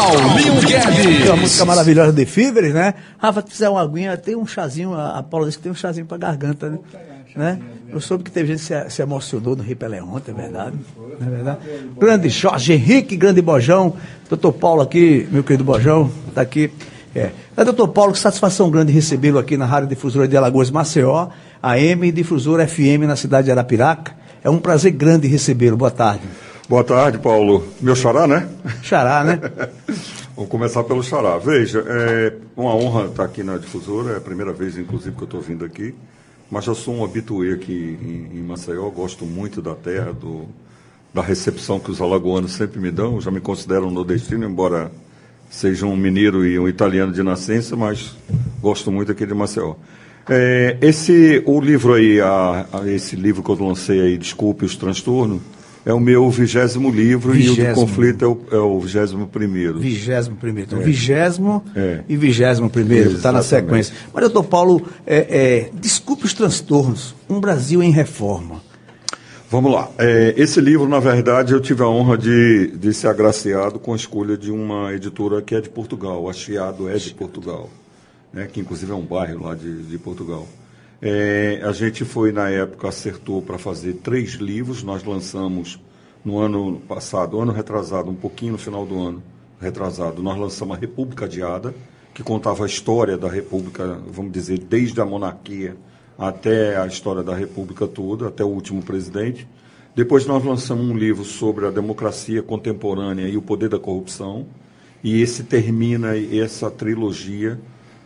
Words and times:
Paulinho 0.00 0.54
Guedes. 0.62 1.18
Tem 1.18 1.28
uma 1.28 1.36
música 1.36 1.64
maravilhosa 1.64 2.12
de 2.12 2.24
Fibres, 2.24 2.72
né? 2.72 2.94
Rafa, 3.18 3.42
se 3.42 3.52
fizer 3.52 3.68
uma 3.68 3.82
aguinha, 3.82 4.16
tem 4.16 4.34
um 4.34 4.46
chazinho, 4.46 4.94
a 4.94 5.22
Paula 5.22 5.46
disse 5.46 5.58
que 5.58 5.64
tem 5.64 5.72
um 5.72 5.74
chazinho 5.74 6.06
pra 6.06 6.16
garganta, 6.16 6.70
né? 6.70 6.78
né? 7.36 7.58
Eu 7.88 8.00
soube 8.00 8.24
que 8.24 8.30
teve 8.30 8.48
gente 8.48 8.60
que 8.60 8.66
se, 8.66 8.90
se 8.90 9.02
emocionou 9.02 9.54
no 9.54 9.62
Rio 9.62 9.76
Pelé 9.76 10.02
ontem, 10.02 10.30
é 10.30 10.34
verdade? 10.34 10.76
Não 10.96 11.26
é 11.26 11.30
verdade? 11.30 11.58
Grande 11.98 12.28
Jorge 12.28 12.72
Henrique, 12.72 13.16
grande 13.16 13.42
Bojão. 13.42 13.94
Doutor 14.28 14.52
Paulo 14.52 14.80
aqui, 14.80 15.28
meu 15.30 15.42
querido 15.42 15.64
Bojão, 15.64 16.10
tá 16.34 16.40
aqui. 16.40 16.70
É. 17.14 17.30
É, 17.56 17.64
doutor 17.64 17.88
Paulo, 17.88 18.12
que 18.12 18.18
satisfação 18.18 18.70
grande 18.70 18.92
recebê-lo 18.92 19.38
aqui 19.38 19.56
na 19.56 19.66
Rádio 19.66 19.88
Difusora 19.88 20.28
de 20.28 20.36
Alagoas 20.36 20.70
Maceió, 20.70 21.28
AM 21.60 22.06
e 22.06 22.12
Difusora 22.12 22.66
FM 22.66 23.04
na 23.06 23.16
cidade 23.16 23.46
de 23.46 23.50
Arapiraca. 23.50 24.14
É 24.42 24.48
um 24.48 24.58
prazer 24.58 24.92
grande 24.92 25.26
recebê-lo. 25.26 25.76
Boa 25.76 25.90
tarde. 25.90 26.22
Boa 26.70 26.84
tarde, 26.84 27.18
Paulo. 27.18 27.66
Meu 27.80 27.96
xará, 27.96 28.28
né? 28.28 28.48
Xará, 28.80 29.24
né? 29.24 29.40
Vamos 30.36 30.48
começar 30.48 30.84
pelo 30.84 31.02
xará. 31.02 31.36
Veja, 31.36 31.84
é 31.84 32.32
uma 32.56 32.72
honra 32.76 33.06
estar 33.06 33.24
aqui 33.24 33.42
na 33.42 33.56
difusora, 33.58 34.12
é 34.12 34.16
a 34.18 34.20
primeira 34.20 34.52
vez, 34.52 34.78
inclusive, 34.78 35.16
que 35.16 35.22
eu 35.22 35.24
estou 35.24 35.40
vindo 35.40 35.64
aqui. 35.64 35.92
Mas 36.48 36.64
já 36.66 36.72
sou 36.72 36.94
um 36.94 37.04
habituê 37.04 37.54
aqui 37.54 37.98
em, 38.00 38.38
em 38.38 38.42
Maceió, 38.42 38.88
gosto 38.88 39.24
muito 39.26 39.60
da 39.60 39.74
terra, 39.74 40.12
do, 40.12 40.44
da 41.12 41.20
recepção 41.20 41.80
que 41.80 41.90
os 41.90 42.00
alagoanos 42.00 42.52
sempre 42.52 42.78
me 42.78 42.92
dão. 42.92 43.20
Já 43.20 43.32
me 43.32 43.40
considero 43.40 43.88
um 43.88 43.90
nordestino, 43.90 44.44
embora 44.46 44.92
seja 45.50 45.86
um 45.86 45.96
mineiro 45.96 46.46
e 46.46 46.56
um 46.56 46.68
italiano 46.68 47.12
de 47.12 47.22
nascença, 47.24 47.74
mas 47.74 48.16
gosto 48.62 48.92
muito 48.92 49.10
aqui 49.10 49.26
de 49.26 49.34
Maceió. 49.34 49.74
É, 50.28 50.76
esse, 50.80 51.42
o 51.46 51.60
livro 51.60 51.94
aí, 51.94 52.20
a, 52.20 52.64
a- 52.72 52.88
esse 52.88 53.16
livro 53.16 53.42
que 53.42 53.50
eu 53.50 53.56
lancei 53.66 54.00
aí, 54.00 54.16
Desculpe 54.16 54.64
os 54.64 54.76
Transtornos, 54.76 55.42
é 55.84 55.92
o 55.92 56.00
meu 56.00 56.28
vigésimo 56.30 56.90
livro 56.90 57.34
e 57.34 57.48
o 57.48 57.54
Vigésimo. 57.54 57.74
do 57.74 57.80
conflito 57.80 58.24
é 58.24 58.28
o, 58.28 58.40
é 58.52 58.58
o 58.58 58.80
vigésimo 58.80 59.26
primeiro. 59.26 59.78
Vigésimo 59.78 60.36
primeiro. 60.36 60.68
Então, 60.70 60.84
vigésimo 60.84 61.64
É. 61.74 62.00
e 62.08 62.16
vigésimo 62.16 62.68
primeiro, 62.68 63.12
está 63.12 63.32
na 63.32 63.42
sequência. 63.42 63.94
Mas, 64.12 64.22
doutor 64.24 64.44
Paulo, 64.44 64.82
é, 65.06 65.16
é, 65.16 65.70
desculpe 65.74 66.24
os 66.26 66.34
transtornos. 66.34 67.14
Um 67.28 67.40
Brasil 67.40 67.82
em 67.82 67.90
reforma. 67.90 68.60
Vamos 69.50 69.72
lá. 69.72 69.90
É, 69.98 70.32
esse 70.36 70.60
livro, 70.60 70.88
na 70.88 71.00
verdade, 71.00 71.52
eu 71.52 71.60
tive 71.60 71.82
a 71.82 71.88
honra 71.88 72.16
de, 72.16 72.68
de 72.76 72.94
ser 72.94 73.08
agraciado 73.08 73.80
com 73.80 73.92
a 73.92 73.96
escolha 73.96 74.36
de 74.36 74.50
uma 74.52 74.92
editora 74.94 75.42
que 75.42 75.56
é 75.56 75.60
de 75.60 75.68
Portugal. 75.68 76.28
A 76.28 76.32
Chiado 76.32 76.88
é 76.88 76.94
de 76.96 77.12
Portugal, 77.12 77.68
né, 78.32 78.46
que 78.52 78.60
inclusive 78.60 78.92
é 78.92 78.94
um 78.94 79.04
bairro 79.04 79.42
lá 79.44 79.56
de, 79.56 79.82
de 79.82 79.98
Portugal. 79.98 80.46
É, 81.02 81.60
a 81.62 81.72
gente 81.72 82.04
foi, 82.04 82.30
na 82.32 82.50
época, 82.50 82.88
acertou 82.88 83.40
para 83.40 83.58
fazer 83.58 83.94
três 83.94 84.32
livros. 84.32 84.82
Nós 84.82 85.02
lançamos 85.02 85.80
no 86.24 86.38
ano 86.38 86.80
passado, 86.80 87.40
ano 87.40 87.52
retrasado, 87.52 88.10
um 88.10 88.14
pouquinho 88.14 88.52
no 88.52 88.58
final 88.58 88.84
do 88.84 88.98
ano 88.98 89.22
retrasado, 89.60 90.22
nós 90.22 90.38
lançamos 90.38 90.76
a 90.76 90.80
República 90.80 91.26
Adiada, 91.26 91.74
que 92.14 92.22
contava 92.22 92.64
a 92.64 92.66
história 92.66 93.16
da 93.16 93.28
República, 93.28 94.00
vamos 94.08 94.32
dizer, 94.32 94.58
desde 94.58 95.00
a 95.00 95.04
monarquia 95.04 95.76
até 96.18 96.76
a 96.76 96.86
história 96.86 97.22
da 97.22 97.34
República 97.34 97.86
toda, 97.86 98.28
até 98.28 98.42
o 98.42 98.48
último 98.48 98.82
presidente. 98.82 99.46
Depois 99.94 100.26
nós 100.26 100.44
lançamos 100.44 100.84
um 100.84 100.96
livro 100.96 101.24
sobre 101.24 101.66
a 101.66 101.70
democracia 101.70 102.42
contemporânea 102.42 103.28
e 103.28 103.36
o 103.36 103.42
poder 103.42 103.68
da 103.68 103.78
corrupção. 103.78 104.46
E 105.02 105.20
esse 105.20 105.44
termina 105.44 106.16
essa 106.16 106.70
trilogia, 106.70 107.58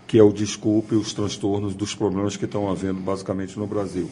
que 0.07 0.19
é 0.19 0.23
o 0.23 0.33
Desculpe 0.33 0.95
os 0.95 1.13
transtornos 1.13 1.75
dos 1.75 1.95
problemas 1.95 2.37
que 2.37 2.45
estão 2.45 2.71
havendo 2.71 3.01
basicamente 3.01 3.59
no 3.59 3.67
Brasil. 3.67 4.09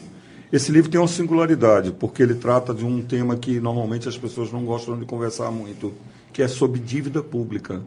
Esse 0.51 0.71
livro 0.71 0.89
tem 0.91 0.99
uma 0.99 1.07
singularidade, 1.07 1.91
porque 1.91 2.21
ele 2.21 2.35
trata 2.35 2.73
de 2.73 2.85
um 2.85 3.01
tema 3.01 3.35
que 3.35 3.59
normalmente 3.59 4.07
as 4.07 4.17
pessoas 4.17 4.51
não 4.51 4.63
gostam 4.63 4.97
de 4.99 5.05
conversar 5.05 5.49
muito, 5.49 5.93
que 6.31 6.43
é 6.43 6.47
sobre 6.47 6.79
dívida 6.79 7.23
pública. 7.23 7.81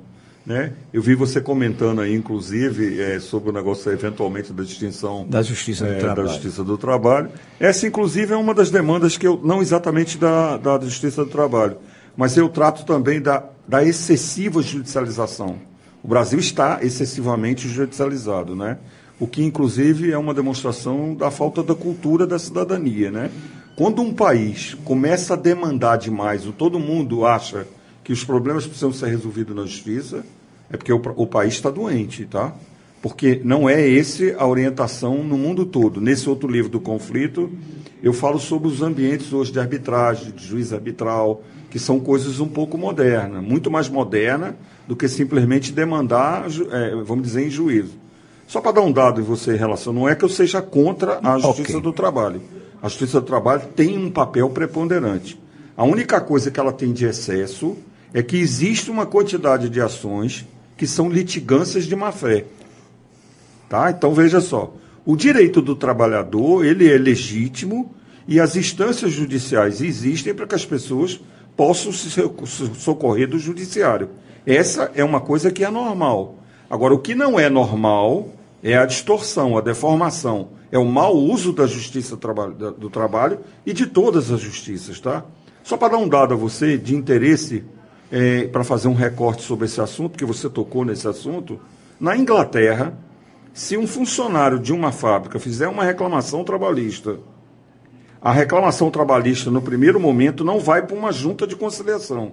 Né? 0.44 0.72
Eu 0.92 1.02
vi 1.02 1.14
você 1.14 1.40
comentando 1.40 2.00
aí, 2.00 2.14
inclusive, 2.14 3.00
eh, 3.00 3.18
sobre 3.18 3.50
o 3.50 3.52
negócio 3.52 3.90
eventualmente 3.90 4.52
da 4.52 4.62
distinção 4.62 5.26
Da 5.28 5.42
Justiça 5.42 5.84
do 5.84 5.92
eh, 5.92 5.98
Trabalho. 5.98 6.26
da 6.26 6.32
Justiça 6.32 6.64
do 6.64 6.78
Trabalho. 6.78 7.30
Essa, 7.58 7.86
inclusive, 7.86 8.32
é 8.32 8.36
uma 8.36 8.54
das 8.54 8.70
demandas 8.70 9.16
que 9.16 9.26
eu, 9.26 9.40
não 9.42 9.60
exatamente 9.60 10.16
da, 10.18 10.56
da 10.56 10.78
Justiça 10.80 11.24
do 11.24 11.30
Trabalho, 11.30 11.78
mas 12.16 12.36
eu 12.36 12.48
trato 12.48 12.84
também 12.84 13.20
da, 13.20 13.44
da 13.66 13.84
excessiva 13.84 14.62
judicialização. 14.62 15.56
O 16.02 16.08
Brasil 16.08 16.38
está 16.38 16.78
excessivamente 16.82 17.68
judicializado, 17.68 18.54
né? 18.54 18.78
O 19.18 19.26
que, 19.26 19.42
inclusive, 19.42 20.12
é 20.12 20.18
uma 20.18 20.34
demonstração 20.34 21.14
da 21.14 21.30
falta 21.30 21.62
da 21.62 21.74
cultura 21.74 22.26
da 22.26 22.38
cidadania, 22.38 23.10
né? 23.10 23.30
Quando 23.76 24.02
um 24.02 24.12
país 24.12 24.74
começa 24.84 25.34
a 25.34 25.36
demandar 25.36 25.96
demais, 25.96 26.46
o 26.46 26.52
todo 26.52 26.78
mundo 26.78 27.26
acha 27.26 27.66
que 28.04 28.12
os 28.12 28.24
problemas 28.24 28.66
precisam 28.66 28.92
ser 28.92 29.08
resolvidos 29.08 29.56
na 29.56 29.62
justiça, 29.62 30.24
é 30.70 30.76
porque 30.76 30.92
o, 30.92 31.00
o 31.16 31.26
país 31.26 31.54
está 31.54 31.70
doente, 31.70 32.24
tá? 32.24 32.54
Porque 33.02 33.40
não 33.44 33.68
é 33.68 33.86
esse 33.86 34.34
a 34.38 34.46
orientação 34.46 35.22
no 35.22 35.36
mundo 35.36 35.66
todo. 35.66 36.00
Nesse 36.00 36.28
outro 36.28 36.48
livro 36.50 36.70
do 36.70 36.80
conflito, 36.80 37.50
eu 38.02 38.12
falo 38.12 38.38
sobre 38.38 38.68
os 38.68 38.82
ambientes 38.82 39.32
hoje 39.32 39.52
de 39.52 39.60
arbitragem, 39.60 40.32
de 40.32 40.46
juiz 40.46 40.72
arbitral, 40.72 41.42
que 41.70 41.78
são 41.78 42.00
coisas 42.00 42.40
um 42.40 42.48
pouco 42.48 42.78
modernas, 42.78 43.42
muito 43.42 43.70
mais 43.70 43.88
moderna 43.88 44.56
do 44.86 44.94
que 44.96 45.08
simplesmente 45.08 45.72
demandar, 45.72 46.46
eh, 46.48 46.94
vamos 47.04 47.24
dizer, 47.24 47.46
em 47.46 47.50
juízo. 47.50 47.94
Só 48.46 48.60
para 48.60 48.72
dar 48.72 48.82
um 48.82 48.92
dado 48.92 49.20
em 49.20 49.24
você 49.24 49.54
em 49.54 49.58
relação, 49.58 49.92
não 49.92 50.08
é 50.08 50.14
que 50.14 50.24
eu 50.24 50.28
seja 50.28 50.62
contra 50.62 51.18
a 51.22 51.38
justiça 51.38 51.78
Ok. 51.78 51.80
do 51.80 51.92
trabalho. 51.92 52.40
A 52.80 52.88
justiça 52.88 53.20
do 53.20 53.26
trabalho 53.26 53.62
tem 53.74 53.98
um 53.98 54.10
papel 54.10 54.48
preponderante. 54.50 55.38
A 55.76 55.84
única 55.84 56.20
coisa 56.20 56.50
que 56.50 56.60
ela 56.60 56.72
tem 56.72 56.92
de 56.92 57.04
excesso 57.04 57.76
é 58.14 58.22
que 58.22 58.36
existe 58.36 58.90
uma 58.90 59.04
quantidade 59.04 59.68
de 59.68 59.80
ações 59.80 60.46
que 60.76 60.86
são 60.86 61.08
litigâncias 61.10 61.84
de 61.84 61.96
má 61.96 62.12
fé. 62.12 62.44
Tá? 63.68 63.90
Então 63.90 64.14
veja 64.14 64.40
só, 64.40 64.72
o 65.04 65.16
direito 65.16 65.60
do 65.60 65.74
trabalhador 65.74 66.64
ele 66.64 66.88
é 66.90 66.96
legítimo 66.96 67.92
e 68.28 68.38
as 68.38 68.54
instâncias 68.56 69.12
judiciais 69.12 69.80
existem 69.80 70.32
para 70.34 70.46
que 70.46 70.54
as 70.54 70.64
pessoas 70.64 71.20
possam 71.56 71.92
se 71.92 72.10
so- 72.10 72.34
so- 72.46 72.74
socorrer 72.74 73.28
do 73.28 73.38
judiciário. 73.38 74.08
Essa 74.46 74.92
é 74.94 75.02
uma 75.02 75.20
coisa 75.20 75.50
que 75.50 75.64
é 75.64 75.70
normal. 75.70 76.36
Agora, 76.70 76.94
o 76.94 76.98
que 76.98 77.14
não 77.14 77.38
é 77.38 77.50
normal 77.50 78.28
é 78.62 78.76
a 78.76 78.86
distorção, 78.86 79.58
a 79.58 79.60
deformação, 79.60 80.48
é 80.70 80.78
o 80.78 80.84
mau 80.84 81.16
uso 81.16 81.52
da 81.52 81.66
justiça 81.66 82.16
do 82.16 82.90
trabalho 82.90 83.40
e 83.64 83.72
de 83.72 83.86
todas 83.86 84.30
as 84.30 84.40
justiças, 84.40 85.00
tá? 85.00 85.24
Só 85.62 85.76
para 85.76 85.92
dar 85.92 85.98
um 85.98 86.08
dado 86.08 86.34
a 86.34 86.36
você 86.36 86.78
de 86.78 86.94
interesse 86.94 87.64
para 88.52 88.62
fazer 88.62 88.88
um 88.88 88.94
recorte 88.94 89.42
sobre 89.42 89.66
esse 89.66 89.80
assunto, 89.80 90.16
que 90.16 90.24
você 90.24 90.48
tocou 90.48 90.84
nesse 90.84 91.08
assunto, 91.08 91.60
na 91.98 92.16
Inglaterra, 92.16 92.96
se 93.52 93.76
um 93.76 93.86
funcionário 93.86 94.58
de 94.58 94.72
uma 94.72 94.92
fábrica 94.92 95.38
fizer 95.40 95.66
uma 95.66 95.82
reclamação 95.82 96.44
trabalhista, 96.44 97.18
a 98.20 98.32
reclamação 98.32 98.90
trabalhista, 98.90 99.50
no 99.50 99.62
primeiro 99.62 99.98
momento, 99.98 100.44
não 100.44 100.60
vai 100.60 100.82
para 100.82 100.96
uma 100.96 101.10
junta 101.10 101.46
de 101.46 101.56
conciliação. 101.56 102.32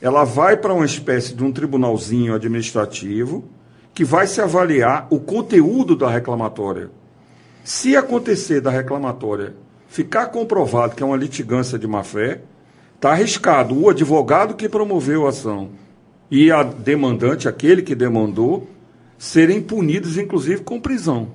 Ela 0.00 0.24
vai 0.24 0.56
para 0.56 0.74
uma 0.74 0.84
espécie 0.84 1.34
de 1.34 1.42
um 1.42 1.52
tribunalzinho 1.52 2.34
administrativo 2.34 3.44
que 3.92 4.04
vai 4.04 4.26
se 4.26 4.40
avaliar 4.40 5.08
o 5.10 5.18
conteúdo 5.18 5.96
da 5.96 6.08
reclamatória. 6.08 6.90
Se 7.64 7.96
acontecer 7.96 8.60
da 8.60 8.70
reclamatória 8.70 9.54
ficar 9.88 10.26
comprovado 10.26 10.94
que 10.94 11.02
é 11.02 11.06
uma 11.06 11.16
litigância 11.16 11.78
de 11.78 11.86
má-fé, 11.86 12.42
está 12.94 13.10
arriscado 13.10 13.76
o 13.78 13.88
advogado 13.88 14.54
que 14.54 14.68
promoveu 14.68 15.26
a 15.26 15.30
ação 15.30 15.70
e 16.30 16.50
a 16.50 16.62
demandante, 16.62 17.48
aquele 17.48 17.82
que 17.82 17.94
demandou, 17.94 18.68
serem 19.16 19.60
punidos, 19.60 20.18
inclusive, 20.18 20.62
com 20.62 20.80
prisão. 20.80 21.28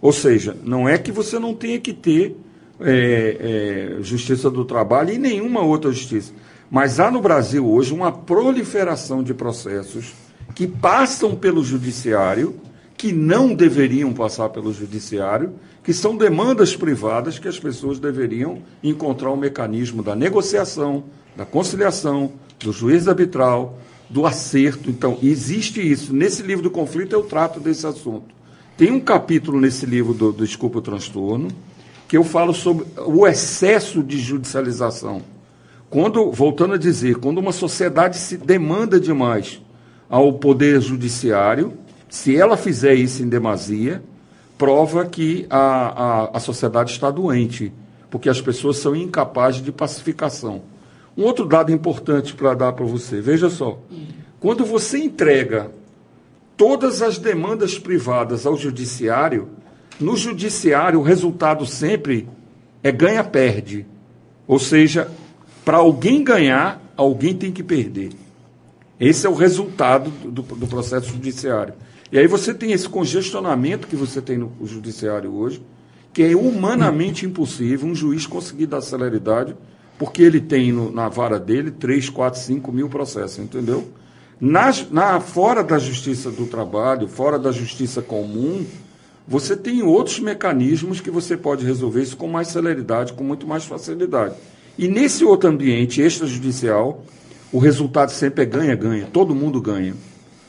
Ou 0.00 0.12
seja, 0.12 0.56
não 0.62 0.88
é 0.88 0.98
que 0.98 1.10
você 1.10 1.38
não 1.38 1.54
tenha 1.54 1.80
que 1.80 1.92
ter 1.92 2.36
é, 2.80 3.96
é, 3.98 4.02
justiça 4.02 4.50
do 4.50 4.64
trabalho 4.64 5.10
e 5.12 5.18
nenhuma 5.18 5.62
outra 5.62 5.90
justiça. 5.90 6.32
Mas 6.70 6.98
há 6.98 7.10
no 7.10 7.20
Brasil 7.20 7.66
hoje 7.66 7.92
uma 7.92 8.10
proliferação 8.10 9.22
de 9.22 9.34
processos 9.34 10.12
que 10.54 10.66
passam 10.66 11.34
pelo 11.34 11.64
judiciário, 11.64 12.54
que 12.96 13.12
não 13.12 13.54
deveriam 13.54 14.12
passar 14.12 14.48
pelo 14.50 14.72
judiciário, 14.72 15.52
que 15.82 15.92
são 15.92 16.16
demandas 16.16 16.74
privadas 16.74 17.38
que 17.38 17.48
as 17.48 17.58
pessoas 17.58 17.98
deveriam 17.98 18.62
encontrar 18.82 19.30
o 19.30 19.36
mecanismo 19.36 20.02
da 20.02 20.14
negociação, 20.14 21.04
da 21.36 21.44
conciliação, 21.44 22.32
do 22.58 22.72
juiz 22.72 23.06
arbitral, 23.06 23.78
do 24.08 24.24
acerto. 24.26 24.88
Então, 24.88 25.18
existe 25.22 25.80
isso. 25.80 26.14
Nesse 26.14 26.42
livro 26.42 26.62
do 26.62 26.70
conflito 26.70 27.12
eu 27.12 27.24
trato 27.24 27.60
desse 27.60 27.86
assunto. 27.86 28.34
Tem 28.76 28.90
um 28.90 29.00
capítulo 29.00 29.60
nesse 29.60 29.86
livro 29.86 30.14
do, 30.14 30.32
do 30.32 30.44
Desculpa 30.44 30.78
o 30.78 30.82
Transtorno, 30.82 31.48
que 32.08 32.16
eu 32.16 32.24
falo 32.24 32.54
sobre 32.54 32.86
o 33.06 33.26
excesso 33.26 34.02
de 34.02 34.18
judicialização. 34.18 35.22
Quando, 35.94 36.32
voltando 36.32 36.74
a 36.74 36.76
dizer, 36.76 37.18
quando 37.18 37.38
uma 37.38 37.52
sociedade 37.52 38.16
se 38.16 38.36
demanda 38.36 38.98
demais 38.98 39.62
ao 40.10 40.32
poder 40.32 40.80
judiciário, 40.80 41.74
se 42.08 42.36
ela 42.36 42.56
fizer 42.56 42.94
isso 42.94 43.22
em 43.22 43.28
demasia, 43.28 44.02
prova 44.58 45.06
que 45.06 45.46
a, 45.48 45.60
a, 45.60 46.36
a 46.36 46.40
sociedade 46.40 46.90
está 46.90 47.12
doente, 47.12 47.72
porque 48.10 48.28
as 48.28 48.40
pessoas 48.40 48.78
são 48.78 48.96
incapazes 48.96 49.62
de 49.62 49.70
pacificação. 49.70 50.62
Um 51.16 51.22
outro 51.22 51.46
dado 51.46 51.70
importante 51.70 52.34
para 52.34 52.54
dar 52.54 52.72
para 52.72 52.84
você, 52.84 53.20
veja 53.20 53.48
só. 53.48 53.78
Quando 54.40 54.64
você 54.64 54.98
entrega 54.98 55.70
todas 56.56 57.02
as 57.02 57.18
demandas 57.18 57.78
privadas 57.78 58.46
ao 58.46 58.56
judiciário, 58.56 59.48
no 60.00 60.16
judiciário 60.16 60.98
o 60.98 61.04
resultado 61.04 61.64
sempre 61.64 62.28
é 62.82 62.90
ganha-perde. 62.90 63.86
Ou 64.48 64.58
seja, 64.58 65.08
para 65.64 65.78
alguém 65.78 66.22
ganhar, 66.22 66.80
alguém 66.96 67.34
tem 67.34 67.50
que 67.50 67.62
perder. 67.62 68.10
Esse 68.98 69.26
é 69.26 69.30
o 69.30 69.34
resultado 69.34 70.10
do, 70.10 70.42
do, 70.42 70.66
processo 70.66 71.08
judiciário. 71.08 71.74
E 72.12 72.18
aí 72.18 72.26
você 72.26 72.54
tem 72.54 72.72
esse 72.72 72.88
congestionamento 72.88 73.88
que 73.88 73.96
você 73.96 74.20
tem 74.20 74.38
no 74.38 74.52
judiciário 74.64 75.34
hoje, 75.34 75.62
que 76.12 76.22
é 76.22 76.36
humanamente 76.36 77.26
impossível 77.26 77.88
um 77.88 77.94
juiz 77.94 78.26
conseguir 78.26 78.66
dar 78.66 78.80
celeridade, 78.80 79.56
porque 79.98 80.22
ele 80.22 80.40
tem 80.40 80.70
no, 80.70 80.92
na 80.92 81.08
vara 81.08 81.40
dele 81.40 81.70
3, 81.72 82.08
4, 82.08 82.40
5 82.40 82.72
mil 82.72 82.88
processos, 82.88 83.38
entendeu? 83.38 83.88
Nas, 84.40 84.88
na, 84.90 85.20
fora 85.20 85.62
da 85.62 85.78
justiça 85.78 86.30
do 86.30 86.46
trabalho, 86.46 87.08
fora 87.08 87.38
da 87.38 87.50
justiça 87.50 88.02
comum, 88.02 88.64
você 89.26 89.56
tem 89.56 89.82
outros 89.82 90.20
mecanismos 90.20 91.00
que 91.00 91.10
você 91.10 91.36
pode 91.36 91.64
resolver 91.64 92.02
isso 92.02 92.16
com 92.16 92.28
mais 92.28 92.48
celeridade, 92.48 93.12
com 93.12 93.24
muito 93.24 93.46
mais 93.46 93.64
facilidade. 93.64 94.34
E 94.76 94.88
nesse 94.88 95.24
outro 95.24 95.48
ambiente 95.48 96.02
extrajudicial, 96.02 97.04
o 97.52 97.58
resultado 97.58 98.10
sempre 98.10 98.42
é 98.42 98.46
ganha-ganha, 98.46 99.08
todo 99.12 99.34
mundo 99.34 99.60
ganha. 99.60 99.94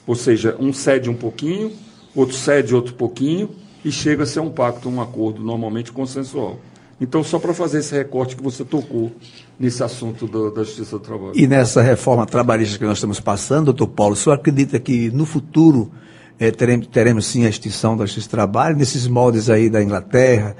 Ou 0.07 0.15
seja, 0.15 0.55
um 0.59 0.73
cede 0.73 1.09
um 1.09 1.15
pouquinho, 1.15 1.71
outro 2.15 2.35
cede 2.35 2.73
outro 2.73 2.93
pouquinho, 2.95 3.49
e 3.83 3.91
chega 3.91 4.23
a 4.23 4.25
ser 4.25 4.39
um 4.39 4.49
pacto, 4.49 4.89
um 4.89 4.99
acordo 4.99 5.43
normalmente 5.43 5.91
consensual. 5.91 6.59
Então, 6.99 7.23
só 7.23 7.37
para 7.37 7.53
fazer 7.53 7.79
esse 7.79 7.93
recorte 7.93 8.35
que 8.35 8.41
você 8.41 8.63
tocou 8.63 9.11
nesse 9.59 9.83
assunto 9.83 10.25
do, 10.27 10.49
da 10.49 10.63
Justiça 10.63 10.97
do 10.97 11.03
Trabalho. 11.03 11.33
E 11.35 11.45
nessa 11.45 11.81
reforma 11.81 12.25
trabalhista 12.25 12.79
que 12.79 12.85
nós 12.85 12.97
estamos 12.97 13.19
passando, 13.19 13.65
doutor 13.65 13.87
Paulo, 13.87 14.13
o 14.13 14.15
senhor 14.15 14.35
acredita 14.35 14.79
que 14.79 15.11
no 15.11 15.25
futuro 15.25 15.91
é, 16.39 16.51
teremos, 16.51 16.87
teremos, 16.87 17.25
sim 17.25 17.45
a 17.45 17.49
extinção 17.49 17.97
da 17.97 18.05
Justiça 18.05 18.27
do 18.27 18.31
Trabalho, 18.31 18.77
nesses 18.77 19.07
moldes 19.07 19.49
aí 19.49 19.69
da 19.69 19.83
Inglaterra? 19.83 20.55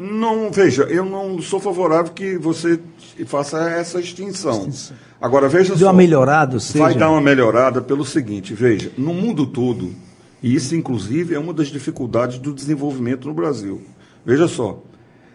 Não, 0.00 0.48
veja, 0.52 0.84
eu 0.84 1.04
não 1.04 1.42
sou 1.42 1.58
favorável 1.58 2.12
que 2.12 2.38
você 2.38 2.78
faça 3.26 3.68
essa 3.68 3.98
extinção. 3.98 4.60
extinção. 4.60 4.96
Agora, 5.20 5.48
veja 5.48 5.70
Deu 5.70 5.78
só. 5.78 5.86
uma 5.86 5.92
melhorada, 5.92 6.60
seja... 6.60 6.84
Vai 6.84 6.94
dar 6.94 7.10
uma 7.10 7.20
melhorada 7.20 7.82
pelo 7.82 8.04
seguinte, 8.04 8.54
veja, 8.54 8.92
no 8.96 9.12
mundo 9.12 9.44
todo, 9.44 9.92
e 10.40 10.54
isso, 10.54 10.76
inclusive, 10.76 11.34
é 11.34 11.38
uma 11.38 11.52
das 11.52 11.66
dificuldades 11.66 12.38
do 12.38 12.54
desenvolvimento 12.54 13.26
no 13.26 13.34
Brasil. 13.34 13.82
Veja 14.24 14.46
só, 14.46 14.80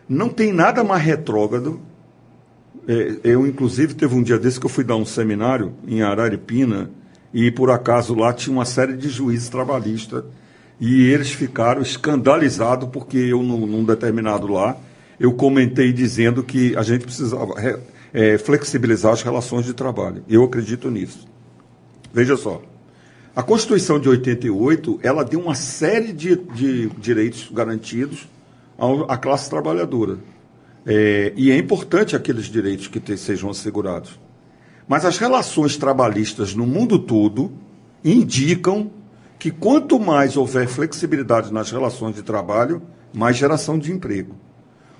não 0.07 0.29
tem 0.29 0.53
nada 0.53 0.81
mais 0.81 1.03
retrógrado. 1.03 1.81
É, 2.87 3.17
eu, 3.21 3.45
inclusive, 3.45 3.93
teve 3.93 4.15
um 4.15 4.23
dia 4.23 4.39
desse 4.39 4.61
que 4.61 4.65
eu 4.65 4.69
fui 4.69 4.85
dar 4.85 4.95
um 4.95 5.05
seminário 5.05 5.73
em 5.85 6.01
Araripina 6.01 6.89
e, 7.33 7.51
por 7.51 7.69
acaso, 7.69 8.15
lá 8.15 8.31
tinha 8.31 8.55
uma 8.55 8.63
série 8.63 8.95
de 8.95 9.09
juízes 9.09 9.49
trabalhistas 9.49 10.23
e 10.79 11.09
eles 11.09 11.31
ficaram 11.31 11.81
escandalizados 11.81 12.89
porque 12.89 13.17
eu, 13.17 13.41
num, 13.41 13.65
num 13.65 13.83
determinado 13.83 14.47
lá, 14.47 14.77
eu 15.19 15.33
comentei 15.33 15.93
dizendo 15.93 16.43
que 16.43 16.75
a 16.75 16.83
gente 16.83 17.05
precisava 17.05 17.53
é, 18.13 18.37
flexibilizar 18.37 19.13
as 19.13 19.21
relações 19.21 19.65
de 19.65 19.73
trabalho. 19.73 20.23
Eu 20.27 20.43
acredito 20.43 20.89
nisso. 20.91 21.27
Veja 22.13 22.37
só. 22.37 22.61
A 23.35 23.41
Constituição 23.41 23.99
de 23.99 24.07
88, 24.07 24.99
ela 25.01 25.23
deu 25.23 25.39
uma 25.39 25.55
série 25.55 26.13
de, 26.13 26.35
de 26.35 26.87
direitos 26.99 27.49
garantidos 27.51 28.27
à 29.07 29.17
classe 29.17 29.49
trabalhadora. 29.49 30.19
É, 30.85 31.33
e 31.35 31.49
é 31.49 31.57
importante 31.57 32.15
aqueles 32.15 32.45
direitos 32.45 32.87
que 32.87 32.99
te, 32.99 33.17
sejam 33.17 33.49
assegurados. 33.49 34.19
Mas 34.87 35.05
as 35.05 35.17
relações 35.17 35.77
trabalhistas 35.77 36.53
no 36.53 36.67
mundo 36.67 36.99
todo 36.99 37.51
indicam 38.03 38.91
que 39.43 39.51
quanto 39.51 39.99
mais 39.99 40.37
houver 40.37 40.69
flexibilidade 40.69 41.51
nas 41.51 41.69
relações 41.69 42.15
de 42.15 42.21
trabalho, 42.21 42.81
mais 43.13 43.35
geração 43.35 43.77
de 43.77 43.91
emprego. 43.91 44.37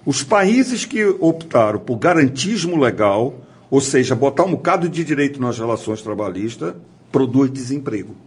Os 0.06 0.22
países 0.22 0.84
que 0.84 1.06
optaram 1.06 1.80
por 1.80 1.96
garantismo 1.96 2.78
legal, 2.78 3.36
ou 3.72 3.80
seja, 3.80 4.14
botar 4.14 4.44
um 4.44 4.52
bocado 4.52 4.90
de 4.90 5.02
direito 5.02 5.40
nas 5.40 5.58
relações 5.58 6.02
trabalhistas, 6.02 6.74
produz 7.10 7.50
desemprego. 7.50 8.18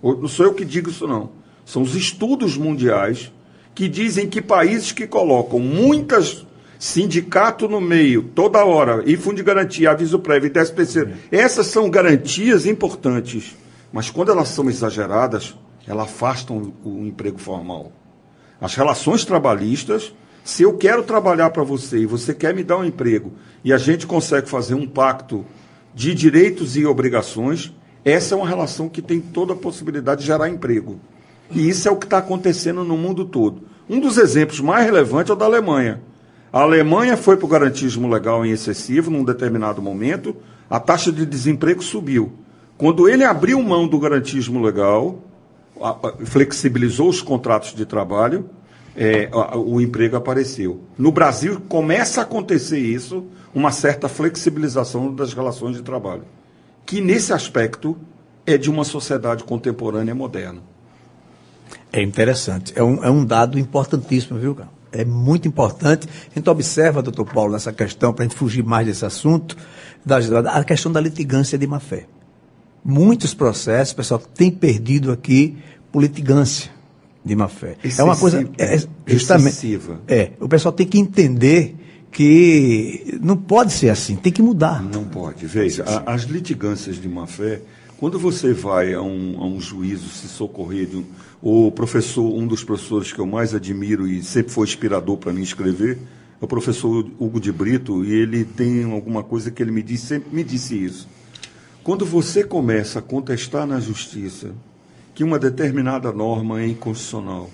Não 0.00 0.28
sou 0.28 0.46
eu 0.46 0.54
que 0.54 0.64
digo 0.64 0.88
isso, 0.88 1.04
não. 1.04 1.30
São 1.66 1.82
os 1.82 1.96
estudos 1.96 2.56
mundiais 2.56 3.32
que 3.74 3.88
dizem 3.88 4.28
que 4.28 4.40
países 4.40 4.92
que 4.92 5.04
colocam 5.04 5.58
muitas 5.58 6.46
sindicato 6.78 7.68
no 7.68 7.80
meio, 7.80 8.22
toda 8.22 8.64
hora, 8.64 9.02
e 9.04 9.16
fundo 9.16 9.38
de 9.38 9.42
garantia, 9.42 9.90
aviso 9.90 10.20
prévio 10.20 10.46
e 10.46 10.50
10 10.50 10.70
terceiro, 10.70 11.10
essas 11.32 11.66
são 11.66 11.90
garantias 11.90 12.66
importantes. 12.66 13.63
Mas 13.94 14.10
quando 14.10 14.32
elas 14.32 14.48
são 14.48 14.68
exageradas, 14.68 15.54
elas 15.86 16.06
afastam 16.06 16.74
o, 16.82 17.06
emprego 17.06 17.38
formal. 17.38 17.92
As 18.60 18.74
relações 18.74 19.24
trabalhistas, 19.24 20.12
se 20.42 20.64
eu 20.64 20.76
quero 20.76 21.04
trabalhar 21.04 21.50
para 21.50 21.62
você 21.62 21.98
e 21.98 22.06
você 22.06 22.34
quer 22.34 22.52
me 22.52 22.64
dar 22.64 22.78
um 22.78 22.84
emprego 22.84 23.34
e 23.62 23.72
a 23.72 23.78
gente 23.78 24.04
consegue 24.04 24.48
fazer 24.48 24.74
um 24.74 24.84
pacto 24.84 25.46
de 25.94 26.12
direitos 26.12 26.76
e 26.76 26.84
obrigações, 26.84 27.72
essa 28.04 28.34
é 28.34 28.36
uma 28.36 28.48
relação 28.48 28.88
que 28.88 29.00
tem 29.00 29.20
toda 29.20 29.52
a 29.52 29.56
possibilidade 29.56 30.22
de 30.22 30.26
gerar 30.26 30.48
emprego. 30.48 30.98
E 31.52 31.68
isso 31.68 31.86
é 31.86 31.90
o 31.92 31.96
que 31.96 32.06
está 32.06 32.18
acontecendo 32.18 32.82
no 32.82 32.96
mundo 32.96 33.24
todo. 33.24 33.62
Um 33.88 34.00
dos 34.00 34.18
exemplos 34.18 34.58
mais 34.58 34.84
relevantes 34.84 35.30
é 35.30 35.34
o 35.34 35.36
da 35.36 35.44
Alemanha. 35.44 36.02
A 36.52 36.62
Alemanha 36.62 37.16
foi 37.16 37.36
para 37.36 37.46
o 37.46 37.48
garantismo 37.48 38.08
legal 38.08 38.44
em 38.44 38.50
excessivo 38.50 39.08
num 39.08 39.22
determinado 39.22 39.80
momento, 39.80 40.34
a 40.68 40.80
taxa 40.80 41.12
de 41.12 41.24
desemprego 41.24 41.80
subiu. 41.80 42.43
Quando 42.76 43.08
ele 43.08 43.24
abriu 43.24 43.62
mão 43.62 43.86
do 43.86 43.98
garantismo 43.98 44.60
legal, 44.60 45.18
flexibilizou 46.24 47.08
os 47.08 47.22
contratos 47.22 47.74
de 47.74 47.86
trabalho, 47.86 48.48
é, 48.96 49.28
o 49.54 49.80
emprego 49.80 50.16
apareceu. 50.16 50.80
No 50.96 51.10
Brasil 51.10 51.60
começa 51.68 52.20
a 52.20 52.24
acontecer 52.24 52.78
isso, 52.78 53.24
uma 53.54 53.72
certa 53.72 54.08
flexibilização 54.08 55.12
das 55.14 55.32
relações 55.32 55.76
de 55.76 55.82
trabalho 55.82 56.22
que 56.86 57.00
nesse 57.00 57.32
aspecto 57.32 57.96
é 58.46 58.58
de 58.58 58.70
uma 58.70 58.84
sociedade 58.84 59.44
contemporânea 59.44 60.14
moderna. 60.14 60.60
É 61.92 62.02
interessante. 62.02 62.72
É 62.76 62.82
um, 62.82 63.02
é 63.04 63.10
um 63.10 63.24
dado 63.24 63.58
importantíssimo, 63.58 64.38
viu, 64.38 64.54
cara? 64.54 64.68
É 64.92 65.04
muito 65.04 65.48
importante. 65.48 66.08
A 66.30 66.38
gente 66.38 66.48
observa, 66.48 67.02
doutor 67.02 67.24
Paulo, 67.24 67.52
nessa 67.52 67.72
questão, 67.72 68.12
para 68.12 68.24
a 68.24 68.28
gente 68.28 68.36
fugir 68.36 68.62
mais 68.62 68.86
desse 68.86 69.04
assunto, 69.04 69.56
da, 70.04 70.18
a 70.52 70.62
questão 70.62 70.92
da 70.92 71.00
litigância 71.00 71.58
de 71.58 71.66
má-fé. 71.66 72.06
Muitos 72.84 73.32
processos, 73.32 73.92
o 73.92 73.96
pessoal 73.96 74.20
tem 74.20 74.50
perdido 74.50 75.10
aqui 75.10 75.56
por 75.90 76.02
litigância 76.02 76.70
de 77.24 77.34
má-fé. 77.34 77.76
É 77.96 78.02
uma 78.02 78.16
coisa. 78.16 78.46
É, 78.58 78.78
justamente. 79.06 79.48
Excessiva. 79.48 80.00
É. 80.06 80.32
O 80.38 80.48
pessoal 80.48 80.72
tem 80.72 80.86
que 80.86 80.98
entender 80.98 81.76
que 82.12 83.18
não 83.20 83.36
pode 83.36 83.72
ser 83.72 83.88
assim, 83.88 84.14
tem 84.14 84.32
que 84.32 84.42
mudar. 84.42 84.82
Não 84.82 85.04
pode. 85.04 85.46
Veja, 85.46 85.82
a, 85.84 86.14
as 86.14 86.22
litigâncias 86.22 87.00
de 87.00 87.08
má-fé, 87.08 87.60
quando 87.98 88.18
você 88.18 88.52
vai 88.52 88.94
a 88.94 89.02
um, 89.02 89.36
a 89.40 89.46
um 89.46 89.60
juízo 89.60 90.08
se 90.10 90.28
socorrer 90.28 90.86
de 90.86 90.96
um, 90.98 91.04
o 91.42 91.72
professor, 91.72 92.22
um 92.22 92.46
dos 92.46 92.62
professores 92.62 93.12
que 93.12 93.18
eu 93.18 93.26
mais 93.26 93.54
admiro 93.54 94.06
e 94.06 94.22
sempre 94.22 94.52
foi 94.52 94.66
inspirador 94.66 95.16
para 95.16 95.32
mim 95.32 95.42
escrever, 95.42 95.98
é 96.40 96.44
o 96.44 96.46
professor 96.46 97.04
Hugo 97.18 97.40
de 97.40 97.50
Brito, 97.50 98.04
e 98.04 98.12
ele 98.12 98.44
tem 98.44 98.84
alguma 98.84 99.22
coisa 99.22 99.50
que 99.50 99.62
ele 99.62 99.72
me 99.72 99.82
disse, 99.82 100.06
sempre 100.06 100.34
me 100.34 100.44
disse 100.44 100.76
isso. 100.76 101.08
Quando 101.84 102.06
você 102.06 102.42
começa 102.42 102.98
a 102.98 103.02
contestar 103.02 103.66
na 103.66 103.78
justiça 103.78 104.52
que 105.14 105.22
uma 105.22 105.38
determinada 105.38 106.10
norma 106.10 106.62
é 106.62 106.66
inconstitucional, 106.66 107.50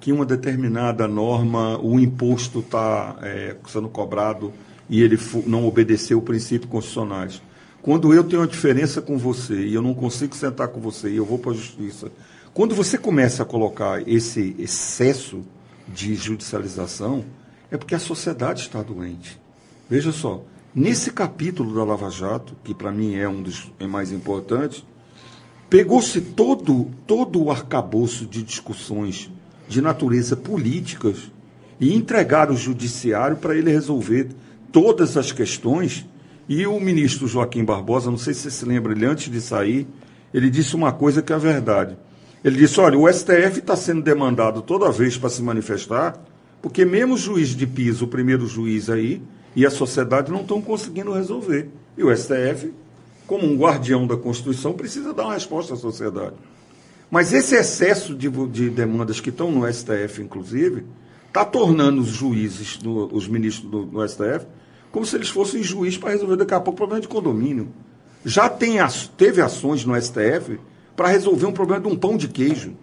que 0.00 0.10
uma 0.10 0.26
determinada 0.26 1.06
norma, 1.06 1.78
o 1.78 2.00
imposto 2.00 2.58
está 2.58 3.16
é, 3.22 3.54
sendo 3.68 3.88
cobrado 3.88 4.52
e 4.88 5.00
ele 5.00 5.16
não 5.46 5.68
obedeceu 5.68 6.20
princípios 6.20 6.68
constitucionais. 6.68 7.40
Quando 7.80 8.12
eu 8.12 8.24
tenho 8.24 8.42
uma 8.42 8.48
diferença 8.48 9.00
com 9.00 9.16
você 9.16 9.64
e 9.64 9.72
eu 9.72 9.82
não 9.82 9.94
consigo 9.94 10.34
sentar 10.34 10.66
com 10.66 10.80
você 10.80 11.08
e 11.08 11.18
eu 11.18 11.24
vou 11.24 11.38
para 11.38 11.52
a 11.52 11.54
justiça, 11.54 12.10
quando 12.52 12.74
você 12.74 12.98
começa 12.98 13.44
a 13.44 13.46
colocar 13.46 14.02
esse 14.08 14.52
excesso 14.58 15.42
de 15.86 16.16
judicialização, 16.16 17.24
é 17.70 17.76
porque 17.76 17.94
a 17.94 18.00
sociedade 18.00 18.62
está 18.62 18.82
doente. 18.82 19.40
Veja 19.88 20.10
só, 20.10 20.42
nesse 20.74 21.10
capítulo 21.10 21.74
da 21.74 21.84
Lava 21.84 22.10
Jato, 22.10 22.54
que 22.62 22.74
para 22.74 22.92
mim 22.92 23.16
é 23.16 23.28
um 23.28 23.42
dos 23.42 23.70
é 23.78 23.86
mais 23.86 24.12
importantes, 24.12 24.84
pegou-se 25.68 26.20
todo, 26.20 26.90
todo 27.06 27.42
o 27.42 27.50
arcabouço 27.50 28.26
de 28.26 28.42
discussões 28.42 29.30
de 29.68 29.80
natureza 29.80 30.36
políticas 30.36 31.30
e 31.78 31.94
entregar 31.94 32.50
o 32.50 32.56
judiciário 32.56 33.36
para 33.36 33.56
ele 33.56 33.70
resolver 33.70 34.28
todas 34.72 35.16
as 35.16 35.30
questões. 35.32 36.04
E 36.48 36.66
o 36.66 36.80
ministro 36.80 37.28
Joaquim 37.28 37.64
Barbosa, 37.64 38.10
não 38.10 38.18
sei 38.18 38.34
se 38.34 38.40
você 38.40 38.50
se 38.50 38.64
lembra, 38.64 38.92
ele 38.92 39.06
antes 39.06 39.30
de 39.30 39.40
sair, 39.40 39.86
ele 40.34 40.50
disse 40.50 40.74
uma 40.74 40.92
coisa 40.92 41.22
que 41.22 41.32
é 41.32 41.38
verdade. 41.38 41.96
Ele 42.42 42.56
disse: 42.56 42.80
olha, 42.80 42.98
o 42.98 43.10
STF 43.10 43.60
está 43.60 43.76
sendo 43.76 44.02
demandado 44.02 44.62
toda 44.62 44.90
vez 44.90 45.16
para 45.16 45.30
se 45.30 45.42
manifestar, 45.42 46.20
porque 46.60 46.84
mesmo 46.84 47.14
o 47.14 47.18
juiz 47.18 47.50
de 47.50 47.66
piso, 47.66 48.04
o 48.04 48.08
primeiro 48.08 48.46
juiz 48.46 48.90
aí, 48.90 49.22
e 49.54 49.66
a 49.66 49.70
sociedade 49.70 50.30
não 50.30 50.42
estão 50.42 50.60
conseguindo 50.60 51.12
resolver. 51.12 51.68
E 51.96 52.04
o 52.04 52.16
STF 52.16 52.72
como 53.30 53.46
um 53.46 53.56
guardião 53.56 54.08
da 54.08 54.16
Constituição, 54.16 54.72
precisa 54.72 55.14
dar 55.14 55.26
uma 55.26 55.34
resposta 55.34 55.74
à 55.74 55.76
sociedade. 55.76 56.34
Mas 57.08 57.32
esse 57.32 57.54
excesso 57.54 58.12
de, 58.12 58.28
de 58.28 58.68
demandas 58.68 59.20
que 59.20 59.28
estão 59.28 59.52
no 59.52 59.72
STF, 59.72 60.20
inclusive, 60.20 60.84
está 61.28 61.44
tornando 61.44 62.00
os 62.00 62.08
juízes, 62.08 62.76
do, 62.76 63.06
os 63.14 63.28
ministros 63.28 63.70
do, 63.70 63.86
do, 63.86 64.08
STF, 64.08 64.48
como 64.90 65.06
se 65.06 65.14
eles 65.14 65.28
fossem 65.28 65.62
juízes 65.62 65.96
para 65.96 66.10
resolver 66.10 66.38
daqui 66.38 66.54
a 66.54 66.58
pouco 66.58 66.72
o 66.72 66.76
problema 66.76 67.00
de 67.00 67.06
condomínio. 67.06 67.68
Já 68.24 68.48
tem, 68.48 68.78
teve 69.16 69.40
ações 69.40 69.84
no 69.84 69.94
STF 69.94 70.58
para 70.96 71.06
resolver 71.06 71.46
um 71.46 71.52
problema 71.52 71.82
de 71.82 71.86
um 71.86 71.96
pão 71.96 72.16
de 72.16 72.26
queijo. 72.26 72.74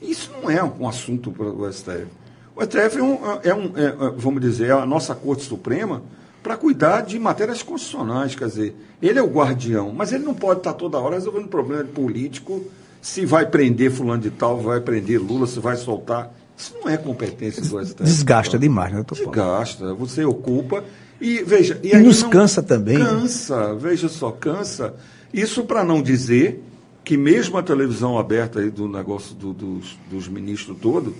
Isso 0.00 0.32
não 0.32 0.50
é 0.50 0.60
um 0.64 0.88
assunto 0.88 1.30
para 1.30 1.46
o 1.46 1.72
STF. 1.72 2.08
O 2.54 2.62
STF 2.62 2.98
é, 2.98 3.02
um, 3.02 3.18
é, 3.42 3.54
um, 3.54 3.72
é, 3.76 3.84
é, 3.84 4.10
vamos 4.16 4.40
dizer, 4.40 4.68
é 4.68 4.72
a 4.72 4.86
nossa 4.86 5.14
Corte 5.14 5.42
Suprema 5.42 6.02
para 6.42 6.56
cuidar 6.56 7.02
de 7.02 7.18
matérias 7.18 7.62
constitucionais. 7.62 8.34
Quer 8.34 8.48
dizer, 8.48 8.76
ele 9.00 9.18
é 9.18 9.22
o 9.22 9.28
guardião, 9.28 9.92
mas 9.92 10.12
ele 10.12 10.24
não 10.24 10.34
pode 10.34 10.60
estar 10.60 10.74
toda 10.74 10.98
hora 10.98 11.14
resolvendo 11.14 11.48
problema 11.48 11.84
político, 11.84 12.64
se 13.00 13.24
vai 13.24 13.46
prender 13.46 13.90
fulano 13.90 14.22
de 14.22 14.30
tal, 14.30 14.60
vai 14.60 14.80
prender 14.80 15.20
Lula, 15.20 15.46
se 15.46 15.58
vai 15.60 15.76
soltar. 15.76 16.32
Isso 16.56 16.74
não 16.80 16.88
é 16.88 16.96
competência 16.96 17.62
do 17.62 17.84
STF. 17.84 18.02
Desgasta 18.04 18.58
demais, 18.58 18.92
né, 18.92 19.04
Desgasta, 19.10 19.94
você 19.94 20.24
ocupa. 20.24 20.84
E 21.20 21.42
veja. 21.42 21.80
E, 21.82 21.94
e 21.94 21.98
nos 21.98 22.22
não, 22.22 22.30
cansa 22.30 22.62
também. 22.62 22.98
Né? 22.98 23.04
Cansa, 23.04 23.72
né? 23.72 23.78
veja 23.80 24.08
só, 24.08 24.30
cansa. 24.30 24.94
Isso 25.32 25.64
para 25.64 25.82
não 25.82 26.02
dizer 26.02 26.62
que 27.04 27.16
mesmo 27.16 27.56
a 27.56 27.62
televisão 27.62 28.18
aberta 28.18 28.60
aí 28.60 28.70
do 28.70 28.88
negócio 28.88 29.34
do, 29.34 29.52
dos, 29.52 29.98
dos 30.10 30.28
ministros 30.28 30.76
todo, 30.80 31.14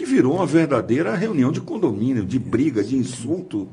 que 0.00 0.06
virou 0.06 0.36
uma 0.36 0.46
verdadeira 0.46 1.14
reunião 1.14 1.52
de 1.52 1.60
condomínio, 1.60 2.24
de 2.24 2.38
briga, 2.38 2.82
de 2.82 2.96
insulto. 2.96 3.68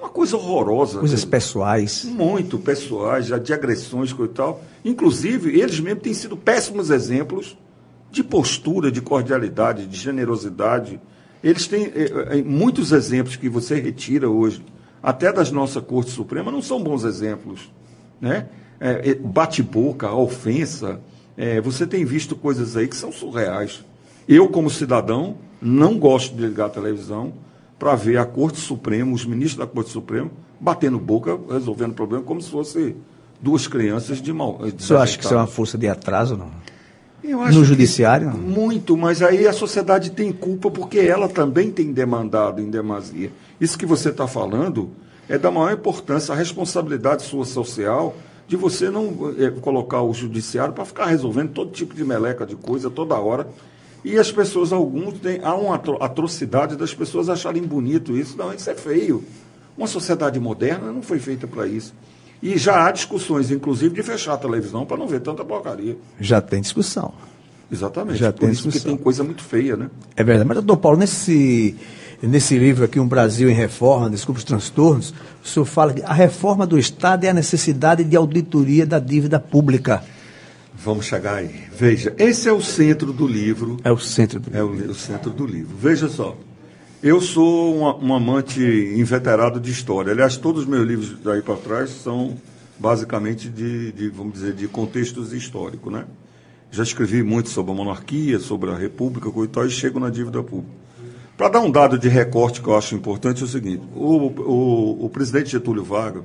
Uma 0.00 0.08
coisa 0.08 0.36
horrorosa. 0.36 0.98
Coisas 0.98 1.24
pessoais. 1.24 2.04
Muito 2.06 2.58
pessoais, 2.58 3.26
já 3.26 3.38
de 3.38 3.52
agressões 3.52 4.10
e 4.10 4.28
tal. 4.28 4.64
Inclusive, 4.84 5.60
eles 5.60 5.78
mesmos 5.78 6.02
têm 6.02 6.12
sido 6.12 6.36
péssimos 6.36 6.90
exemplos 6.90 7.56
de 8.10 8.24
postura, 8.24 8.90
de 8.90 9.00
cordialidade, 9.00 9.86
de 9.86 9.96
generosidade. 9.96 11.00
Eles 11.40 11.68
têm 11.68 11.84
é, 11.84 12.38
é, 12.38 12.42
muitos 12.42 12.90
exemplos 12.90 13.36
que 13.36 13.48
você 13.48 13.76
retira 13.76 14.28
hoje, 14.28 14.64
até 15.00 15.32
das 15.32 15.52
nossa 15.52 15.80
Corte 15.80 16.10
Suprema, 16.10 16.50
não 16.50 16.62
são 16.62 16.82
bons 16.82 17.04
exemplos. 17.04 17.70
Né? 18.20 18.48
É, 18.80 19.14
Bate-boca, 19.14 20.10
ofensa. 20.10 21.00
É, 21.36 21.60
você 21.60 21.86
tem 21.86 22.04
visto 22.04 22.34
coisas 22.34 22.76
aí 22.76 22.88
que 22.88 22.96
são 22.96 23.12
surreais. 23.12 23.84
Eu, 24.26 24.48
como 24.48 24.68
cidadão, 24.68 25.36
não 25.60 25.98
gosto 25.98 26.34
de 26.34 26.46
ligar 26.46 26.66
a 26.66 26.70
televisão 26.70 27.32
para 27.78 27.94
ver 27.94 28.18
a 28.18 28.24
Corte 28.24 28.58
Suprema, 28.58 29.12
os 29.12 29.24
ministros 29.24 29.58
da 29.58 29.66
Corte 29.66 29.90
Suprema, 29.90 30.30
batendo 30.60 30.98
boca, 30.98 31.38
resolvendo 31.50 31.92
o 31.92 31.94
problema, 31.94 32.24
como 32.24 32.40
se 32.40 32.50
fosse 32.50 32.94
duas 33.40 33.66
crianças 33.66 34.20
de 34.20 34.32
mal. 34.32 34.60
O 34.60 34.82
senhor 34.82 35.00
acha 35.00 35.16
que 35.16 35.24
isso 35.24 35.34
é 35.34 35.36
uma 35.36 35.46
força 35.46 35.78
de 35.78 35.88
atraso, 35.88 36.36
não? 36.36 36.50
no 37.22 37.64
judiciário? 37.64 38.30
Muito, 38.30 38.96
mas 38.96 39.22
aí 39.22 39.46
a 39.46 39.52
sociedade 39.52 40.10
tem 40.10 40.32
culpa 40.32 40.70
porque 40.70 40.98
ela 40.98 41.28
também 41.28 41.70
tem 41.70 41.92
demandado 41.92 42.60
em 42.60 42.70
demasia. 42.70 43.30
Isso 43.60 43.78
que 43.78 43.86
você 43.86 44.08
está 44.08 44.26
falando 44.26 44.90
é 45.28 45.38
da 45.38 45.50
maior 45.50 45.72
importância, 45.72 46.32
a 46.32 46.36
responsabilidade 46.36 47.22
sua 47.22 47.44
social 47.44 48.14
de 48.48 48.56
você 48.56 48.90
não 48.90 49.32
é, 49.38 49.50
colocar 49.50 50.02
o 50.02 50.12
judiciário 50.12 50.74
para 50.74 50.84
ficar 50.84 51.06
resolvendo 51.06 51.50
todo 51.50 51.70
tipo 51.70 51.94
de 51.94 52.04
meleca 52.04 52.44
de 52.44 52.56
coisa 52.56 52.90
toda 52.90 53.14
hora. 53.14 53.46
E 54.04 54.18
as 54.18 54.32
pessoas, 54.32 54.72
alguns, 54.72 55.18
têm, 55.18 55.40
há 55.42 55.54
uma 55.54 55.74
atrocidade 55.74 56.76
das 56.76 56.94
pessoas 56.94 57.28
acharem 57.28 57.62
bonito 57.62 58.16
isso. 58.16 58.36
Não, 58.36 58.52
isso 58.52 58.70
é 58.70 58.74
feio. 58.74 59.22
Uma 59.76 59.86
sociedade 59.86 60.40
moderna 60.40 60.90
não 60.90 61.02
foi 61.02 61.18
feita 61.18 61.46
para 61.46 61.66
isso. 61.66 61.94
E 62.42 62.56
já 62.56 62.86
há 62.86 62.90
discussões, 62.90 63.50
inclusive, 63.50 63.94
de 63.94 64.02
fechar 64.02 64.34
a 64.34 64.38
televisão 64.38 64.86
para 64.86 64.96
não 64.96 65.06
ver 65.06 65.20
tanta 65.20 65.44
porcaria. 65.44 65.96
Já 66.18 66.40
tem 66.40 66.60
discussão. 66.60 67.12
Exatamente. 67.70 68.18
Já 68.18 68.32
tem 68.32 68.50
isso 68.50 68.64
discussão. 68.64 68.96
tem 68.96 69.02
coisa 69.02 69.22
muito 69.22 69.42
feia, 69.42 69.76
né? 69.76 69.90
É 70.16 70.24
verdade. 70.24 70.48
Mas, 70.48 70.56
doutor 70.56 70.78
Paulo, 70.78 70.98
nesse, 70.98 71.76
nesse 72.22 72.58
livro 72.58 72.84
aqui, 72.84 72.98
Um 72.98 73.06
Brasil 73.06 73.50
em 73.50 73.54
Reforma, 73.54 74.08
Desculpe 74.08 74.38
os 74.38 74.44
Transtornos, 74.44 75.14
o 75.44 75.46
senhor 75.46 75.66
fala 75.66 75.92
que 75.92 76.02
a 76.02 76.12
reforma 76.12 76.66
do 76.66 76.78
Estado 76.78 77.24
é 77.24 77.28
a 77.28 77.34
necessidade 77.34 78.02
de 78.02 78.16
auditoria 78.16 78.86
da 78.86 78.98
dívida 78.98 79.38
pública. 79.38 80.02
Vamos 80.74 81.06
chegar 81.06 81.36
aí. 81.36 81.64
Veja, 81.72 82.14
esse 82.18 82.48
é 82.48 82.52
o 82.52 82.60
centro 82.60 83.12
do 83.12 83.26
livro. 83.26 83.76
É 83.84 83.92
o 83.92 83.98
centro 83.98 84.40
do 84.40 84.50
livro. 84.50 84.58
É 84.58 84.88
o, 84.88 84.90
o 84.90 84.94
centro 84.94 85.30
do 85.30 85.46
livro. 85.46 85.76
Veja 85.76 86.08
só. 86.08 86.36
Eu 87.02 87.20
sou 87.20 87.76
um, 87.76 88.08
um, 88.08 88.14
amante 88.14 88.60
inveterado 88.62 89.58
de 89.58 89.70
história. 89.70 90.12
Aliás, 90.12 90.36
todos 90.36 90.62
os 90.62 90.68
meus 90.68 90.86
livros 90.86 91.16
daí 91.24 91.40
para 91.40 91.56
trás 91.56 91.90
são 91.90 92.36
basicamente 92.78 93.48
de, 93.48 93.92
de, 93.92 94.08
vamos 94.08 94.34
dizer, 94.34 94.52
de 94.54 94.68
contextos 94.68 95.32
históricos, 95.32 95.92
né? 95.92 96.04
Já 96.70 96.82
escrevi 96.82 97.22
muito 97.22 97.48
sobre 97.48 97.72
a 97.72 97.74
monarquia, 97.74 98.38
sobre 98.38 98.70
a 98.70 98.76
república, 98.76 99.30
coisa 99.30 99.50
e 99.50 99.52
tal, 99.52 99.66
e 99.66 99.70
chego 99.70 99.98
na 99.98 100.08
dívida 100.08 100.42
pública. 100.42 100.72
Para 101.36 101.48
dar 101.48 101.60
um 101.60 101.70
dado 101.70 101.98
de 101.98 102.08
recorte 102.08 102.60
que 102.60 102.68
eu 102.68 102.76
acho 102.76 102.94
importante, 102.94 103.40
é 103.40 103.44
o 103.44 103.48
seguinte: 103.48 103.82
o, 103.94 104.26
o, 104.26 105.06
o 105.06 105.08
presidente 105.08 105.50
Getúlio 105.50 105.82
Vargas, 105.82 106.22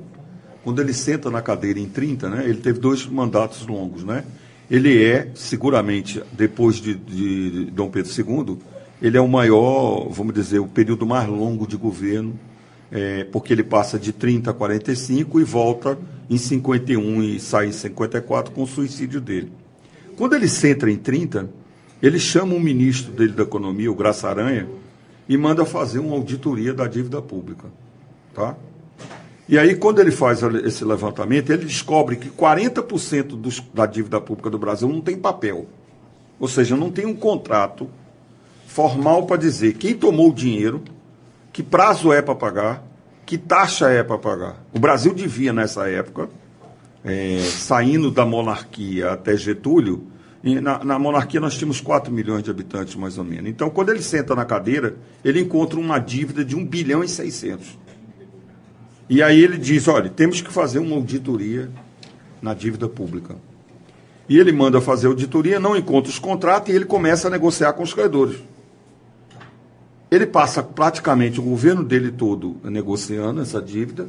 quando 0.66 0.80
ele 0.80 0.92
senta 0.92 1.30
na 1.30 1.40
cadeira 1.40 1.78
em 1.78 1.88
30, 1.88 2.28
né, 2.28 2.44
ele 2.44 2.58
teve 2.58 2.80
dois 2.80 3.06
mandatos 3.06 3.64
longos, 3.68 4.02
né? 4.02 4.24
Ele 4.68 5.00
é, 5.00 5.30
seguramente, 5.32 6.20
depois 6.32 6.78
de, 6.78 6.92
de, 6.92 7.66
Dom 7.66 7.88
Pedro 7.88 8.10
II, 8.10 8.58
ele 9.00 9.16
é 9.16 9.20
o 9.20 9.28
maior, 9.28 10.08
vamos 10.10 10.34
dizer, 10.34 10.58
o 10.58 10.66
período 10.66 11.06
mais 11.06 11.28
longo 11.28 11.68
de 11.68 11.76
governo, 11.76 12.36
é, 12.90 13.22
porque 13.22 13.52
ele 13.52 13.62
passa 13.62 13.96
de 13.96 14.12
30 14.12 14.50
a 14.50 14.54
45 14.54 15.38
e 15.38 15.44
volta 15.44 15.96
em 16.28 16.36
51 16.36 17.22
e 17.22 17.38
sai 17.38 17.68
em 17.68 17.72
54 17.72 18.52
com 18.52 18.64
o 18.64 18.66
suicídio 18.66 19.20
dele. 19.20 19.52
Quando 20.16 20.34
ele 20.34 20.48
senta 20.48 20.90
em 20.90 20.96
30, 20.96 21.48
ele 22.02 22.18
chama 22.18 22.56
o 22.56 22.60
ministro 22.60 23.12
dele 23.12 23.34
da 23.34 23.44
Economia, 23.44 23.92
o 23.92 23.94
Graça 23.94 24.28
Aranha, 24.28 24.66
e 25.28 25.36
manda 25.36 25.64
fazer 25.64 26.00
uma 26.00 26.16
auditoria 26.16 26.74
da 26.74 26.88
dívida 26.88 27.22
pública. 27.22 27.68
Tá? 28.34 28.56
E 29.48 29.58
aí, 29.58 29.76
quando 29.76 30.00
ele 30.00 30.10
faz 30.10 30.42
esse 30.42 30.84
levantamento, 30.84 31.50
ele 31.50 31.64
descobre 31.64 32.16
que 32.16 32.28
40% 32.28 33.36
dos, 33.36 33.60
da 33.72 33.86
dívida 33.86 34.20
pública 34.20 34.50
do 34.50 34.58
Brasil 34.58 34.88
não 34.88 35.00
tem 35.00 35.16
papel. 35.16 35.66
Ou 36.38 36.48
seja, 36.48 36.76
não 36.76 36.90
tem 36.90 37.06
um 37.06 37.14
contrato 37.14 37.88
formal 38.66 39.24
para 39.24 39.36
dizer 39.36 39.74
quem 39.74 39.94
tomou 39.94 40.30
o 40.30 40.34
dinheiro, 40.34 40.82
que 41.52 41.62
prazo 41.62 42.12
é 42.12 42.20
para 42.20 42.34
pagar, 42.34 42.82
que 43.24 43.38
taxa 43.38 43.88
é 43.88 44.02
para 44.02 44.18
pagar. 44.18 44.62
O 44.74 44.80
Brasil 44.80 45.14
devia, 45.14 45.52
nessa 45.52 45.88
época, 45.88 46.28
é, 47.04 47.38
saindo 47.38 48.10
da 48.10 48.26
monarquia 48.26 49.12
até 49.12 49.36
Getúlio, 49.36 50.08
na, 50.42 50.84
na, 50.84 50.98
monarquia 50.98 51.40
nós 51.40 51.56
tínhamos 51.56 51.80
4 51.80 52.12
milhões 52.12 52.42
de 52.42 52.50
habitantes, 52.50 52.94
mais 52.94 53.18
ou 53.18 53.24
menos. 53.24 53.50
Então, 53.50 53.70
quando 53.70 53.90
ele 53.90 54.02
senta 54.02 54.34
na 54.34 54.44
cadeira, 54.44 54.94
ele 55.24 55.40
encontra 55.40 55.78
uma 55.78 55.98
dívida 55.98 56.44
de 56.44 56.54
1 56.54 56.64
bilhão 56.66 57.02
e 57.02 57.08
600. 57.08 57.78
E 59.08 59.22
aí 59.22 59.40
ele 59.40 59.56
diz, 59.56 59.86
olha, 59.86 60.10
temos 60.10 60.40
que 60.40 60.52
fazer 60.52 60.78
uma 60.78 60.96
auditoria 60.96 61.70
na 62.42 62.54
dívida 62.54 62.88
pública. 62.88 63.36
E 64.28 64.38
ele 64.38 64.50
manda 64.50 64.80
fazer 64.80 65.06
auditoria, 65.06 65.60
não 65.60 65.76
encontra 65.76 66.10
os 66.10 66.18
contratos 66.18 66.72
e 66.72 66.76
ele 66.76 66.84
começa 66.84 67.28
a 67.28 67.30
negociar 67.30 67.72
com 67.74 67.84
os 67.84 67.94
credores. 67.94 68.38
Ele 70.10 70.26
passa 70.26 70.62
praticamente 70.62 71.38
o 71.38 71.42
governo 71.42 71.84
dele 71.84 72.10
todo 72.10 72.56
negociando 72.64 73.40
essa 73.40 73.60
dívida 73.60 74.08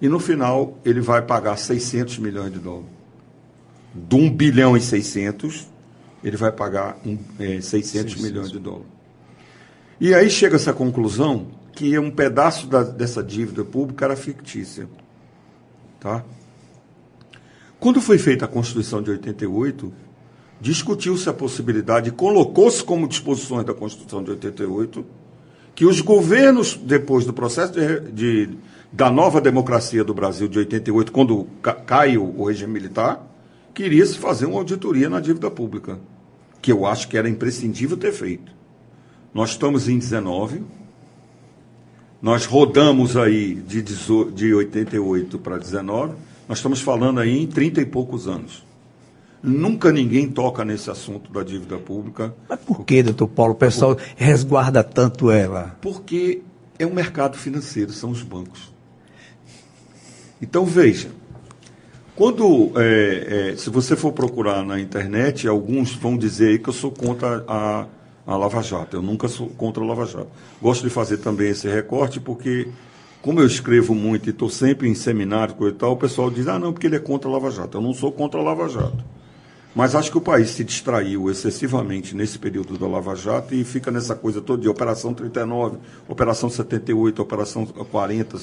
e 0.00 0.08
no 0.08 0.18
final 0.18 0.78
ele 0.84 1.00
vai 1.00 1.20
pagar 1.20 1.56
600 1.56 2.18
milhões 2.18 2.52
de 2.52 2.58
dólares. 2.58 2.88
De 3.94 4.16
1 4.16 4.30
bilhão 4.30 4.76
e 4.76 4.80
600, 4.80 5.66
ele 6.22 6.36
vai 6.36 6.52
pagar 6.52 6.98
um, 7.04 7.18
é, 7.38 7.60
600, 7.60 7.90
600 7.90 8.22
milhões 8.22 8.50
de 8.50 8.58
dólares. 8.58 8.86
E 10.00 10.14
aí 10.14 10.30
chega 10.30 10.56
essa 10.56 10.72
conclusão 10.72 11.48
que 11.72 11.98
um 11.98 12.10
pedaço 12.10 12.66
da, 12.66 12.82
dessa 12.82 13.22
dívida 13.22 13.64
pública 13.64 14.04
era 14.04 14.16
fictícia. 14.16 14.88
Tá? 15.98 16.24
Quando 17.78 18.00
foi 18.00 18.18
feita 18.18 18.44
a 18.44 18.48
Constituição 18.48 19.02
de 19.02 19.10
88, 19.10 19.92
discutiu-se 20.60 21.28
a 21.28 21.32
possibilidade, 21.32 22.10
colocou-se 22.10 22.84
como 22.84 23.08
disposições 23.08 23.64
da 23.64 23.72
Constituição 23.72 24.22
de 24.22 24.30
88, 24.32 25.04
que 25.74 25.86
os 25.86 26.00
governos, 26.00 26.74
depois 26.74 27.24
do 27.24 27.32
processo 27.32 27.72
de, 27.72 28.00
de, 28.10 28.58
da 28.92 29.10
nova 29.10 29.40
democracia 29.40 30.04
do 30.04 30.12
Brasil 30.12 30.46
de 30.46 30.58
88, 30.58 31.10
quando 31.10 31.46
cai 31.86 32.18
o, 32.18 32.44
regime 32.44 32.72
militar, 32.72 33.26
queria 33.72 34.04
se 34.04 34.18
fazer 34.18 34.44
uma 34.44 34.58
auditoria 34.58 35.08
na 35.08 35.20
dívida 35.20 35.50
pública, 35.50 35.98
que 36.60 36.70
eu 36.70 36.84
acho 36.84 37.08
que 37.08 37.16
era 37.16 37.28
imprescindível 37.28 37.96
ter 37.96 38.12
feito. 38.12 38.52
Nós 39.32 39.50
estamos 39.50 39.88
em 39.88 39.98
19, 39.98 40.62
nós 42.20 42.44
rodamos 42.44 43.16
aí 43.16 43.54
de, 43.54 43.82
de 43.82 44.54
88 44.54 45.38
para 45.38 45.58
19, 45.58 46.14
nós 46.48 46.58
estamos 46.58 46.80
falando 46.80 47.20
aí 47.20 47.42
em 47.42 47.46
30 47.46 47.80
e 47.80 47.86
poucos 47.86 48.28
anos. 48.28 48.64
Nunca 49.42 49.90
ninguém 49.90 50.28
toca 50.28 50.64
nesse 50.64 50.90
assunto 50.90 51.32
da 51.32 51.42
dívida 51.42 51.78
pública. 51.78 52.34
Mas 52.48 52.60
por 52.60 52.84
que, 52.84 53.02
doutor 53.02 53.28
Paulo, 53.28 53.52
o 53.52 53.56
pessoal 53.56 53.96
por... 53.96 54.04
resguarda 54.16 54.84
tanto 54.84 55.30
ela? 55.30 55.78
Porque 55.80 56.42
é 56.78 56.86
um 56.86 56.92
mercado 56.92 57.38
financeiro, 57.38 57.92
são 57.92 58.10
os 58.10 58.22
bancos. 58.22 58.70
Então 60.42 60.64
veja, 60.64 61.10
Quando, 62.20 62.72
é, 62.76 63.52
é, 63.52 63.56
se 63.56 63.70
você 63.70 63.96
for 63.96 64.12
procurar 64.12 64.62
na 64.62 64.78
internet, 64.78 65.48
alguns 65.48 65.94
vão 65.94 66.18
dizer 66.18 66.58
que 66.58 66.68
eu 66.68 66.72
sou 66.74 66.90
contra 66.90 67.42
a, 67.48 67.86
a 68.34 68.36
Lava 68.36 68.62
Jato. 68.62 68.96
Eu 68.96 69.02
nunca 69.02 69.28
sou 69.28 69.48
contra 69.48 69.82
a 69.82 69.86
Lava 69.86 70.06
Jato. 70.06 70.28
Gosto 70.62 70.84
de 70.84 70.90
fazer 70.90 71.18
também 71.18 71.48
esse 71.50 71.68
recorte 71.68 72.20
porque, 72.20 72.68
como 73.20 73.40
eu 73.40 73.46
escrevo 73.46 73.94
muito 73.94 74.28
e 74.28 74.30
estou 74.30 74.48
sempre 74.48 74.88
em 74.88 74.94
seminário 74.94 75.54
e 75.68 75.72
tal, 75.72 75.92
o 75.92 75.96
pessoal 75.96 76.30
diz, 76.30 76.46
ah, 76.46 76.58
não, 76.58 76.72
porque 76.72 76.86
ele 76.86 76.96
é 76.96 77.00
contra 77.00 77.28
a 77.28 77.32
Lava 77.32 77.50
Jato. 77.50 77.76
Eu 77.76 77.82
não 77.82 77.92
sou 77.92 78.12
contra 78.12 78.40
a 78.40 78.42
Lava 78.42 78.68
Jato. 78.68 79.04
Mas 79.74 79.94
acho 79.94 80.10
que 80.10 80.18
o 80.18 80.20
país 80.20 80.50
se 80.50 80.64
distraiu 80.64 81.30
excessivamente 81.30 82.14
nesse 82.14 82.38
período 82.38 82.76
da 82.76 82.88
Lava 82.88 83.14
Jato 83.14 83.54
e 83.54 83.62
fica 83.62 83.90
nessa 83.90 84.16
coisa 84.16 84.40
toda 84.40 84.62
de 84.62 84.68
Operação 84.68 85.14
39, 85.14 85.78
Operação 86.08 86.50
78, 86.50 87.22
Operação 87.22 87.64
40. 87.64 88.36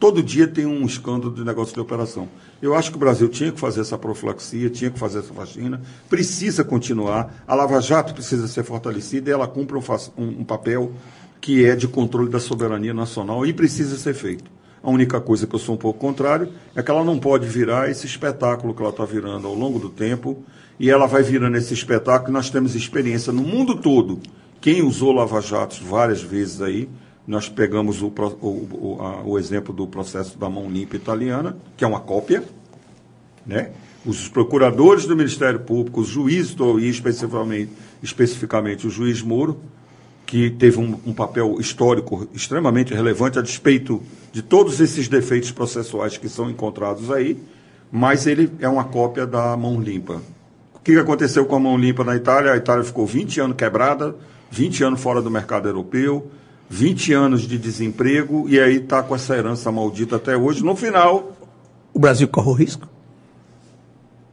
Todo 0.00 0.22
dia 0.22 0.48
tem 0.48 0.66
um 0.66 0.84
escândalo 0.84 1.32
de 1.32 1.44
negócio 1.44 1.72
de 1.72 1.80
operação. 1.80 2.28
Eu 2.60 2.74
acho 2.74 2.90
que 2.90 2.96
o 2.96 3.00
Brasil 3.00 3.28
tinha 3.28 3.52
que 3.52 3.60
fazer 3.60 3.82
essa 3.82 3.96
profilaxia, 3.96 4.68
tinha 4.68 4.90
que 4.90 4.98
fazer 4.98 5.20
essa 5.20 5.32
vacina, 5.32 5.80
precisa 6.10 6.64
continuar. 6.64 7.44
A 7.46 7.54
Lava 7.54 7.80
Jato 7.80 8.12
precisa 8.12 8.48
ser 8.48 8.64
fortalecida 8.64 9.30
e 9.30 9.32
ela 9.32 9.46
cumpre 9.46 9.76
um, 9.76 9.82
um, 10.18 10.40
um 10.40 10.44
papel 10.44 10.90
que 11.40 11.64
é 11.64 11.76
de 11.76 11.86
controle 11.86 12.28
da 12.28 12.40
soberania 12.40 12.92
nacional 12.92 13.46
e 13.46 13.52
precisa 13.52 13.96
ser 13.96 14.14
feito. 14.14 14.55
A 14.86 14.90
única 14.90 15.20
coisa 15.20 15.48
que 15.48 15.54
eu 15.56 15.58
sou 15.58 15.74
um 15.74 15.78
pouco 15.78 15.98
contrário 15.98 16.48
é 16.72 16.80
que 16.80 16.88
ela 16.88 17.02
não 17.02 17.18
pode 17.18 17.44
virar 17.48 17.90
esse 17.90 18.06
espetáculo 18.06 18.72
que 18.72 18.80
ela 18.80 18.90
está 18.90 19.04
virando 19.04 19.48
ao 19.48 19.52
longo 19.52 19.80
do 19.80 19.88
tempo, 19.88 20.44
e 20.78 20.88
ela 20.88 21.08
vai 21.08 21.24
virando 21.24 21.56
esse 21.56 21.74
espetáculo. 21.74 22.32
Nós 22.32 22.50
temos 22.50 22.76
experiência 22.76 23.32
no 23.32 23.42
mundo 23.42 23.74
todo. 23.74 24.20
Quem 24.60 24.82
usou 24.82 25.10
lava-jatos 25.10 25.80
várias 25.80 26.22
vezes 26.22 26.62
aí, 26.62 26.88
nós 27.26 27.48
pegamos 27.48 28.00
o, 28.00 28.06
o, 28.06 28.46
o, 28.46 29.22
o, 29.32 29.38
exemplo 29.40 29.74
do 29.74 29.88
processo 29.88 30.38
da 30.38 30.48
mão 30.48 30.70
limpa 30.70 30.94
italiana, 30.94 31.56
que 31.76 31.82
é 31.82 31.88
uma 31.88 31.98
cópia, 31.98 32.44
né? 33.44 33.72
Os 34.04 34.28
procuradores 34.28 35.04
do 35.04 35.16
Ministério 35.16 35.58
Público, 35.58 36.00
os 36.00 36.06
juízes, 36.06 36.54
e 36.78 36.88
especificamente, 36.88 37.72
especificamente 38.00 38.86
o 38.86 38.90
juiz 38.90 39.20
Moro, 39.20 39.58
que 40.26 40.50
teve 40.50 40.78
um, 40.78 40.98
um, 41.06 41.12
papel 41.14 41.56
histórico 41.60 42.28
extremamente 42.34 42.92
relevante 42.92 43.38
a 43.38 43.42
despeito 43.42 44.02
de 44.32 44.42
todos 44.42 44.80
esses 44.80 45.06
defeitos 45.06 45.52
processuais 45.52 46.18
que 46.18 46.28
são 46.28 46.50
encontrados 46.50 47.12
aí, 47.12 47.40
mas 47.92 48.26
ele 48.26 48.50
é 48.58 48.68
uma 48.68 48.84
cópia 48.84 49.24
da 49.24 49.56
mão 49.56 49.80
limpa. 49.80 50.20
O 50.74 50.80
que 50.80 50.98
aconteceu 50.98 51.46
com 51.46 51.54
a 51.54 51.60
mão 51.60 51.78
limpa 51.78 52.02
na 52.02 52.16
Itália? 52.16 52.52
A 52.52 52.56
Itália 52.56 52.82
ficou 52.82 53.06
20 53.06 53.40
anos 53.40 53.56
quebrada, 53.56 54.16
20 54.50 54.84
anos 54.84 55.00
fora 55.00 55.22
do 55.22 55.30
mercado 55.30 55.68
europeu, 55.68 56.28
20 56.68 57.12
anos 57.12 57.42
de 57.42 57.56
desemprego 57.56 58.46
e 58.48 58.58
aí 58.58 58.78
está 58.78 59.02
com 59.04 59.14
essa 59.14 59.36
herança 59.36 59.70
maldita 59.70 60.16
até 60.16 60.36
hoje. 60.36 60.64
No 60.64 60.74
final. 60.74 61.36
O 61.94 62.00
Brasil 62.00 62.26
corre 62.26 62.48
o 62.48 62.52
risco? 62.52 62.88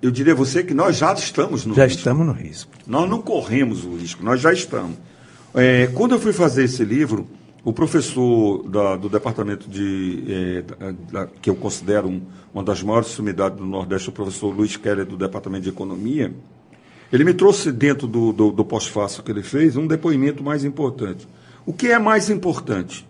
Eu 0.01 0.12
diria 0.12 0.33
a 0.33 0.35
você 0.35 0.63
que 0.63 0.73
nós 0.73 0.97
já 0.97 1.13
estamos 1.13 1.65
no 1.65 1.75
já 1.75 1.85
risco. 1.85 2.00
Já 2.00 2.00
estamos 2.00 2.25
no 2.25 2.33
risco. 2.33 2.71
Nós 2.85 3.09
não 3.09 3.21
corremos 3.21 3.85
o 3.85 3.95
risco, 3.95 4.23
nós 4.23 4.41
já 4.41 4.51
estamos. 4.51 4.97
É, 5.55 5.88
quando 5.88 6.13
eu 6.13 6.19
fui 6.19 6.33
fazer 6.33 6.63
esse 6.63 6.83
livro, 6.83 7.27
o 7.63 7.72
professor 7.72 8.67
da, 8.67 8.95
do 8.95 9.07
departamento 9.07 9.69
de. 9.69 10.24
É, 10.27 10.91
da, 11.12 11.27
que 11.27 11.50
eu 11.50 11.55
considero 11.55 12.07
um, 12.07 12.22
uma 12.53 12.63
das 12.63 12.81
maiores 12.81 13.10
sumidades 13.10 13.57
do 13.57 13.65
Nordeste, 13.65 14.10
o 14.10 14.12
professor 14.12 14.53
Luiz 14.53 14.75
Keller, 14.75 15.05
do 15.05 15.15
departamento 15.15 15.63
de 15.63 15.69
economia, 15.69 16.33
ele 17.12 17.24
me 17.24 17.33
trouxe 17.33 17.72
dentro 17.72 18.07
do, 18.07 18.33
do, 18.33 18.51
do 18.51 18.65
pós-fácil 18.65 19.22
que 19.22 19.31
ele 19.31 19.43
fez 19.43 19.77
um 19.77 19.86
depoimento 19.86 20.43
mais 20.43 20.65
importante. 20.65 21.27
O 21.65 21.72
que 21.72 21.88
é 21.88 22.00
mais 22.00 22.29
importante? 22.29 23.07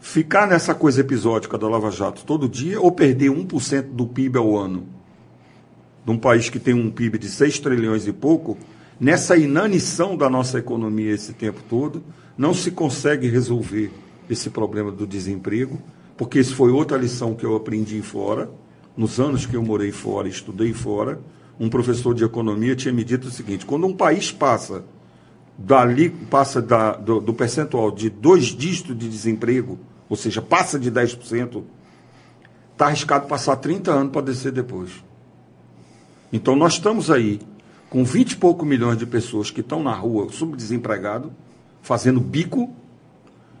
Ficar 0.00 0.48
nessa 0.48 0.74
coisa 0.74 1.00
episódica 1.00 1.56
da 1.56 1.68
Lava 1.68 1.90
Jato 1.90 2.24
todo 2.24 2.48
dia 2.48 2.80
ou 2.80 2.90
perder 2.90 3.30
1% 3.30 3.82
do 3.92 4.06
PIB 4.06 4.38
ao 4.38 4.58
ano? 4.58 4.86
De 6.04 6.10
um 6.10 6.18
país 6.18 6.50
que 6.50 6.58
tem 6.58 6.74
um 6.74 6.90
PIB 6.90 7.18
de 7.18 7.28
6 7.28 7.60
trilhões 7.60 8.06
e 8.06 8.12
pouco, 8.12 8.58
nessa 9.00 9.36
inanição 9.36 10.16
da 10.16 10.28
nossa 10.28 10.58
economia 10.58 11.12
esse 11.12 11.32
tempo 11.32 11.60
todo, 11.68 12.02
não 12.36 12.52
se 12.52 12.70
consegue 12.70 13.28
resolver 13.28 13.90
esse 14.28 14.50
problema 14.50 14.92
do 14.92 15.06
desemprego, 15.06 15.80
porque 16.16 16.38
isso 16.38 16.54
foi 16.54 16.70
outra 16.70 16.98
lição 16.98 17.34
que 17.34 17.44
eu 17.44 17.56
aprendi 17.56 18.00
fora, 18.02 18.50
nos 18.96 19.18
anos 19.18 19.46
que 19.46 19.56
eu 19.56 19.62
morei 19.62 19.90
fora, 19.90 20.28
estudei 20.28 20.74
fora. 20.74 21.18
Um 21.58 21.70
professor 21.70 22.14
de 22.14 22.24
economia 22.24 22.76
tinha 22.76 22.92
me 22.92 23.02
dito 23.02 23.28
o 23.28 23.30
seguinte: 23.30 23.64
quando 23.64 23.86
um 23.86 23.94
país 23.94 24.30
passa 24.30 24.84
dali 25.60 26.08
passa 26.08 26.62
da, 26.62 26.92
do, 26.92 27.20
do, 27.20 27.34
percentual 27.34 27.90
de 27.90 28.08
dois 28.08 28.46
dígitos 28.46 28.96
de 28.98 29.08
desemprego, 29.08 29.78
ou 30.08 30.16
seja, 30.16 30.40
passa 30.40 30.78
de 30.78 30.90
10%, 30.90 31.62
está 32.72 32.86
arriscado 32.86 33.26
passar 33.26 33.56
30 33.56 33.90
anos 33.90 34.12
para 34.12 34.22
descer 34.22 34.52
depois. 34.52 34.90
Então 36.32 36.56
nós 36.56 36.74
estamos 36.74 37.10
aí 37.10 37.40
com 37.90 38.04
20 38.04 38.32
e 38.32 38.36
pouco 38.36 38.64
milhões 38.64 38.96
de 38.96 39.04
pessoas 39.04 39.50
que 39.50 39.60
estão 39.60 39.82
na 39.82 39.92
rua 39.92 40.30
subdesempregados, 40.30 41.30
fazendo 41.82 42.20
bico, 42.20 42.70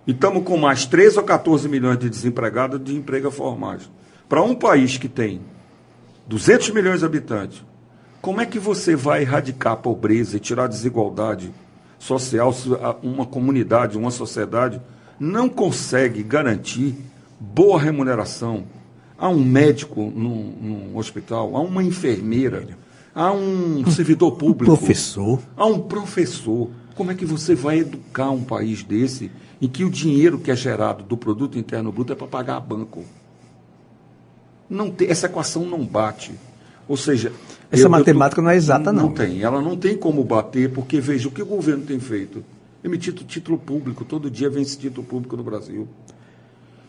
e 0.06 0.12
estamos 0.12 0.44
com 0.44 0.56
mais 0.56 0.86
13 0.86 1.18
ou 1.18 1.24
14 1.24 1.68
milhões 1.68 1.98
de 1.98 2.08
desempregados 2.08 2.82
de 2.82 2.94
emprego 2.94 3.30
formais. 3.30 3.90
Para 4.28 4.40
um 4.40 4.54
país 4.54 4.96
que 4.96 5.08
tem 5.08 5.40
200 6.28 6.70
milhões 6.70 7.00
de 7.00 7.06
habitantes, 7.06 7.62
como 8.22 8.40
é 8.40 8.46
que 8.46 8.58
você 8.58 8.94
vai 8.94 9.22
erradicar 9.22 9.72
a 9.72 9.76
pobreza 9.76 10.36
e 10.36 10.40
tirar 10.40 10.64
a 10.64 10.68
desigualdade 10.68 11.52
social, 11.98 12.54
uma 13.02 13.26
comunidade, 13.26 13.98
uma 13.98 14.12
sociedade 14.12 14.80
não 15.18 15.48
consegue 15.48 16.22
garantir 16.22 16.94
boa 17.38 17.80
remuneração 17.80 18.64
a 19.18 19.28
um 19.28 19.44
médico 19.44 20.00
num, 20.14 20.54
num 20.60 20.96
hospital, 20.96 21.56
a 21.56 21.60
uma 21.60 21.82
enfermeira, 21.82 22.66
a 23.20 23.32
um 23.32 23.84
servidor 23.90 24.32
público, 24.32 24.72
um 24.72 24.76
professor. 24.78 25.42
a 25.54 25.66
um 25.66 25.78
professor. 25.78 26.70
Como 26.94 27.10
é 27.10 27.14
que 27.14 27.26
você 27.26 27.54
vai 27.54 27.80
educar 27.80 28.30
um 28.30 28.42
país 28.42 28.82
desse 28.82 29.30
em 29.60 29.68
que 29.68 29.84
o 29.84 29.90
dinheiro 29.90 30.38
que 30.38 30.50
é 30.50 30.56
gerado 30.56 31.04
do 31.04 31.18
produto 31.18 31.58
interno 31.58 31.92
bruto 31.92 32.14
é 32.14 32.16
para 32.16 32.26
pagar 32.26 32.58
banco? 32.60 33.04
Não 34.70 34.90
tem, 34.90 35.10
essa 35.10 35.26
equação 35.26 35.66
não 35.66 35.84
bate. 35.84 36.32
Ou 36.88 36.96
seja, 36.96 37.30
essa 37.70 37.82
eu, 37.82 37.90
matemática 37.90 38.40
eu 38.40 38.42
tô, 38.42 38.46
não 38.46 38.50
é 38.52 38.56
exata, 38.56 38.90
não. 38.90 39.02
Não 39.08 39.12
tem. 39.12 39.42
Ela 39.42 39.60
não 39.60 39.76
tem 39.76 39.98
como 39.98 40.24
bater, 40.24 40.72
porque 40.72 40.98
veja 40.98 41.28
o 41.28 41.30
que 41.30 41.42
o 41.42 41.46
governo 41.46 41.84
tem 41.84 42.00
feito. 42.00 42.42
Emitido 42.82 43.22
título 43.24 43.58
público, 43.58 44.02
todo 44.02 44.30
dia 44.30 44.48
vem 44.48 44.62
esse 44.62 44.78
título 44.78 45.06
público 45.06 45.36
no 45.36 45.44
Brasil. 45.44 45.86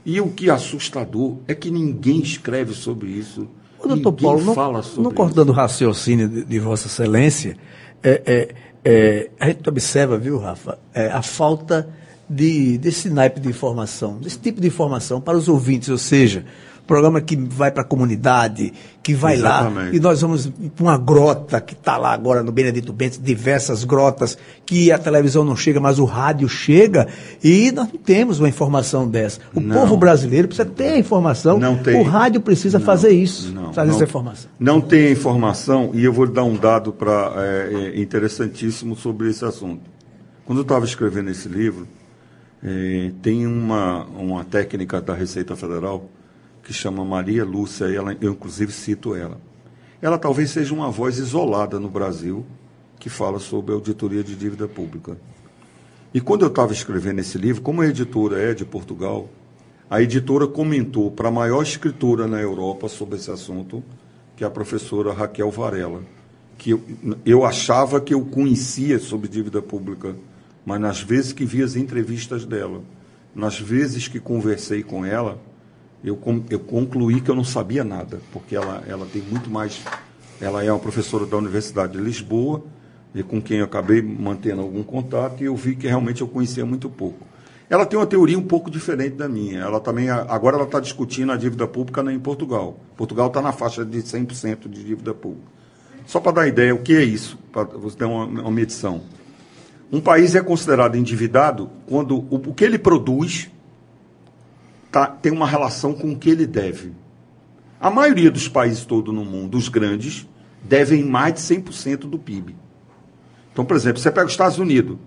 E 0.06 0.22
o 0.22 0.30
que 0.30 0.50
é 0.50 0.54
assustador 0.54 1.40
é 1.46 1.54
que 1.54 1.70
ninguém 1.70 2.22
escreve 2.22 2.74
sobre 2.74 3.10
isso. 3.10 3.50
O 3.84 3.88
doutor 3.88 4.14
Paulo, 4.14 4.44
não, 4.44 5.04
não 5.04 5.12
cortando 5.12 5.50
o 5.50 5.54
raciocínio 5.54 6.30
de, 6.30 6.46
de, 6.46 6.60
Vossa 6.60 6.88
Excelência, 6.88 7.58
é, 8.04 8.22
é, 8.26 8.56
é, 8.84 9.30
a 9.40 9.48
gente 9.48 9.68
observa, 9.68 10.18
viu, 10.18 10.38
Rafa, 10.38 10.78
é, 10.94 11.08
a 11.08 11.22
falta 11.22 11.90
de, 12.30 12.78
desse 12.78 13.10
naipe 13.10 13.40
de 13.40 13.50
informação, 13.50 14.18
desse 14.18 14.40
tipo 14.40 14.62
de 14.62 14.68
informação 14.68 15.20
para 15.20 15.38
os 15.38 15.48
ouvintes, 15.48 15.90
ou 15.90 15.98
seja, 15.98 16.46
programa 16.92 17.22
que 17.22 17.38
vai 17.38 17.72
para 17.72 17.84
a 17.84 17.86
comunidade, 17.86 18.74
que 19.02 19.14
vai 19.14 19.36
Exatamente. 19.36 19.92
lá, 19.92 19.96
e 19.96 20.00
nós 20.02 20.20
vamos 20.20 20.52
para 20.76 20.84
uma 20.84 20.98
grota 20.98 21.62
que 21.62 21.74
está 21.74 21.96
lá 21.96 22.12
agora 22.12 22.44
no 22.44 22.52
Benedito 22.52 22.92
Bentes, 22.92 23.18
diversas 23.18 23.86
grotas, 23.86 24.38
que 24.66 24.92
a 24.92 24.98
televisão 24.98 25.46
não 25.46 25.56
chega, 25.56 25.80
mas 25.80 26.00
o 26.00 26.04
rádio 26.04 26.50
chega, 26.50 27.08
e 27.42 27.72
nós 27.72 27.88
não 27.94 27.98
temos 27.98 28.40
uma 28.40 28.50
informação 28.50 29.08
dessa. 29.08 29.40
O 29.56 29.62
não. 29.62 29.74
povo 29.74 29.96
brasileiro 29.96 30.50
precisa 30.50 30.68
ter 30.68 30.90
a 30.90 31.00
informação, 31.00 31.58
não 31.58 31.78
tem. 31.78 31.98
o 31.98 32.04
rádio 32.04 32.42
precisa 32.42 32.78
não, 32.78 32.86
fazer 32.86 33.12
isso, 33.12 33.54
não, 33.54 33.72
fazer 33.72 33.92
essa 33.92 34.04
informação. 34.04 34.52
Não 34.60 34.82
tem 34.82 35.14
informação, 35.14 35.92
e 35.94 36.04
eu 36.04 36.12
vou 36.12 36.28
dar 36.28 36.44
um 36.44 36.58
dado 36.58 36.92
pra, 36.92 37.32
é, 37.38 37.70
é, 37.74 38.02
interessantíssimo 38.02 38.98
sobre 38.98 39.30
esse 39.30 39.46
assunto. 39.46 39.90
Quando 40.44 40.58
eu 40.58 40.64
estava 40.64 40.84
escrevendo 40.84 41.30
esse 41.30 41.48
livro, 41.48 41.88
é, 42.62 43.12
tem 43.22 43.48
uma, 43.48 44.04
uma 44.08 44.44
técnica 44.44 45.00
da 45.00 45.14
Receita 45.14 45.56
Federal 45.56 46.10
que 46.72 46.78
chama 46.78 47.04
Maria 47.04 47.44
Lúcia, 47.44 47.84
ela, 47.94 48.16
eu 48.22 48.32
inclusive 48.32 48.72
cito 48.72 49.14
ela. 49.14 49.38
Ela 50.02 50.18
talvez 50.18 50.52
seja 50.52 50.74
uma 50.74 50.90
voz 50.90 51.18
isolada 51.18 51.78
no 51.82 51.90
Brasil 51.90 52.46
que 52.98 53.10
fala 53.10 53.40
sobre 53.40 53.74
auditoria 53.74 54.24
de 54.24 54.38
dívida 54.38 54.70
pública. 54.70 55.18
E 56.14 56.22
quando 56.22 56.44
eu 56.44 56.48
estava 56.48 56.72
escrevendo 56.72 57.20
esse 57.20 57.38
livro, 57.38 57.62
como 57.62 57.82
a 57.82 57.88
editora 57.88 58.42
é 58.42 58.54
de 58.54 58.64
Portugal, 58.64 59.28
a 59.90 60.02
editora 60.02 60.48
comentou 60.48 61.12
para 61.12 61.28
a 61.28 61.32
maior 61.32 61.62
escritora 61.62 62.26
na 62.26 62.40
Europa 62.40 62.88
sobre 62.88 63.18
esse 63.18 63.30
assunto, 63.30 63.84
que 64.38 64.46
é 64.46 64.48
a 64.48 64.50
professora 64.50 65.12
Raquel 65.12 65.52
Varela, 65.52 66.02
que 66.58 66.70
eu, 66.70 66.82
eu 67.26 67.46
achava 67.46 68.00
que 68.00 68.14
eu 68.14 68.22
conhecia 68.22 68.98
sobre 68.98 69.28
dívida 69.28 69.62
pública, 69.62 70.16
mas 70.66 70.80
nas 70.80 71.02
vezes 71.02 71.34
que 71.34 71.44
vi 71.44 71.64
as 71.64 71.76
entrevistas 71.76 72.46
dela, 72.46 72.82
nas 73.36 73.60
vezes 73.60 74.08
que 74.08 74.22
conversei 74.22 74.82
com 74.84 75.06
ela, 75.06 75.38
eu, 76.04 76.20
eu 76.50 76.60
concluí 76.60 77.22
que 77.22 77.30
eu 77.30 77.36
não 77.36 77.44
sabia 77.44 77.84
nada, 77.84 78.20
porque 78.32 78.56
ela, 78.56 78.84
ela 78.88 79.06
tem 79.06 79.22
muito 79.22 79.50
mais. 79.50 79.82
Ela 80.40 80.64
é 80.64 80.72
uma 80.72 80.80
professora 80.80 81.26
da 81.26 81.38
Universidade 81.38 81.94
de 81.94 82.00
Lisboa, 82.00 82.64
e 83.14 83.22
com 83.22 83.42
quem 83.42 83.58
eu 83.58 83.66
acabei 83.66 84.02
mantendo 84.02 84.62
algum 84.62 84.82
contato, 84.82 85.42
e 85.42 85.46
eu 85.46 85.56
vi 85.56 85.76
que 85.76 85.88
realmente 85.88 86.22
eu 86.22 86.28
conhecia 86.28 86.66
muito 86.66 86.90
pouco. 86.90 87.28
ela 87.70 87.86
tem 87.86 88.00
uma 88.00 88.08
teoria 88.08 88.38
um 88.38 88.44
pouco 88.44 88.72
diferente 88.72 89.16
da 89.16 89.30
minha. 89.30 89.60
Ela 89.60 89.80
também 89.80 90.10
agora 90.10 90.56
ela 90.56 90.66
está 90.66 90.80
discutindo 90.80 91.32
a 91.32 91.38
dívida 91.38 91.68
pública 91.68 92.02
em 92.12 92.20
Portugal. 92.20 92.80
Portugal 92.98 93.28
está 93.28 93.42
na 93.42 93.52
faixa 93.52 93.86
de 93.86 94.00
100% 94.00 94.68
de 94.68 94.84
dívida 94.84 95.14
pública. 95.14 95.48
Só 96.06 96.20
para 96.20 96.32
dar 96.32 96.48
ideia, 96.48 96.74
o 96.74 96.80
que 96.80 96.96
é 96.96 97.04
isso? 97.04 97.38
Para 97.52 97.64
você 97.64 97.98
ter 97.98 98.06
uma, 98.06 98.26
uma 98.26 98.52
medição. 98.52 99.02
Um 99.92 100.02
país 100.02 100.36
é 100.36 100.42
considerado 100.42 100.96
endividado 100.96 101.70
quando 101.86 102.18
o, 102.18 102.36
o 102.36 102.54
que 102.54 102.64
ele 102.64 102.80
produz 102.80 103.52
tá, 104.92 105.08
tem 105.08 105.32
uma 105.32 105.48
relação 105.48 105.94
com 105.94 106.12
o 106.12 106.18
que 106.18 106.30
ele 106.30 106.46
deve. 106.46 106.94
A 107.80 107.90
maioria 107.90 108.30
dos 108.30 108.48
países 108.48 108.86
todo 108.86 109.12
no 109.12 109.26
mundo, 109.26 109.58
os 109.58 109.70
grandes, 109.70 110.28
devem 110.64 111.04
mais 111.04 111.34
de 111.34 111.40
100% 111.40 112.02
do 112.02 112.20
PIB. 112.20 112.56
Então, 113.52 113.66
por 113.66 113.76
exemplo, 113.76 114.00
você 114.00 114.12
pega 114.12 114.28
os 114.28 114.34
Estados 114.34 114.60
Unidos. 114.60 114.98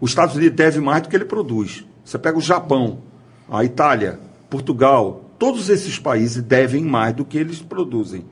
Os 0.00 0.10
Estados 0.10 0.34
Unidos 0.34 0.56
deve 0.56 0.80
mais 0.80 1.02
do 1.02 1.08
que 1.08 1.16
ele 1.16 1.24
produz. 1.24 1.84
Você 2.04 2.18
pega 2.18 2.38
o 2.38 2.40
Japão, 2.40 3.00
a 3.48 3.64
Itália, 3.64 4.18
Portugal, 4.48 5.30
todos 5.38 5.68
esses 5.68 5.98
países 5.98 6.42
devem 6.42 6.84
mais 6.84 7.14
do 7.14 7.24
que 7.24 7.38
eles 7.38 7.60
produzem. 7.60 8.24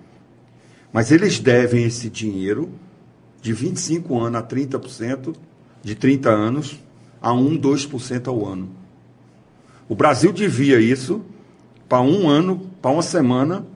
Mas 0.92 1.12
eles 1.12 1.38
devem 1.38 1.84
esse 1.84 2.10
dinheiro 2.10 2.70
de 3.40 3.52
25 3.52 4.18
anos 4.18 4.40
a 4.40 4.42
30%, 4.42 5.34
de 5.82 5.94
30 5.94 6.28
anos 6.28 6.80
a 7.22 7.32
1, 7.32 7.58
2% 7.58 8.28
ao 8.28 8.46
ano. 8.46 8.79
O 9.90 9.94
Brasil 9.96 10.32
devia 10.32 10.80
isso 10.80 11.20
para 11.88 12.00
um 12.00 12.28
ano, 12.28 12.70
para 12.80 12.92
uma 12.92 13.02
semana, 13.02 13.66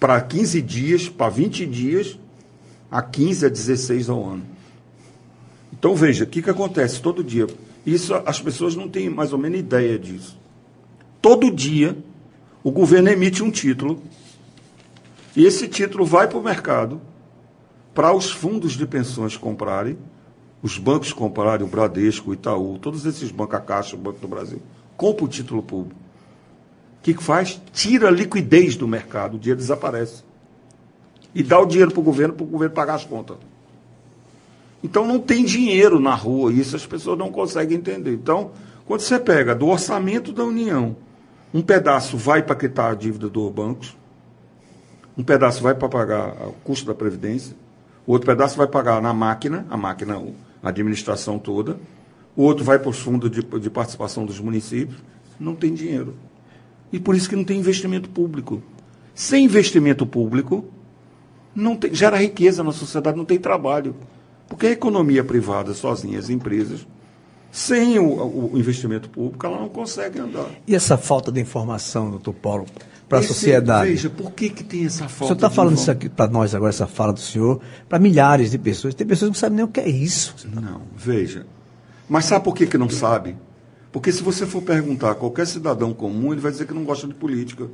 para 0.00 0.20
15 0.20 0.60
dias, 0.60 1.08
para 1.08 1.30
20 1.30 1.64
dias, 1.66 2.18
a 2.90 3.00
15 3.00 3.46
a 3.46 3.48
16 3.48 4.10
ao 4.10 4.28
ano. 4.28 4.42
Então 5.72 5.94
veja, 5.94 6.24
o 6.24 6.26
que, 6.26 6.42
que 6.42 6.50
acontece 6.50 7.00
todo 7.00 7.22
dia? 7.22 7.46
Isso 7.86 8.12
as 8.26 8.40
pessoas 8.40 8.74
não 8.74 8.88
têm 8.88 9.08
mais 9.08 9.32
ou 9.32 9.38
menos 9.38 9.60
ideia 9.60 9.96
disso. 9.96 10.36
Todo 11.22 11.48
dia 11.48 11.96
o 12.64 12.72
governo 12.72 13.08
emite 13.08 13.40
um 13.40 13.52
título 13.52 14.02
e 15.36 15.46
esse 15.46 15.68
título 15.68 16.04
vai 16.04 16.26
para 16.26 16.38
o 16.38 16.42
mercado 16.42 17.00
para 17.94 18.12
os 18.12 18.32
fundos 18.32 18.72
de 18.72 18.84
pensões 18.84 19.36
comprarem, 19.36 19.96
os 20.60 20.76
bancos 20.76 21.12
comprarem, 21.12 21.64
o 21.64 21.70
Bradesco, 21.70 22.30
o 22.30 22.34
Itaú, 22.34 22.80
todos 22.80 23.06
esses 23.06 23.30
bancos, 23.30 23.54
a 23.54 23.60
Caixa, 23.60 23.94
o 23.94 23.98
Banco 23.98 24.18
do 24.18 24.26
Brasil, 24.26 24.60
compra 24.98 25.24
o 25.24 25.28
título 25.28 25.62
público. 25.62 25.98
O 26.98 27.02
que, 27.02 27.14
que 27.14 27.22
faz? 27.22 27.62
Tira 27.72 28.08
a 28.08 28.10
liquidez 28.10 28.76
do 28.76 28.86
mercado, 28.86 29.36
o 29.36 29.38
dinheiro 29.38 29.60
desaparece. 29.60 30.24
E 31.34 31.42
dá 31.42 31.58
o 31.58 31.64
dinheiro 31.64 31.92
para 31.92 32.00
o 32.00 32.02
governo, 32.02 32.34
para 32.34 32.44
o 32.44 32.46
governo 32.46 32.74
pagar 32.74 32.96
as 32.96 33.04
contas. 33.04 33.38
Então 34.82 35.06
não 35.06 35.18
tem 35.18 35.44
dinheiro 35.44 36.00
na 36.00 36.14
rua, 36.14 36.52
isso 36.52 36.76
as 36.76 36.84
pessoas 36.84 37.16
não 37.16 37.30
conseguem 37.30 37.78
entender. 37.78 38.12
Então, 38.12 38.50
quando 38.84 39.00
você 39.00 39.18
pega 39.18 39.54
do 39.54 39.68
orçamento 39.68 40.32
da 40.32 40.44
União, 40.44 40.96
um 41.54 41.62
pedaço 41.62 42.16
vai 42.16 42.42
para 42.42 42.56
quitar 42.56 42.92
a 42.92 42.94
dívida 42.94 43.28
dos 43.28 43.52
bancos, 43.52 43.96
um 45.16 45.22
pedaço 45.22 45.62
vai 45.62 45.74
para 45.74 45.88
pagar 45.88 46.28
o 46.48 46.52
custo 46.64 46.86
da 46.86 46.94
Previdência, 46.94 47.56
outro 48.06 48.26
pedaço 48.26 48.56
vai 48.56 48.66
pagar 48.66 49.00
na 49.00 49.12
máquina, 49.12 49.64
a 49.70 49.76
máquina, 49.76 50.20
a 50.62 50.68
administração 50.68 51.38
toda, 51.38 51.78
o 52.38 52.42
outro 52.44 52.64
vai 52.64 52.78
para 52.78 52.88
os 52.88 53.00
fundos 53.00 53.28
de, 53.32 53.42
de 53.42 53.68
participação 53.68 54.24
dos 54.24 54.38
municípios, 54.38 54.96
não 55.40 55.56
tem 55.56 55.74
dinheiro. 55.74 56.14
E 56.92 57.00
por 57.00 57.16
isso 57.16 57.28
que 57.28 57.34
não 57.34 57.42
tem 57.42 57.58
investimento 57.58 58.08
público. 58.08 58.62
Sem 59.12 59.44
investimento 59.44 60.06
público, 60.06 60.64
não 61.52 61.74
tem, 61.74 61.92
gera 61.92 62.16
riqueza 62.16 62.62
na 62.62 62.70
sociedade, 62.70 63.16
não 63.16 63.24
tem 63.24 63.40
trabalho. 63.40 63.96
Porque 64.48 64.68
a 64.68 64.70
economia 64.70 65.24
privada 65.24 65.74
sozinha, 65.74 66.16
as 66.16 66.30
empresas, 66.30 66.86
sem 67.50 67.98
o, 67.98 68.52
o, 68.52 68.52
investimento 68.56 69.10
público, 69.10 69.44
ela 69.44 69.58
não 69.58 69.68
consegue 69.68 70.20
andar. 70.20 70.48
E 70.64 70.76
essa 70.76 70.96
falta 70.96 71.32
de 71.32 71.40
informação, 71.40 72.08
doutor 72.08 72.34
Paulo, 72.34 72.66
para 73.08 73.18
a 73.18 73.22
sociedade? 73.24 73.90
Veja, 73.90 74.10
por 74.10 74.30
que, 74.30 74.48
que 74.48 74.62
tem 74.62 74.86
essa 74.86 75.08
falta? 75.08 75.24
O 75.24 75.26
senhor 75.26 75.34
está 75.34 75.50
falando 75.50 75.76
isso 75.76 75.90
aqui 75.90 76.08
para 76.08 76.30
nós 76.30 76.54
agora, 76.54 76.70
essa 76.70 76.86
fala 76.86 77.12
do 77.12 77.20
senhor, 77.20 77.60
para 77.88 77.98
milhares 77.98 78.52
de 78.52 78.58
pessoas. 78.58 78.94
Tem 78.94 79.04
pessoas 79.04 79.28
que 79.28 79.34
não 79.34 79.40
sabem 79.40 79.56
nem 79.56 79.64
o 79.64 79.68
que 79.68 79.80
é 79.80 79.88
isso. 79.88 80.36
Não, 80.54 80.82
veja. 80.96 81.44
Mas 82.08 82.24
sabe 82.24 82.44
por 82.44 82.54
que, 82.54 82.66
que 82.66 82.78
não 82.78 82.88
sabe? 82.88 83.36
Porque 83.92 84.12
se 84.12 84.22
você 84.22 84.46
for 84.46 84.62
perguntar 84.62 85.12
a 85.12 85.14
qualquer 85.14 85.46
cidadão 85.46 85.92
comum, 85.92 86.32
ele 86.32 86.40
vai 86.40 86.52
dizer 86.52 86.66
que 86.66 86.74
não 86.74 86.84
gosta 86.84 87.06
de 87.06 87.14
política. 87.14 87.68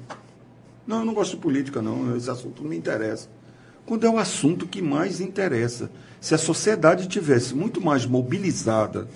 Não, 0.87 1.01
eu 1.01 1.05
não 1.05 1.15
gosto 1.15 1.33
de 1.33 1.37
política, 1.39 1.81
não. 1.81 2.17
Esse 2.17 2.31
assunto 2.31 2.63
não 2.63 2.71
me 2.71 2.77
interessa. 2.77 3.29
Quando 3.87 4.07
é 4.07 4.11
o 4.11 4.19
assunto 4.19 4.67
que 4.67 4.81
mais 4.81 5.21
interessa. 5.21 5.91
Se 6.21 6.35
a 6.35 6.39
sociedade 6.39 7.07
tivesse 7.07 7.55
muito 7.55 7.81
mais 7.81 8.07
mobilizada 8.07 9.09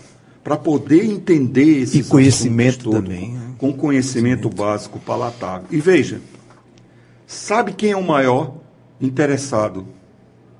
para 0.44 0.56
poder 0.56 1.04
entender 1.04 1.82
esse 1.82 2.04
conhecimento 2.04 2.90
também, 2.90 3.32
né? 3.32 3.54
com 3.58 3.72
conhecimento, 3.72 3.80
conhecimento 3.80 4.50
básico 4.50 4.98
palatável. 4.98 5.66
E 5.70 5.80
veja, 5.80 6.20
sabe 7.26 7.72
quem 7.72 7.90
é 7.90 7.96
o 7.96 8.02
maior 8.02 8.54
interessado 9.00 9.86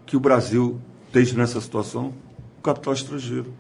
que 0.05 0.17
o 0.17 0.21
Brasil 0.21 0.79
esteja 1.07 1.37
nessa 1.37 1.61
situação? 1.61 2.13
O 2.59 2.63
capital 2.63 2.93
estrangeiro. 2.93 3.53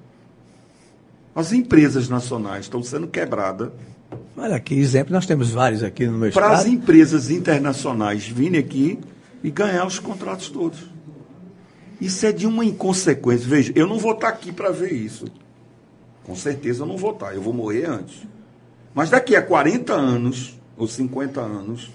As 1.38 1.52
empresas 1.52 2.08
nacionais 2.08 2.64
estão 2.64 2.82
sendo 2.82 3.06
quebradas. 3.06 3.70
Olha 4.36 4.56
aqui, 4.56 4.74
exemplo, 4.74 5.12
nós 5.12 5.24
temos 5.24 5.52
vários 5.52 5.84
aqui 5.84 6.04
no 6.04 6.18
meu 6.18 6.32
Para 6.32 6.50
as 6.50 6.66
empresas 6.66 7.30
internacionais 7.30 8.26
virem 8.26 8.58
aqui 8.58 8.98
e 9.40 9.48
ganhar 9.48 9.86
os 9.86 10.00
contratos 10.00 10.48
todos. 10.48 10.80
Isso 12.00 12.26
é 12.26 12.32
de 12.32 12.44
uma 12.44 12.64
inconsequência. 12.64 13.46
Veja, 13.46 13.72
eu 13.76 13.86
não 13.86 13.98
vou 13.98 14.14
estar 14.14 14.30
aqui 14.30 14.50
para 14.50 14.72
ver 14.72 14.92
isso. 14.92 15.26
Com 16.24 16.34
certeza 16.34 16.82
eu 16.82 16.88
não 16.88 16.96
vou 16.96 17.12
estar, 17.12 17.32
eu 17.32 17.40
vou 17.40 17.52
morrer 17.52 17.88
antes. 17.88 18.26
Mas 18.92 19.08
daqui 19.08 19.36
a 19.36 19.42
40 19.42 19.92
anos, 19.92 20.58
ou 20.76 20.88
50 20.88 21.40
anos, 21.40 21.88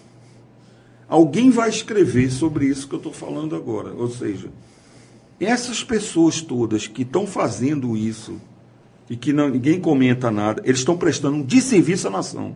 alguém 1.06 1.50
vai 1.50 1.68
escrever 1.68 2.32
sobre 2.32 2.68
isso 2.68 2.88
que 2.88 2.96
eu 2.96 2.98
estou 2.98 3.12
falando 3.12 3.58
agora. 3.58 3.92
Ou 3.92 4.10
seja, 4.10 4.48
essas 5.38 5.84
pessoas 5.84 6.40
todas 6.40 6.88
que 6.88 7.02
estão 7.02 7.28
fazendo 7.28 7.98
isso 7.98 8.40
e 9.10 9.16
que 9.16 9.34
não, 9.34 9.50
ninguém 9.50 9.80
comenta 9.80 10.32
nada, 10.32 10.62
eles 10.66 10.80
estão 10.80 10.98
prestando 10.98 11.38
um 11.38 11.42
desserviço 11.42 12.08
à 12.08 12.12
nação. 12.12 12.56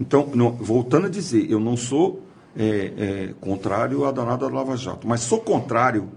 Então, 0.00 0.28
não, 0.34 0.52
voltando 0.52 1.06
a 1.06 1.10
dizer, 1.10 1.50
eu 1.50 1.60
não 1.60 1.76
sou 1.76 2.22
é, 2.56 2.92
é, 2.96 3.34
contrário 3.40 4.04
à 4.04 4.12
danada 4.12 4.48
Lava 4.48 4.76
Jato, 4.76 5.06
mas 5.06 5.20
sou 5.20 5.40
contrário 5.40 6.08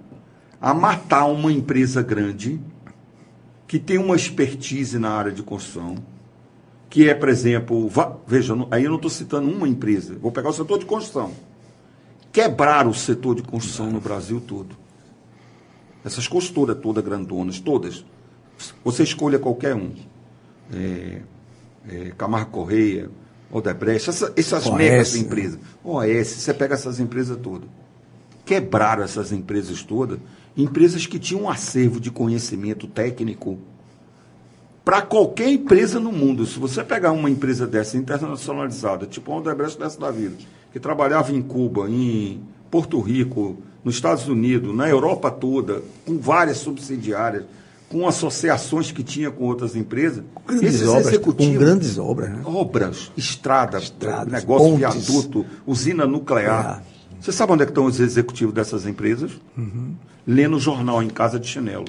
a 0.60 0.74
matar 0.74 1.26
uma 1.26 1.52
empresa 1.52 2.02
grande 2.02 2.60
que 3.68 3.80
tem 3.80 3.98
uma 3.98 4.16
expertise 4.16 4.98
na 4.98 5.10
área 5.10 5.32
de 5.32 5.44
construção, 5.44 5.96
que 6.90 7.10
é, 7.10 7.14
por 7.14 7.30
exemplo, 7.30 7.90
veja, 8.26 8.54
aí 8.72 8.84
eu 8.84 8.90
não 8.90 8.98
estou 8.98 9.12
citando 9.12 9.50
uma 9.50 9.68
empresa, 9.68 10.18
vou 10.20 10.32
pegar 10.32 10.50
o 10.50 10.54
setor 10.54 10.80
de 10.80 10.86
construção. 10.86 11.32
Quebrar 12.32 12.88
o 12.88 12.94
setor 12.94 13.36
de 13.36 13.44
construção 13.44 13.90
no 13.90 14.02
Brasil 14.02 14.42
todo. 14.42 14.76
Essas 16.04 16.28
construtoras 16.28 16.82
todas 16.82 17.04
grandonas, 17.04 17.60
todas. 17.60 18.06
Você 18.84 19.04
escolha 19.04 19.39
qualquer 19.39 19.76
um. 19.76 19.91
É, 20.74 21.22
é, 21.89 22.12
Camargo 22.18 22.52
Correia, 22.52 23.10
Odebrecht, 23.52 24.10
essa, 24.10 24.34
essas 24.36 24.70
megas 24.70 25.15
empresas. 25.15 25.60
OAS, 25.84 26.28
você 26.28 26.54
pega 26.54 26.74
essas 26.74 27.00
empresas 27.00 27.38
todas. 27.38 27.70
Quebraram 28.46 29.04
essas 29.04 29.32
empresas 29.32 29.84
todas 29.84 30.20
empresas 30.58 31.06
que 31.06 31.20
tinham 31.20 31.44
um 31.44 31.50
acervo 31.50 32.00
de 32.00 32.10
conhecimento 32.10 32.88
técnico 32.88 33.58
para 34.84 35.02
qualquer 35.02 35.50
empresa 35.50 36.00
no 36.00 36.12
mundo. 36.12 36.46
Se 36.46 36.58
você 36.58 36.84
pegar 36.84 37.12
uma 37.12 37.30
empresa 37.30 37.68
dessa 37.68 37.98
internacionalizada, 37.98 39.06
tipo 39.06 39.32
a 39.34 39.38
Odebrecht 39.38 39.78
dessa 39.80 40.00
da 40.00 40.12
vida, 40.12 40.36
que 40.72 40.80
trabalhava 40.80 41.34
em 41.34 41.41
Cuba, 41.41 41.89
em 41.89 42.41
Porto 42.72 43.00
Rico, 43.00 43.58
nos 43.84 43.96
Estados 43.96 44.28
Unidos, 44.28 44.76
na 44.76 44.88
Europa 44.88 45.30
toda, 45.30 45.82
com 46.06 46.18
várias 46.18 46.58
subsidiárias, 46.58 47.44
com 47.95 48.10
associações 48.10 48.91
que 48.91 49.01
tinha 49.01 49.31
com 49.31 49.45
outras 49.45 49.73
empresas, 49.73 50.21
grandes 50.45 50.75
esses 50.75 50.88
obras, 50.89 51.08
executivos, 51.08 51.53
com 51.53 51.60
grandes 51.60 51.97
obras, 51.97 52.29
né? 52.29 52.41
obras, 52.43 53.10
estrada, 53.15 53.77
Estradas, 53.77 54.34
negócio 54.34 54.77
pontes, 54.77 55.08
viaduto, 55.08 55.45
usina 55.65 56.05
nuclear. 56.05 56.84
É. 56.86 57.21
Você 57.21 57.31
sabe 57.31 57.53
onde 57.53 57.63
é 57.63 57.65
que 57.65 57.71
estão 57.71 57.86
os 57.86 58.01
executivos 58.01 58.53
dessas 58.53 58.86
empresas? 58.86 59.39
Uhum. 59.58 59.95
Lendo 60.27 60.60
jornal 60.60 61.01
em 61.01 61.08
casa 61.08 61.39
de 61.39 61.47
chinelo. 61.47 61.86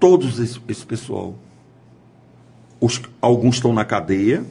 Todos 0.00 0.40
esse, 0.40 0.60
esse 0.66 0.84
pessoal. 0.84 1.38
Os, 2.80 3.00
alguns 3.20 3.54
estão 3.54 3.72
na 3.72 3.84
cadeia 3.84 4.44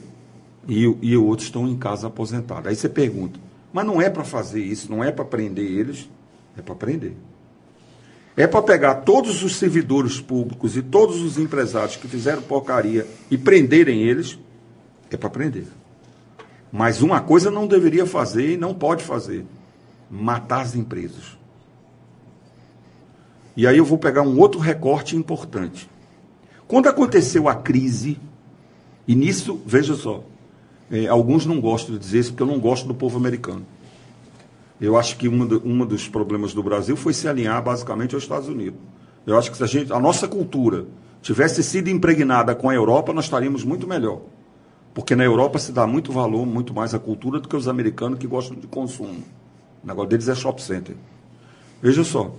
e, 0.66 0.84
e 1.02 1.16
outros 1.18 1.48
estão 1.48 1.68
em 1.68 1.76
casa 1.76 2.06
aposentados. 2.06 2.66
Aí 2.66 2.74
você 2.74 2.88
pergunta, 2.88 3.38
mas 3.74 3.84
não 3.84 4.00
é 4.00 4.08
para 4.08 4.24
fazer 4.24 4.64
isso, 4.64 4.90
não 4.90 5.04
é 5.04 5.12
para 5.12 5.26
prender 5.26 5.70
eles, 5.70 6.08
é 6.56 6.62
para 6.62 6.74
prender. 6.74 7.12
É 8.36 8.46
para 8.46 8.62
pegar 8.62 8.94
todos 8.96 9.42
os 9.42 9.56
servidores 9.56 10.20
públicos 10.20 10.76
e 10.76 10.82
todos 10.82 11.20
os 11.20 11.38
empresários 11.38 11.96
que 11.96 12.08
fizeram 12.08 12.40
porcaria 12.42 13.06
e 13.30 13.36
prenderem 13.36 14.02
eles, 14.02 14.38
é 15.10 15.16
para 15.16 15.28
prender. 15.28 15.66
Mas 16.72 17.02
uma 17.02 17.20
coisa 17.20 17.50
não 17.50 17.66
deveria 17.66 18.06
fazer 18.06 18.54
e 18.54 18.56
não 18.56 18.72
pode 18.72 19.04
fazer: 19.04 19.44
matar 20.10 20.62
as 20.62 20.74
empresas. 20.74 21.36
E 23.54 23.66
aí 23.66 23.76
eu 23.76 23.84
vou 23.84 23.98
pegar 23.98 24.22
um 24.22 24.38
outro 24.40 24.58
recorte 24.58 25.14
importante. 25.14 25.90
Quando 26.66 26.88
aconteceu 26.88 27.50
a 27.50 27.54
crise, 27.54 28.18
e 29.06 29.14
nisso, 29.14 29.60
veja 29.66 29.94
só, 29.94 30.24
é, 30.90 31.06
alguns 31.06 31.44
não 31.44 31.60
gostam 31.60 31.94
de 31.94 32.00
dizer 32.00 32.20
isso 32.20 32.30
porque 32.30 32.42
eu 32.42 32.46
não 32.46 32.58
gosto 32.58 32.88
do 32.88 32.94
povo 32.94 33.18
americano. 33.18 33.66
Eu 34.82 34.96
acho 34.96 35.16
que 35.16 35.28
um, 35.28 35.46
do, 35.46 35.62
um 35.64 35.86
dos 35.86 36.08
problemas 36.08 36.52
do 36.52 36.60
Brasil 36.60 36.96
foi 36.96 37.12
se 37.12 37.28
alinhar 37.28 37.62
basicamente 37.62 38.16
aos 38.16 38.24
Estados 38.24 38.48
Unidos. 38.48 38.80
Eu 39.24 39.38
acho 39.38 39.48
que 39.52 39.56
se 39.56 39.62
a, 39.62 39.66
gente, 39.66 39.92
a 39.92 40.00
nossa 40.00 40.26
cultura 40.26 40.86
tivesse 41.22 41.62
sido 41.62 41.88
impregnada 41.88 42.52
com 42.52 42.68
a 42.68 42.74
Europa, 42.74 43.12
nós 43.12 43.26
estaríamos 43.26 43.62
muito 43.62 43.86
melhor. 43.86 44.22
Porque 44.92 45.14
na 45.14 45.22
Europa 45.22 45.60
se 45.60 45.70
dá 45.70 45.86
muito 45.86 46.10
valor, 46.10 46.44
muito 46.44 46.74
mais 46.74 46.94
à 46.94 46.98
cultura 46.98 47.38
do 47.38 47.48
que 47.48 47.54
os 47.54 47.68
americanos 47.68 48.18
que 48.18 48.26
gostam 48.26 48.58
de 48.58 48.66
consumo. 48.66 49.22
O 49.84 49.86
negócio 49.86 50.10
deles 50.10 50.28
é 50.28 50.34
shop 50.34 50.60
center. 50.60 50.96
Veja 51.80 52.02
só. 52.02 52.34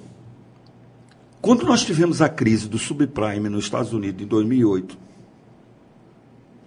Quando 1.42 1.66
nós 1.66 1.86
tivemos 1.86 2.22
a 2.22 2.28
crise 2.28 2.68
do 2.68 2.78
subprime 2.78 3.48
nos 3.48 3.64
Estados 3.64 3.94
Unidos 3.94 4.22
em 4.22 4.28
2008, 4.28 4.98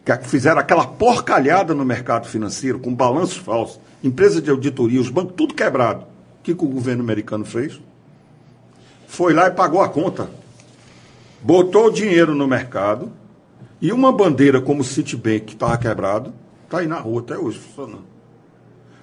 que 0.06 0.28
fizeram 0.28 0.58
aquela 0.58 0.86
porcalhada 0.86 1.74
no 1.74 1.84
mercado 1.84 2.26
financeiro, 2.26 2.78
com 2.78 2.94
balanços 2.94 3.36
falsos, 3.36 3.78
empresas 4.06 4.42
de 4.42 4.50
auditoria, 4.50 5.00
os 5.00 5.10
bancos, 5.10 5.34
tudo 5.36 5.54
quebrado. 5.54 6.02
O 6.40 6.42
que, 6.42 6.54
que 6.54 6.64
o 6.64 6.68
governo 6.68 7.02
americano 7.02 7.44
fez? 7.44 7.80
Foi 9.06 9.32
lá 9.32 9.48
e 9.48 9.50
pagou 9.50 9.80
a 9.82 9.88
conta. 9.88 10.30
Botou 11.42 11.86
o 11.86 11.90
dinheiro 11.90 12.34
no 12.34 12.46
mercado 12.46 13.12
e 13.80 13.92
uma 13.92 14.10
bandeira 14.10 14.60
como 14.60 14.80
o 14.80 14.84
Citibank, 14.84 15.40
que 15.40 15.52
estava 15.54 15.76
quebrado, 15.76 16.32
está 16.64 16.78
aí 16.78 16.86
na 16.86 16.98
rua 16.98 17.20
até 17.20 17.36
hoje 17.38 17.58
funcionando. 17.58 18.06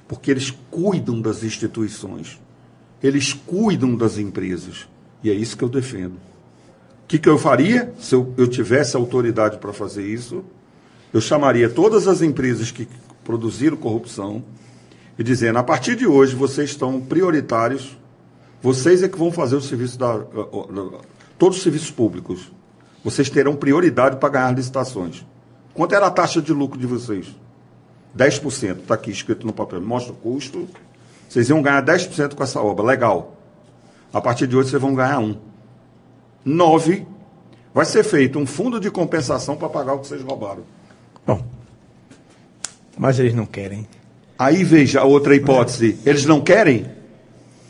Porque 0.08 0.32
eles 0.32 0.52
cuidam 0.72 1.22
das 1.22 1.44
instituições. 1.44 2.40
Eles 3.02 3.34
cuidam 3.34 3.96
das 3.96 4.18
empresas. 4.18 4.88
E 5.24 5.30
é 5.30 5.34
isso 5.34 5.58
que 5.58 5.64
eu 5.64 5.70
defendo. 5.70 6.16
O 6.16 7.08
que, 7.08 7.20
que 7.20 7.30
eu 7.30 7.38
faria 7.38 7.94
se 8.00 8.16
eu, 8.16 8.34
eu 8.38 8.48
tivesse 8.48 8.96
autoridade 8.96 9.58
para 9.58 9.72
fazer 9.72 10.06
isso? 10.06 10.44
Eu 11.14 11.22
chamaria 11.22 11.70
todas 11.70 12.08
as 12.08 12.22
empresas 12.22 12.72
que 12.72 12.88
produziram 13.24 13.78
corrupção 13.78 14.44
e 15.18 15.24
dizendo: 15.24 15.60
a 15.60 15.64
partir 15.64 15.96
de 15.96 16.08
hoje 16.08 16.36
vocês 16.36 16.72
estão 16.72 17.00
prioritários, 17.00 17.98
vocês 18.62 19.04
é 19.04 19.08
que 19.08 19.18
vão 19.18 19.32
fazer 19.32 19.56
o 19.56 19.62
serviço 19.62 19.98
da, 20.00 20.20
todos 21.38 21.58
os 21.58 21.64
serviços 21.64 21.92
públicos. 21.92 22.52
Vocês 23.04 23.30
terão 23.30 23.56
prioridade 23.56 24.16
para 24.16 24.30
ganhar 24.30 24.52
licitações. 24.52 25.26
Quanto 25.74 25.94
era 25.94 26.08
a 26.08 26.12
taxa 26.12 26.42
de 26.42 26.54
lucro 26.54 26.80
de 26.80 26.88
vocês? 26.88 27.36
10%. 28.18 28.80
Está 28.80 28.94
aqui 28.94 29.12
escrito 29.12 29.46
no 29.46 29.52
papel. 29.52 29.82
Mostra 29.82 30.14
o 30.14 30.16
custo. 30.16 30.68
Vocês 31.28 31.50
iam 31.50 31.62
ganhar 31.62 31.84
10% 31.84 32.36
com 32.36 32.44
essa 32.44 32.62
obra. 32.62 32.86
Legal. 32.86 33.36
A 34.14 34.22
partir 34.22 34.48
de 34.48 34.56
hoje 34.56 34.70
vocês 34.70 34.82
vão 34.82 34.96
ganhar 34.96 35.20
1. 35.20 35.36
9. 36.46 37.06
Vai 37.74 37.86
ser 37.86 38.04
feito 38.04 38.40
um 38.40 38.46
fundo 38.46 38.80
de 38.80 38.90
compensação 38.92 39.58
para 39.58 39.68
pagar 39.68 39.94
o 39.96 40.00
que 40.00 40.08
vocês 40.08 40.22
roubaram. 40.22 40.64
Bom. 41.26 41.44
Mas 42.98 43.20
eles 43.20 43.34
não 43.34 43.46
querem. 43.46 43.88
Aí 44.38 44.64
veja 44.64 45.02
a 45.02 45.04
outra 45.06 45.36
hipótese. 45.36 46.00
Eles 46.06 46.26
não 46.26 46.42
querem? 46.42 46.88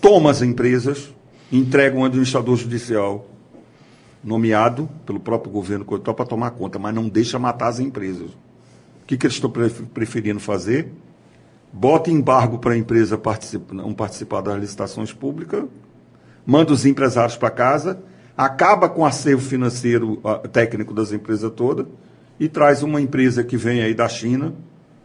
Toma 0.02 0.32
as 0.32 0.42
empresas, 0.42 1.14
entrega 1.52 1.98
um 1.98 2.06
administrador 2.06 2.56
judicial 2.56 3.28
nomeado 4.24 4.90
pelo 5.06 5.20
próprio 5.20 5.52
governo 5.52 5.86
para 5.86 6.26
tomar 6.26 6.52
conta, 6.52 6.80
mas 6.80 6.96
não 6.96 7.10
deixa 7.10 7.38
matar 7.38 7.68
as 7.68 7.80
empresas. 7.80 8.30
O 8.30 9.06
que, 9.06 9.18
que 9.18 9.26
eles 9.26 9.36
estão 9.36 9.52
preferindo 9.94 10.40
fazer? 10.40 10.92
Bota 11.72 12.10
embargo 12.10 12.60
para 12.60 12.74
a 12.74 12.78
empresa 12.78 13.18
participar, 13.18 13.74
não 13.74 13.94
participar 13.94 14.42
das 14.42 14.60
licitações 14.60 15.12
públicas, 15.12 15.66
manda 16.46 16.72
os 16.72 16.86
empresários 16.86 17.36
para 17.36 17.50
casa, 17.50 18.00
acaba 18.38 18.88
com 18.88 19.02
o 19.02 19.06
acervo 19.06 19.42
financeiro 19.42 20.22
técnico 20.52 20.94
das 20.94 21.12
empresas 21.12 21.52
todas 21.52 21.86
e 22.40 22.48
traz 22.48 22.84
uma 22.84 23.02
empresa 23.02 23.44
que 23.44 23.58
vem 23.58 23.82
aí 23.82 23.94
da 23.94 24.08
China 24.08 24.54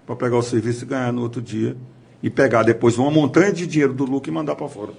para 0.08 0.16
pegar 0.16 0.38
o 0.38 0.42
serviço 0.42 0.84
e 0.84 0.86
ganhar 0.88 1.12
no 1.12 1.20
outro 1.20 1.42
dia 1.42 1.76
e 2.22 2.30
pegar 2.30 2.62
depois 2.62 2.96
uma 2.96 3.10
montanha 3.10 3.52
de 3.52 3.66
dinheiro 3.66 3.92
do 3.92 4.04
lucro 4.04 4.30
e 4.30 4.34
mandar 4.34 4.56
para 4.56 4.66
fora 4.66 4.92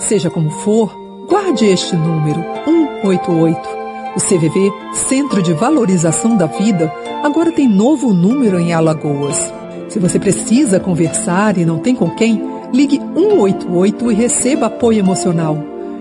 Seja 0.00 0.28
como 0.28 0.50
for, 0.50 0.92
guarde 1.28 1.64
este 1.64 1.94
número 1.94 2.42
188. 2.64 3.68
O 4.16 4.20
CVV, 4.20 4.72
Centro 4.92 5.40
de 5.44 5.52
Valorização 5.52 6.36
da 6.36 6.46
Vida, 6.46 6.92
agora 7.22 7.52
tem 7.52 7.68
novo 7.68 8.12
número 8.12 8.58
em 8.58 8.72
Alagoas. 8.72 9.54
Se 9.88 10.00
você 10.00 10.18
precisa 10.18 10.80
conversar 10.80 11.56
e 11.56 11.64
não 11.64 11.78
tem 11.78 11.94
com 11.94 12.10
quem, 12.10 12.42
ligue 12.72 12.98
188 13.14 14.10
e 14.10 14.14
receba 14.16 14.66
apoio 14.66 14.98
emocional. 14.98 15.56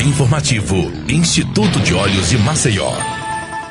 Informativo 0.07 0.89
Instituto 1.09 1.79
de 1.81 1.93
Olhos 1.93 2.29
de 2.29 2.37
Maceió. 2.37 3.16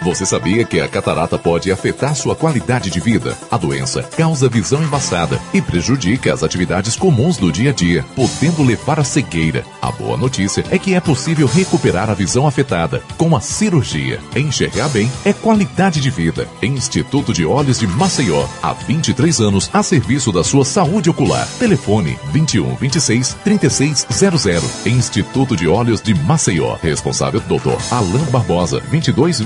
Você 0.06 0.24
sabia 0.24 0.64
que 0.64 0.78
a 0.78 0.86
catarata 0.86 1.36
pode 1.36 1.72
afetar 1.72 2.14
sua 2.14 2.36
qualidade 2.36 2.90
de 2.90 3.00
vida? 3.00 3.36
A 3.50 3.56
doença 3.56 4.04
causa 4.04 4.48
visão 4.48 4.80
embaçada 4.80 5.36
e 5.52 5.60
prejudica 5.60 6.32
as 6.32 6.44
atividades 6.44 6.94
comuns 6.94 7.38
do 7.38 7.50
dia 7.50 7.70
a 7.70 7.72
dia, 7.72 8.04
podendo 8.14 8.62
levar 8.62 9.00
à 9.00 9.04
cegueira. 9.04 9.64
A 9.82 9.90
boa 9.90 10.16
notícia 10.16 10.64
é 10.70 10.78
que 10.78 10.94
é 10.94 11.00
possível 11.00 11.48
recuperar 11.48 12.08
a 12.08 12.14
visão 12.14 12.46
afetada 12.46 13.02
com 13.16 13.34
a 13.34 13.40
cirurgia. 13.40 14.20
Enxergar 14.36 14.88
bem 14.90 15.10
é 15.24 15.32
qualidade 15.32 16.00
de 16.00 16.08
vida. 16.08 16.46
Instituto 16.62 17.32
de 17.32 17.44
Olhos 17.44 17.80
de 17.80 17.88
Maceió, 17.88 18.46
há 18.62 18.74
23 18.74 19.40
anos 19.40 19.68
a 19.72 19.82
serviço 19.82 20.30
da 20.30 20.44
sua 20.44 20.64
saúde 20.64 21.10
ocular. 21.10 21.48
Telefone 21.58 22.16
21 22.30 22.76
26 22.76 23.36
3600. 23.42 24.86
Instituto 24.86 25.56
de 25.56 25.66
Olhos 25.66 26.00
de 26.00 26.14
Maceió. 26.14 26.76
Responsável 26.80 27.40
Dr. 27.40 27.76
Alain 27.90 28.24
Barbosa, 28.30 28.78
22 28.88 29.40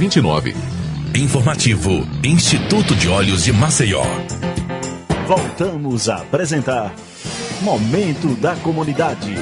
29. 0.53 0.91
Informativo 1.15 2.07
Instituto 2.23 2.95
de 2.95 3.09
Olhos 3.09 3.45
de 3.45 3.53
Maceió. 3.53 4.03
Voltamos 5.27 6.09
a 6.09 6.17
apresentar 6.17 6.95
Momento 7.63 8.29
da 8.37 8.55
Comunidade 8.57 9.35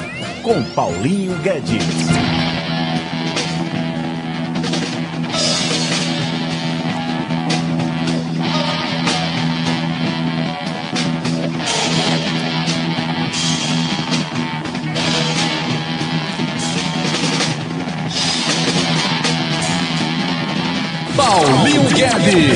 com 0.43 0.63
Paulinho 0.73 1.35
Guedes. 1.41 2.48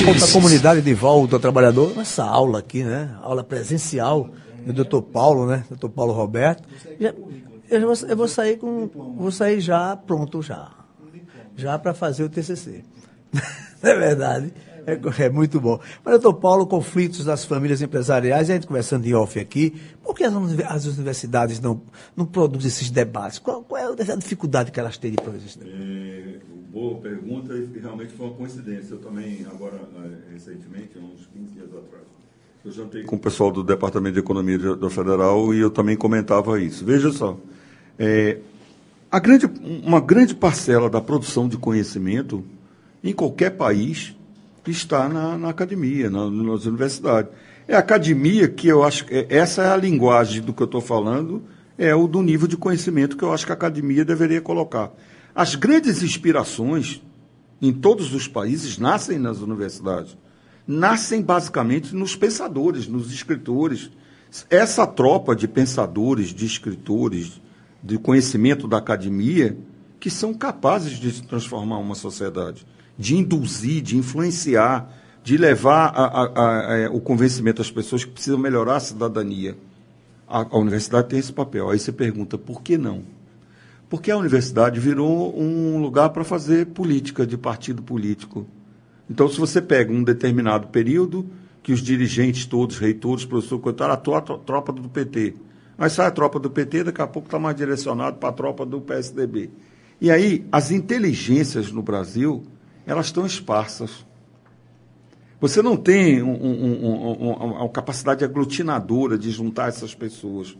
Volta 0.05 0.25
a 0.25 0.31
comunidade 0.31 0.81
de 0.81 0.93
volta 0.93 1.35
ao 1.35 1.39
trabalhador, 1.39 1.95
nessa 1.95 2.23
aula 2.23 2.59
aqui, 2.59 2.83
né? 2.83 3.15
Aula 3.21 3.43
presencial 3.43 4.29
do 4.65 4.73
doutor 4.73 5.01
Paulo, 5.03 5.45
né? 5.45 5.63
Doutor 5.69 5.89
Paulo 5.89 6.13
Roberto. 6.13 6.67
Eu, 7.69 7.81
vou, 7.81 8.09
eu 8.09 8.17
vou 8.17 8.27
sair 8.27 8.57
com. 8.57 8.87
Vou 9.17 9.31
sair 9.31 9.59
já 9.59 9.95
pronto 9.95 10.41
já. 10.41 10.71
Já 11.55 11.77
para 11.77 11.93
fazer 11.93 12.23
o 12.23 12.29
TCC. 12.29 12.83
Não 13.81 13.91
é 13.91 13.95
verdade? 13.95 14.53
É, 14.85 15.25
é 15.25 15.29
muito 15.29 15.61
bom. 15.61 15.79
Mas, 16.03 16.19
doutor 16.19 16.39
Paulo, 16.39 16.67
conflitos 16.67 17.23
das 17.23 17.45
famílias 17.45 17.81
empresariais, 17.81 18.49
a 18.49 18.53
gente 18.53 18.67
conversando 18.67 19.05
em 19.05 19.13
off 19.13 19.39
aqui, 19.39 19.79
por 20.03 20.15
que 20.15 20.23
as, 20.23 20.33
as 20.67 20.85
universidades 20.85 21.59
não, 21.59 21.81
não 22.15 22.25
produzem 22.25 22.67
esses 22.67 22.89
debates? 22.89 23.39
Qual, 23.39 23.63
qual 23.63 23.81
é 23.81 24.11
a 24.11 24.15
dificuldade 24.15 24.71
que 24.71 24.79
elas 24.79 24.97
têm 24.97 25.11
de 25.11 25.17
produzir 25.17 25.45
esse 25.45 25.59
debate? 25.59 26.52
É, 26.73 26.79
boa 26.79 26.99
pergunta 26.99 27.53
e 27.53 27.79
realmente 27.79 28.13
foi 28.13 28.25
uma 28.27 28.35
coincidência. 28.35 28.93
Eu 28.95 28.99
também, 28.99 29.45
agora, 29.51 29.79
eh, 30.03 30.33
recentemente, 30.33 30.97
uns 30.97 31.27
15 31.33 31.53
dias 31.53 31.69
atrás, 31.69 32.03
eu 32.65 32.71
jantei 32.71 33.03
com 33.03 33.15
o 33.15 33.19
pessoal 33.19 33.51
do 33.51 33.63
Departamento 33.63 34.13
de 34.13 34.19
Economia 34.19 34.57
da 34.75 34.89
Federal 34.89 35.53
e 35.53 35.59
eu 35.59 35.69
também 35.69 35.95
comentava 35.95 36.59
isso. 36.59 36.83
Veja 36.83 37.11
só, 37.11 37.37
eh, 37.99 38.39
a 39.11 39.19
grande, 39.19 39.45
uma 39.85 40.01
grande 40.01 40.33
parcela 40.33 40.89
da 40.89 40.99
produção 40.99 41.47
de 41.47 41.57
conhecimento 41.57 42.43
em 43.03 43.13
qualquer 43.13 43.51
país 43.51 44.15
está 44.65 45.09
na, 45.09 45.37
na 45.37 45.49
academia, 45.49 46.09
na- 46.09 46.29
nas 46.31 46.65
universidades. 46.65 47.29
É 47.67 47.75
a 47.75 47.79
academia 47.79 48.47
que 48.47 48.67
eu 48.67 48.81
acho 48.83 49.05
é- 49.09 49.27
essa 49.29 49.61
é 49.61 49.67
a 49.69 49.77
linguagem 49.77 50.41
do 50.41 50.53
que 50.53 50.61
eu 50.63 50.65
estou 50.65 50.81
falando, 50.81 51.43
é 51.77 51.93
o 51.93 52.07
do 52.07 52.21
nível 52.21 52.47
de 52.47 52.55
conhecimento 52.57 53.17
que 53.17 53.23
eu 53.23 53.33
acho 53.33 53.45
que 53.45 53.51
a 53.51 53.55
academia 53.55 54.05
deveria 54.05 54.39
colocar. 54.41 54.91
As 55.35 55.55
grandes 55.55 56.03
inspirações 56.03 57.01
em 57.61 57.73
todos 57.73 58.13
os 58.13 58.27
países 58.27 58.77
nascem 58.77 59.17
nas 59.17 59.39
universidades. 59.39 60.17
Nascem 60.67 61.21
basicamente 61.21 61.95
nos 61.95 62.15
pensadores, 62.15 62.87
nos 62.87 63.11
escritores. 63.11 63.89
Essa 64.49 64.85
tropa 64.85 65.35
de 65.35 65.47
pensadores, 65.47 66.29
de 66.29 66.45
escritores, 66.45 67.41
de 67.83 67.97
conhecimento 67.97 68.67
da 68.67 68.77
academia, 68.77 69.57
que 69.99 70.09
são 70.09 70.33
capazes 70.33 70.99
de 70.99 71.23
transformar 71.23 71.77
uma 71.79 71.95
sociedade, 71.95 72.65
de 72.97 73.15
induzir, 73.15 73.81
de 73.81 73.97
influenciar, 73.97 74.91
de 75.23 75.37
levar 75.37 75.87
a- 75.95 76.05
a- 76.05 76.31
a- 76.35 76.85
a- 76.85 76.91
o 76.91 76.99
convencimento 76.99 77.61
às 77.61 77.71
pessoas 77.71 78.03
que 78.03 78.11
precisam 78.11 78.37
melhorar 78.37 78.75
a 78.75 78.81
cidadania. 78.81 79.57
A 80.27 80.57
universidade 80.57 81.09
tem 81.09 81.19
esse 81.19 81.31
papel. 81.31 81.69
Aí 81.69 81.79
você 81.79 81.91
pergunta, 81.91 82.37
por 82.37 82.61
que 82.61 82.77
não? 82.77 83.03
Porque 83.93 84.09
a 84.09 84.17
universidade 84.17 84.79
virou 84.79 85.39
um 85.39 85.79
lugar 85.79 86.09
para 86.09 86.23
fazer 86.23 86.65
política, 86.65 87.27
de 87.27 87.37
partido 87.37 87.83
político. 87.83 88.47
Então, 89.07 89.29
se 89.29 89.39
você 89.39 89.61
pega 89.61 89.93
um 89.93 90.03
determinado 90.03 90.69
período, 90.69 91.27
que 91.61 91.71
os 91.71 91.79
dirigentes 91.79 92.47
todos, 92.47 92.79
reitores, 92.79 93.23
professores, 93.23 93.63
coitados, 93.63 93.93
a 93.93 93.97
tro- 93.97 94.19
tro- 94.21 94.37
tropa 94.39 94.73
do 94.73 94.89
PT. 94.89 95.35
Aí 95.77 95.91
sai 95.91 96.07
a 96.07 96.11
tropa 96.11 96.39
do 96.39 96.49
PT, 96.49 96.85
daqui 96.85 97.03
a 97.03 97.05
pouco 97.05 97.27
está 97.27 97.37
mais 97.37 97.55
direcionado 97.55 98.17
para 98.17 98.29
a 98.29 98.31
tropa 98.31 98.65
do 98.65 98.81
PSDB. 98.81 99.51
E 100.01 100.09
aí, 100.09 100.43
as 100.51 100.71
inteligências 100.71 101.71
no 101.71 101.83
Brasil, 101.83 102.41
elas 102.87 103.05
estão 103.05 103.27
esparsas. 103.27 104.03
Você 105.39 105.61
não 105.61 105.77
tem 105.77 106.23
um- 106.23 106.31
um- 106.31 106.63
um- 106.63 107.27
um- 107.27 107.33
uma 107.57 107.69
capacidade 107.69 108.25
aglutinadora 108.25 109.19
de 109.19 109.29
juntar 109.29 109.67
essas 109.69 109.93
pessoas. 109.93 110.57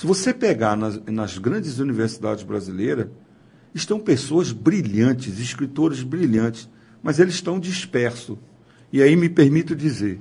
Se 0.00 0.06
você 0.06 0.32
pegar 0.32 0.78
nas, 0.78 0.98
nas 1.04 1.36
grandes 1.36 1.78
universidades 1.78 2.42
brasileiras, 2.42 3.08
estão 3.74 4.00
pessoas 4.00 4.50
brilhantes, 4.50 5.38
escritores 5.38 6.02
brilhantes, 6.02 6.70
mas 7.02 7.18
eles 7.18 7.34
estão 7.34 7.60
dispersos. 7.60 8.38
E 8.90 9.02
aí 9.02 9.14
me 9.14 9.28
permito 9.28 9.76
dizer, 9.76 10.18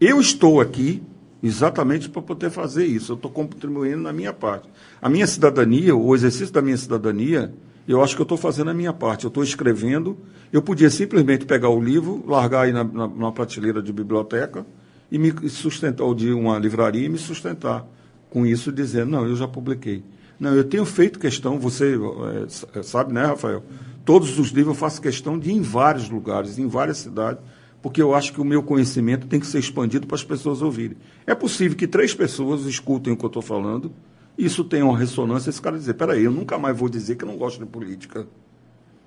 eu 0.00 0.20
estou 0.20 0.60
aqui 0.60 1.00
exatamente 1.40 2.08
para 2.08 2.20
poder 2.20 2.50
fazer 2.50 2.84
isso. 2.84 3.12
Eu 3.12 3.14
estou 3.14 3.30
contribuindo 3.30 4.02
na 4.02 4.12
minha 4.12 4.32
parte. 4.32 4.68
A 5.00 5.08
minha 5.08 5.28
cidadania, 5.28 5.94
o 5.94 6.12
exercício 6.12 6.52
da 6.52 6.60
minha 6.60 6.76
cidadania, 6.76 7.54
eu 7.86 8.02
acho 8.02 8.16
que 8.16 8.22
eu 8.22 8.24
estou 8.24 8.36
fazendo 8.36 8.70
a 8.70 8.74
minha 8.74 8.92
parte. 8.92 9.22
Eu 9.22 9.28
estou 9.28 9.44
escrevendo. 9.44 10.18
Eu 10.52 10.60
podia 10.60 10.90
simplesmente 10.90 11.46
pegar 11.46 11.68
o 11.68 11.80
livro, 11.80 12.24
largar 12.26 12.62
aí 12.62 12.72
na, 12.72 12.82
na, 12.82 13.06
numa 13.06 13.30
prateleira 13.30 13.80
de 13.80 13.92
biblioteca 13.92 14.66
e 15.12 15.16
me 15.16 15.48
sustentar, 15.48 16.02
ou 16.02 16.12
de 16.12 16.32
uma 16.32 16.58
livraria 16.58 17.06
e 17.06 17.08
me 17.08 17.18
sustentar 17.18 17.86
com 18.34 18.44
isso, 18.44 18.72
dizendo, 18.72 19.12
não, 19.12 19.24
eu 19.28 19.36
já 19.36 19.46
publiquei. 19.46 20.02
Não, 20.40 20.52
eu 20.52 20.64
tenho 20.64 20.84
feito 20.84 21.20
questão, 21.20 21.56
você 21.56 21.96
s- 22.44 22.66
sabe, 22.82 23.12
né, 23.12 23.24
Rafael? 23.24 23.62
Todos 24.04 24.36
os 24.40 24.48
livros 24.48 24.74
eu 24.74 24.80
faço 24.80 25.00
questão 25.00 25.38
de 25.38 25.50
ir 25.50 25.54
em 25.54 25.62
vários 25.62 26.10
lugares, 26.10 26.58
em 26.58 26.66
várias 26.66 26.98
cidades, 26.98 27.40
porque 27.80 28.02
eu 28.02 28.12
acho 28.12 28.32
que 28.32 28.40
o 28.40 28.44
meu 28.44 28.60
conhecimento 28.60 29.28
tem 29.28 29.38
que 29.38 29.46
ser 29.46 29.60
expandido 29.60 30.04
para 30.08 30.16
as 30.16 30.24
pessoas 30.24 30.60
ouvirem. 30.62 30.96
É 31.24 31.34
possível 31.34 31.76
que 31.78 31.86
três 31.86 32.12
pessoas 32.12 32.66
escutem 32.66 33.12
o 33.12 33.16
que 33.16 33.24
eu 33.24 33.28
estou 33.28 33.40
falando, 33.40 33.92
e 34.36 34.44
isso 34.44 34.64
tenha 34.64 34.84
uma 34.84 34.98
ressonância, 34.98 35.48
esse 35.48 35.62
cara 35.62 35.78
dizer, 35.78 35.94
peraí, 35.94 36.24
eu 36.24 36.32
nunca 36.32 36.58
mais 36.58 36.76
vou 36.76 36.88
dizer 36.88 37.14
que 37.14 37.22
eu 37.22 37.28
não 37.28 37.36
gosto 37.36 37.60
de 37.60 37.66
política. 37.66 38.26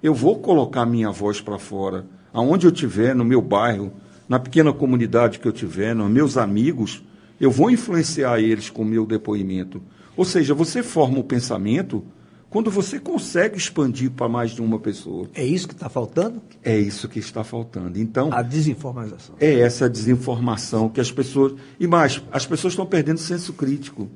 Eu 0.02 0.14
vou 0.14 0.40
colocar 0.40 0.86
minha 0.86 1.12
voz 1.12 1.42
para 1.42 1.60
fora, 1.60 2.06
aonde 2.34 2.66
eu 2.66 2.72
estiver, 2.72 3.14
no 3.14 3.26
meu 3.26 3.42
bairro, 3.42 3.92
na 4.30 4.40
pequena 4.40 4.72
comunidade 4.72 5.38
que 5.40 5.48
eu 5.48 5.52
tiver, 5.52 5.94
nos 5.94 6.10
meus 6.10 6.38
amigos, 6.38 7.04
eu 7.40 7.52
vou 7.52 7.70
influenciar 7.70 8.40
eles 8.40 8.70
com 8.70 8.82
o 8.82 8.86
meu 8.86 9.06
depoimento. 9.06 9.82
Ou 10.16 10.26
seja, 10.26 10.54
você 10.54 10.82
forma 10.82 11.20
o 11.20 11.24
pensamento 11.24 12.04
quando 12.50 12.72
você 12.72 13.00
consegue 13.00 13.58
expandir 13.58 14.10
para 14.10 14.28
mais 14.30 14.52
de 14.52 14.62
uma 14.62 14.80
pessoa. 14.80 15.30
É 15.36 15.46
isso 15.46 15.68
que 15.68 15.74
está 15.74 15.90
faltando? 15.90 16.42
É 16.64 16.78
isso 16.80 17.08
que 17.10 17.20
está 17.20 17.44
faltando. 17.44 18.00
Então, 18.00 18.30
A 18.32 18.42
desinformação. 18.42 19.36
é 19.40 19.60
essa 19.60 19.90
desinformação 19.90 20.90
que 20.90 21.02
as 21.02 21.12
pessoas. 21.12 21.54
E 21.80 21.86
mais, 21.86 22.24
as 22.32 22.46
pessoas 22.46 22.74
estão 22.74 22.86
perdendo 22.86 23.20
senso 23.20 23.54
crítico. 23.54 24.10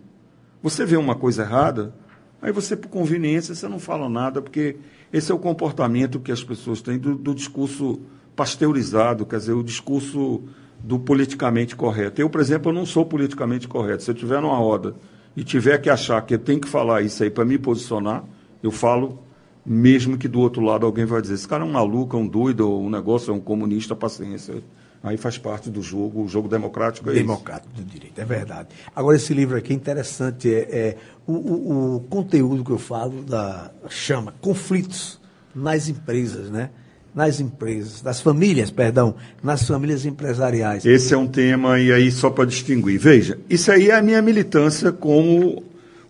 Você 0.63 0.85
vê 0.85 0.95
uma 0.95 1.13
coisa 1.15 1.43
errada, 1.43 1.93
aí 2.41 2.51
você, 2.51 2.75
por 2.75 2.87
conveniência, 2.87 3.53
você 3.53 3.67
não 3.67 3.79
fala 3.79 4.07
nada, 4.07 4.41
porque 4.41 4.77
esse 5.11 5.31
é 5.31 5.35
o 5.35 5.39
comportamento 5.39 6.19
que 6.19 6.31
as 6.31 6.43
pessoas 6.43 6.81
têm 6.81 6.97
do, 6.97 7.15
do 7.15 7.35
discurso 7.35 7.99
pasteurizado, 8.35 9.25
quer 9.25 9.37
dizer, 9.37 9.53
o 9.53 9.63
discurso 9.63 10.41
do 10.83 10.99
politicamente 10.99 11.75
correto. 11.75 12.21
Eu, 12.21 12.29
por 12.29 12.41
exemplo, 12.41 12.73
não 12.73 12.85
sou 12.85 13.05
politicamente 13.05 13.67
correto. 13.67 14.03
Se 14.03 14.11
eu 14.11 14.15
estiver 14.15 14.41
numa 14.41 14.57
roda 14.57 14.95
e 15.35 15.43
tiver 15.43 15.77
que 15.77 15.89
achar 15.89 16.21
que 16.21 16.33
eu 16.33 16.39
tenho 16.39 16.59
que 16.59 16.67
falar 16.67 17.01
isso 17.01 17.23
aí 17.23 17.29
para 17.29 17.45
me 17.45 17.57
posicionar, 17.57 18.23
eu 18.61 18.71
falo 18.71 19.19
mesmo 19.65 20.17
que 20.17 20.27
do 20.27 20.39
outro 20.39 20.61
lado 20.61 20.85
alguém 20.85 21.05
vai 21.05 21.21
dizer, 21.21 21.35
esse 21.35 21.47
cara 21.47 21.63
é 21.63 21.67
um 21.67 21.71
maluco, 21.71 22.17
é 22.17 22.19
um 22.19 22.27
doido, 22.27 22.67
um 22.79 22.89
negócio, 22.89 23.31
é 23.31 23.33
um 23.33 23.39
comunista, 23.39 23.95
paciência. 23.95 24.63
Aí 25.03 25.17
faz 25.17 25.37
parte 25.37 25.69
do 25.69 25.81
jogo, 25.81 26.23
o 26.23 26.27
jogo 26.27 26.47
democrático 26.47 27.09
é 27.09 27.13
Democrático 27.13 27.73
do 27.73 27.83
direito, 27.83 28.19
é 28.19 28.25
verdade. 28.25 28.69
Agora, 28.95 29.15
esse 29.15 29.33
livro 29.33 29.57
aqui 29.57 29.73
é 29.73 29.75
interessante, 29.75 30.53
é, 30.53 30.59
é 30.59 30.97
o, 31.25 31.33
o, 31.33 31.95
o, 31.95 31.99
conteúdo 32.01 32.63
que 32.63 32.69
eu 32.69 32.77
falo 32.77 33.23
da, 33.23 33.71
chama 33.89 34.31
Conflitos 34.39 35.19
nas 35.55 35.89
Empresas, 35.89 36.51
né? 36.51 36.69
Nas 37.13 37.41
empresas, 37.41 38.01
nas 38.01 38.21
famílias, 38.21 38.71
perdão, 38.71 39.15
nas 39.43 39.67
famílias 39.67 40.05
empresariais. 40.05 40.85
Esse 40.85 41.13
é 41.13 41.17
um 41.17 41.27
tema, 41.27 41.77
e 41.77 41.91
aí 41.91 42.09
só 42.09 42.29
para 42.29 42.45
distinguir. 42.45 42.97
Veja, 42.97 43.37
isso 43.49 43.69
aí 43.71 43.89
é 43.89 43.95
a 43.95 44.01
minha 44.01 44.21
militância 44.21 44.91
como 44.93 45.61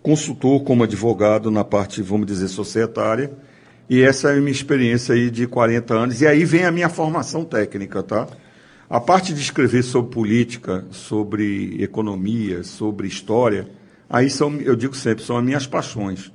consultor, 0.02 0.64
como 0.64 0.84
advogado 0.84 1.50
na 1.50 1.64
parte, 1.64 2.02
vamos 2.02 2.28
dizer, 2.28 2.48
societária, 2.48 3.32
e 3.90 4.02
essa 4.02 4.30
é 4.30 4.38
a 4.38 4.40
minha 4.40 4.52
experiência 4.52 5.16
aí 5.16 5.30
de 5.30 5.48
40 5.48 5.94
anos, 5.94 6.22
e 6.22 6.28
aí 6.28 6.46
vem 6.46 6.66
a 6.66 6.72
minha 6.72 6.90
formação 6.90 7.44
técnica, 7.44 8.02
tá? 8.02 8.28
A 8.90 9.00
parte 9.00 9.34
de 9.34 9.42
escrever 9.42 9.84
sobre 9.84 10.12
política, 10.12 10.86
sobre 10.92 11.82
economia, 11.82 12.64
sobre 12.64 13.08
história, 13.08 13.68
aí 14.10 14.30
são, 14.30 14.56
eu 14.58 14.76
digo 14.76 14.96
sempre, 14.96 15.24
são 15.24 15.38
as 15.38 15.44
minhas 15.44 15.66
paixões. 15.66 16.32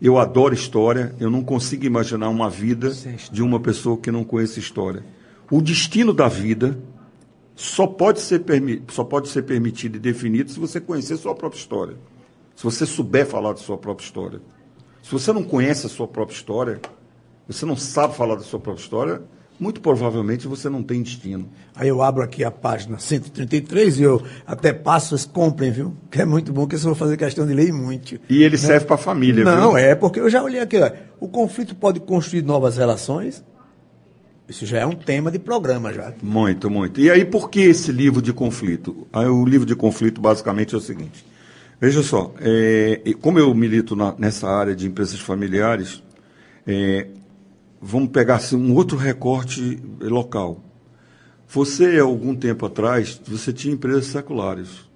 Eu 0.00 0.16
adoro 0.18 0.54
história, 0.54 1.14
eu 1.18 1.28
não 1.28 1.42
consigo 1.42 1.84
imaginar 1.84 2.28
uma 2.28 2.48
vida 2.48 2.92
de 3.32 3.42
uma 3.42 3.58
pessoa 3.58 3.96
que 3.96 4.10
não 4.10 4.22
conhece 4.22 4.60
história. 4.60 5.04
O 5.50 5.60
destino 5.60 6.12
da 6.12 6.28
vida 6.28 6.78
só 7.56 7.86
pode 7.86 8.20
ser, 8.20 8.44
só 8.88 9.02
pode 9.02 9.28
ser 9.28 9.42
permitido 9.42 9.96
e 9.96 9.98
definido 9.98 10.50
se 10.50 10.60
você 10.60 10.80
conhecer 10.80 11.16
sua 11.16 11.34
própria 11.34 11.58
história. 11.58 11.96
Se 12.54 12.62
você 12.62 12.86
souber 12.86 13.26
falar 13.26 13.52
da 13.52 13.58
sua 13.58 13.76
própria 13.76 14.04
história. 14.04 14.40
Se 15.02 15.10
você 15.10 15.32
não 15.32 15.42
conhece 15.42 15.86
a 15.86 15.88
sua 15.88 16.06
própria 16.06 16.36
história, 16.36 16.80
você 17.48 17.66
não 17.66 17.74
sabe 17.74 18.14
falar 18.14 18.36
da 18.36 18.42
sua 18.42 18.60
própria 18.60 18.82
história, 18.82 19.22
muito 19.58 19.80
provavelmente 19.80 20.46
você 20.46 20.68
não 20.68 20.82
tem 20.82 21.02
destino. 21.02 21.48
Aí 21.74 21.88
eu 21.88 22.02
abro 22.02 22.22
aqui 22.22 22.44
a 22.44 22.50
página 22.50 22.98
133 22.98 23.98
e 23.98 24.02
eu 24.02 24.22
até 24.46 24.72
passo, 24.72 25.10
vocês 25.10 25.24
comprem, 25.24 25.70
viu? 25.70 25.96
Que 26.10 26.22
é 26.22 26.24
muito 26.24 26.52
bom, 26.52 26.66
que 26.66 26.76
eu 26.76 26.80
vou 26.80 26.94
fazer 26.94 27.16
questão 27.16 27.46
de 27.46 27.54
ler 27.54 27.72
muito. 27.72 28.18
E 28.28 28.42
ele 28.42 28.56
né? 28.56 28.62
serve 28.62 28.86
para 28.86 28.94
a 28.94 28.98
família, 28.98 29.44
Não, 29.44 29.70
viu? 29.70 29.78
é, 29.78 29.94
porque 29.94 30.20
eu 30.20 30.30
já 30.30 30.42
olhei 30.42 30.60
aqui, 30.60 30.78
ó, 30.78 30.90
o 31.20 31.28
conflito 31.28 31.74
pode 31.74 32.00
construir 32.00 32.42
novas 32.42 32.76
relações. 32.76 33.44
Isso 34.48 34.64
já 34.64 34.78
é 34.78 34.86
um 34.86 34.94
tema 34.94 35.30
de 35.30 35.38
programa 35.38 35.92
já. 35.92 36.14
Muito, 36.22 36.70
muito. 36.70 37.00
E 37.00 37.10
aí 37.10 37.24
por 37.24 37.50
que 37.50 37.60
esse 37.60 37.92
livro 37.92 38.22
de 38.22 38.32
conflito? 38.32 39.06
Aí, 39.12 39.26
o 39.26 39.44
livro 39.44 39.66
de 39.66 39.76
conflito 39.76 40.20
basicamente 40.20 40.74
é 40.74 40.78
o 40.78 40.80
seguinte. 40.80 41.26
Veja 41.80 42.02
só, 42.02 42.34
é, 42.40 43.00
como 43.20 43.38
eu 43.38 43.54
milito 43.54 43.94
na, 43.94 44.14
nessa 44.18 44.48
área 44.48 44.74
de 44.74 44.86
empresas 44.86 45.20
familiares, 45.20 46.02
é, 46.66 47.06
vamos 47.80 48.10
pegar 48.10 48.36
assim, 48.36 48.56
um 48.56 48.74
outro 48.74 48.96
recorte 48.96 49.80
local. 50.00 50.64
Você, 51.48 51.98
algum 51.98 52.34
tempo 52.34 52.66
atrás, 52.66 53.20
você 53.26 53.52
tinha 53.52 53.74
empresas 53.74 54.06
seculares. 54.06 54.88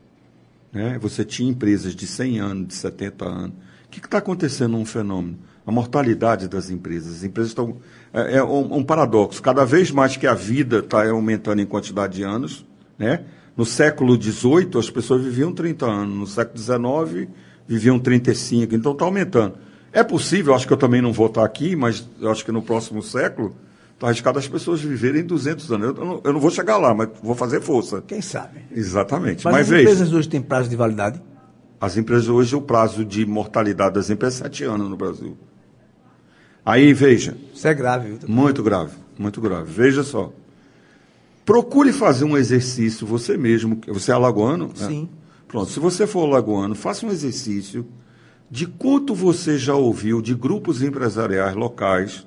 Né? 0.73 0.99
Você 1.01 1.25
tinha 1.25 1.51
empresas 1.51 1.95
de 1.95 2.07
100 2.07 2.41
anos, 2.41 2.69
de 2.69 2.75
70 2.75 3.25
anos. 3.25 3.57
O 3.87 3.91
que 3.91 3.99
está 3.99 4.19
acontecendo 4.19 4.73
num 4.73 4.85
fenômeno? 4.85 5.39
A 5.67 5.73
mortalidade 5.73 6.49
das 6.49 6.71
empresas. 6.71 7.17
As 7.17 7.25
empresas 7.25 7.51
estão. 7.51 7.77
É, 8.13 8.39
é 8.39 8.45
um, 8.45 8.79
um, 8.79 8.85
paradoxo. 8.85 9.41
Cada 9.41 9.65
vez 9.65 9.91
mais 9.91 10.17
que 10.17 10.27
a 10.27 10.35
vida 10.35 10.79
está 10.79 11.09
aumentando 11.09 11.63
em 11.63 11.67
quantidade 11.67 12.17
de 12.17 12.23
anos, 12.23 12.67
né? 12.99 13.25
no 13.57 13.65
século 13.65 14.21
XVIII 14.21 14.79
as 14.79 14.91
pessoas 14.91 15.23
viviam 15.23 15.53
30 15.53 15.87
anos, 15.87 16.17
no 16.17 16.27
século 16.27 16.59
XIX 16.59 17.29
viviam 17.67 17.99
35, 17.99 18.75
então 18.75 18.93
está 18.93 19.05
aumentando. 19.05 19.55
É 19.93 20.03
possível, 20.03 20.55
acho 20.55 20.67
que 20.67 20.73
eu 20.73 20.77
também 20.77 21.03
não 21.03 21.13
vou 21.13 21.27
estar 21.27 21.45
aqui, 21.45 21.77
mas 21.77 22.07
acho 22.23 22.45
que 22.45 22.51
no 22.51 22.63
próximo 22.63 23.03
século 23.03 23.55
está 23.93 24.07
arriscado 24.07 24.39
as 24.39 24.49
pessoas 24.49 24.81
viverem 24.81 25.23
200 25.23 25.71
anos. 25.71 25.99
Eu 25.99 26.05
não, 26.05 26.21
eu 26.25 26.33
não, 26.33 26.41
vou 26.41 26.51
chegar 26.51 26.79
lá, 26.79 26.95
mas 26.95 27.11
vou 27.23 27.35
fazer 27.35 27.61
força. 27.61 28.03
Quem 28.07 28.23
sabe? 28.23 28.63
Exatamente. 28.71 29.45
Mas, 29.45 29.53
mas 29.53 29.63
as 29.63 29.69
veja, 29.69 29.83
empresas 29.83 30.13
hoje 30.13 30.29
têm 30.29 30.41
prazo 30.41 30.71
de 30.71 30.77
validade? 30.77 31.21
As 31.79 31.97
empresas 31.97 32.29
hoje, 32.29 32.57
o 32.57 32.63
prazo 32.63 33.05
de 33.05 33.27
mortalidade 33.27 33.95
das 33.95 34.09
empresas 34.09 34.41
é 34.41 34.45
7 34.45 34.65
anos 34.65 34.89
no 34.89 34.97
Brasil. 34.97 35.37
Aí, 36.65 36.93
veja. 36.95 37.37
Isso 37.53 37.69
é 37.69 37.75
grave. 37.75 38.19
Muito 38.27 38.63
grave, 38.63 38.93
muito 39.19 39.41
grave. 39.41 39.71
Veja 39.71 40.03
só. 40.03 40.33
Procure 41.45 41.93
fazer 41.93 42.25
um 42.25 42.37
exercício 42.37 43.07
você 43.07 43.37
mesmo. 43.37 43.81
Você 43.89 44.11
é 44.11 44.15
alagoano? 44.15 44.69
Né? 44.69 44.87
Sim. 44.87 45.09
Pronto, 45.49 45.71
se 45.71 45.79
você 45.79 46.07
for 46.07 46.25
alagoano, 46.25 46.75
faça 46.75 47.05
um 47.05 47.11
exercício 47.11 47.87
de 48.53 48.67
quanto 48.67 49.15
você 49.15 49.57
já 49.57 49.75
ouviu 49.75 50.21
de 50.21 50.35
grupos 50.35 50.83
empresariais 50.83 51.57
locais, 51.57 52.27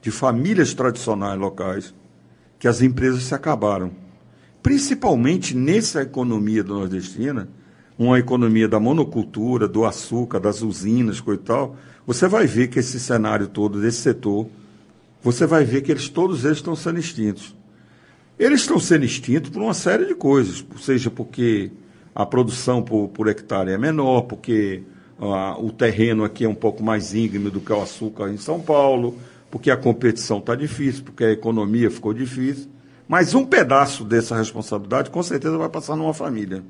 de 0.00 0.10
famílias 0.10 0.72
tradicionais 0.72 1.38
locais, 1.38 1.94
que 2.58 2.66
as 2.66 2.80
empresas 2.80 3.24
se 3.24 3.34
acabaram. 3.34 3.92
Principalmente 4.62 5.54
nessa 5.54 6.00
economia 6.00 6.64
do 6.64 6.72
nordestina, 6.72 7.50
uma 7.98 8.18
economia 8.18 8.66
da 8.66 8.80
monocultura, 8.80 9.68
do 9.68 9.84
açúcar, 9.84 10.40
das 10.40 10.62
usinas, 10.62 11.20
coisa 11.20 11.42
e 11.42 11.44
tal, 11.44 11.76
você 12.06 12.26
vai 12.26 12.46
ver 12.46 12.68
que 12.68 12.78
esse 12.78 12.98
cenário 12.98 13.46
todo 13.46 13.78
desse 13.78 13.98
setor, 13.98 14.48
você 15.22 15.44
vai 15.46 15.62
ver 15.62 15.82
que 15.82 15.92
eles 15.92 16.08
todos 16.08 16.46
eles 16.46 16.56
estão 16.56 16.74
sendo 16.74 16.98
extintos. 16.98 17.54
Eles 18.38 18.62
estão 18.62 18.78
sendo 18.80 19.04
extintos 19.04 19.50
por 19.50 19.60
uma 19.60 19.74
série 19.74 20.06
de 20.06 20.14
coisas, 20.14 20.64
seja 20.80 21.10
porque 21.10 21.70
a 22.14 22.24
produção 22.24 22.82
por, 22.82 23.08
por 23.08 23.28
hectare 23.28 23.72
é 23.72 23.76
menor, 23.76 24.22
porque 24.22 24.82
ah, 25.20 25.56
o 25.58 25.70
terreno 25.70 26.24
aqui 26.24 26.44
é 26.44 26.48
um 26.48 26.54
pouco 26.54 26.82
mais 26.82 27.14
íngreme 27.14 27.50
do 27.50 27.60
que 27.60 27.72
o 27.72 27.80
açúcar 27.80 28.30
em 28.30 28.36
São 28.36 28.60
Paulo, 28.60 29.16
porque 29.50 29.70
a 29.70 29.76
competição 29.76 30.38
está 30.38 30.54
difícil, 30.54 31.04
porque 31.04 31.24
a 31.24 31.32
economia 31.32 31.90
ficou 31.90 32.12
difícil. 32.12 32.68
Mas 33.08 33.34
um 33.34 33.44
pedaço 33.44 34.04
dessa 34.04 34.36
responsabilidade 34.36 35.10
com 35.10 35.22
certeza 35.22 35.56
vai 35.56 35.68
passar 35.68 35.96
numa 35.96 36.12
família. 36.12 36.62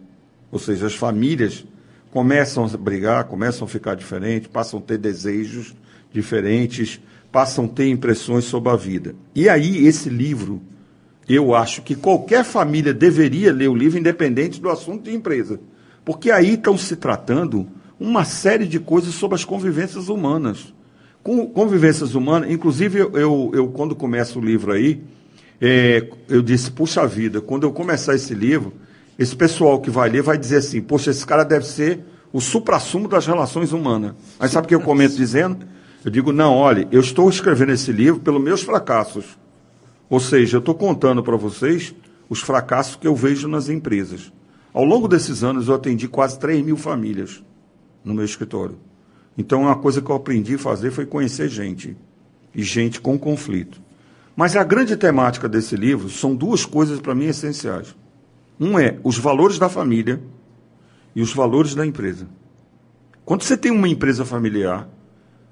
Ou 0.53 0.59
seja, 0.59 0.87
as 0.87 0.95
famílias 0.95 1.65
começam 2.13 2.65
a 2.65 2.77
brigar, 2.77 3.25
começam 3.25 3.67
a 3.67 3.69
ficar 3.69 3.95
diferentes, 3.95 4.49
passam 4.49 4.79
a 4.79 4.83
ter 4.83 4.99
desejos 4.99 5.75
diferentes, 6.13 7.01
passam 7.33 7.65
a 7.65 7.69
ter 7.69 7.89
impressões 7.89 8.45
sobre 8.45 8.71
a 8.71 8.77
vida. 8.77 9.15
E 9.35 9.49
aí, 9.49 9.87
esse 9.87 10.09
livro, 10.09 10.63
eu 11.29 11.55
acho 11.55 11.83
que 11.83 11.95
qualquer 11.95 12.45
família 12.45 12.95
deveria 12.95 13.53
ler 13.53 13.69
o 13.69 13.75
livro, 13.75 13.99
independente 13.99 14.61
do 14.61 14.71
assunto 14.71 15.05
de 15.05 15.15
empresa. 15.15 15.59
Porque 16.05 16.31
aí 16.31 16.55
estão 16.55 16.79
se 16.79 16.95
tratando 16.97 17.67
uma 17.99 18.25
série 18.25 18.67
de 18.67 18.79
coisas 18.79 19.15
sobre 19.15 19.35
as 19.35 19.45
convivências 19.45 20.09
humanas. 20.09 20.73
Com, 21.23 21.47
convivências 21.49 22.15
humanas, 22.15 22.51
inclusive 22.51 22.99
eu, 22.99 23.11
eu, 23.17 23.51
eu, 23.55 23.69
quando 23.69 23.97
começo 23.97 24.39
o 24.39 24.45
livro 24.45 24.73
aí, 24.73 25.03
é, 25.61 26.09
eu 26.29 26.43
disse, 26.43 26.71
puxa 26.71 27.07
vida, 27.07 27.41
quando 27.41 27.65
eu 27.65 27.73
começar 27.73 28.15
esse 28.15 28.35
livro, 28.35 28.73
esse 29.19 29.35
pessoal 29.35 29.81
que 29.81 29.91
vai 29.91 30.09
ler 30.11 30.23
vai 30.23 30.37
dizer 30.37 30.59
assim, 30.59 30.81
poxa, 30.81 31.11
esse 31.11 31.27
cara 31.27 31.43
deve 31.43 31.67
ser 31.67 32.01
o 32.33 32.41
suprassumo 32.41 33.09
das 33.09 33.27
relações 33.27 33.73
humanas. 33.73 34.13
Aí 34.39 34.49
sabe 34.49 34.67
o 34.67 34.69
que 34.69 34.75
eu 34.75 34.81
comento 34.81 35.17
dizendo? 35.17 35.67
Eu 36.05 36.11
digo, 36.11 36.33
não, 36.33 36.55
olha, 36.55 36.87
eu 36.93 37.01
estou 37.01 37.29
escrevendo 37.29 37.73
esse 37.73 37.91
livro 37.91 38.21
pelos 38.21 38.43
meus 38.43 38.63
fracassos. 38.63 39.25
Ou 40.09 40.21
seja, 40.21 40.59
eu 40.59 40.61
estou 40.61 40.75
contando 40.75 41.23
para 41.23 41.37
vocês 41.37 41.95
os 42.29 42.41
fracassos 42.41 42.97
que 42.97 43.09
eu 43.09 43.17
vejo 43.17 43.49
nas 43.49 43.69
empresas. 43.69 44.31
Ao 44.73 44.85
longo 44.85 45.09
desses 45.09 45.43
anos, 45.43 45.67
eu 45.67 45.75
atendi 45.75 46.07
quase 46.07 46.39
3 46.39 46.65
mil 46.65 46.77
famílias 46.77 47.43
no 48.07 48.15
meu 48.15 48.25
escritório. 48.25 48.79
Então, 49.37 49.63
uma 49.63 49.77
coisa 49.77 50.01
que 50.01 50.09
eu 50.09 50.15
aprendi 50.15 50.55
a 50.55 50.59
fazer 50.59 50.93
foi 50.93 51.05
conhecer 51.05 51.49
gente, 51.49 51.97
e 52.55 52.63
gente 52.63 53.01
com 53.01 53.19
conflito. 53.19 53.83
Mas 54.35 54.55
a 54.55 54.63
grande 54.63 54.97
temática 54.97 55.49
desse 55.49 55.77
livro 55.77 56.09
são 56.09 56.35
duas 56.35 56.65
coisas 56.65 57.01
para 57.01 57.15
mim 57.15 57.27
essenciais. 57.27 57.95
Um 58.61 58.79
é 58.79 58.97
os 59.03 59.19
valores 59.19 59.59
da 59.59 59.69
família 59.69 60.23
e 61.15 61.21
os 61.21 61.35
valores 61.35 61.75
da 61.75 61.85
empresa. 61.85 62.27
Quando 63.25 63.43
você 63.43 63.57
tem 63.57 63.73
uma 63.73 63.89
empresa 63.89 64.25
familiar, 64.25 64.89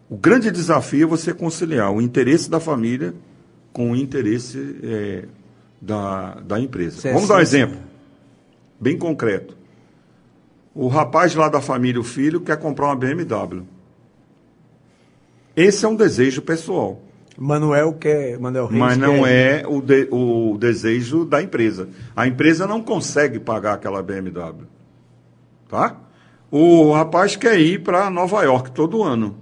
o 0.09 0.16
grande 0.16 0.50
desafio 0.50 1.05
é 1.05 1.07
você 1.07 1.34
conciliar 1.34 1.92
o 1.92 2.00
interesse 2.00 2.48
da 2.48 2.61
família 2.61 3.14
com 3.72 3.90
o 3.90 3.96
interesse 3.96 4.78
é, 4.82 5.24
da, 5.80 6.34
da 6.40 6.61
empresa. 6.61 7.12
Vamos 7.12 7.28
dar 7.28 7.36
um 7.36 7.40
exemplo 7.40 7.78
bem 8.80 8.96
concreto. 8.96 9.57
O 10.75 10.89
rapaz 10.89 11.35
lá 11.35 11.49
da 11.49 11.61
família, 11.61 12.01
o 12.01 12.05
filho, 12.05 12.41
quer 12.41 12.59
comprar 12.59 12.87
uma 12.87 12.97
BMW. 12.97 13.62
Esse 15.55 15.85
é 15.85 15.89
um 15.89 15.95
desejo 15.95 16.43
pessoal. 16.43 17.01
Manuel 17.39 17.93
quer, 17.95 18.39
Manuel 18.39 18.66
Reis 18.66 18.81
Mas 18.81 18.97
não 18.99 19.22
quer... 19.22 19.62
é 19.62 19.66
o, 19.66 19.81
de, 19.81 20.09
o 20.11 20.57
desejo 20.59 21.25
da 21.25 21.43
empresa. 21.43 21.89
A 22.14 22.27
empresa 22.27 22.66
não 22.66 22.83
consegue 22.83 23.39
pagar 23.39 23.75
aquela 23.75 24.03
BMW. 24.03 24.66
Tá? 25.68 25.97
O 26.51 26.93
rapaz 26.93 27.37
quer 27.37 27.59
ir 27.59 27.83
para 27.83 28.11
Nova 28.11 28.43
York 28.43 28.72
todo 28.72 29.03
ano. 29.03 29.37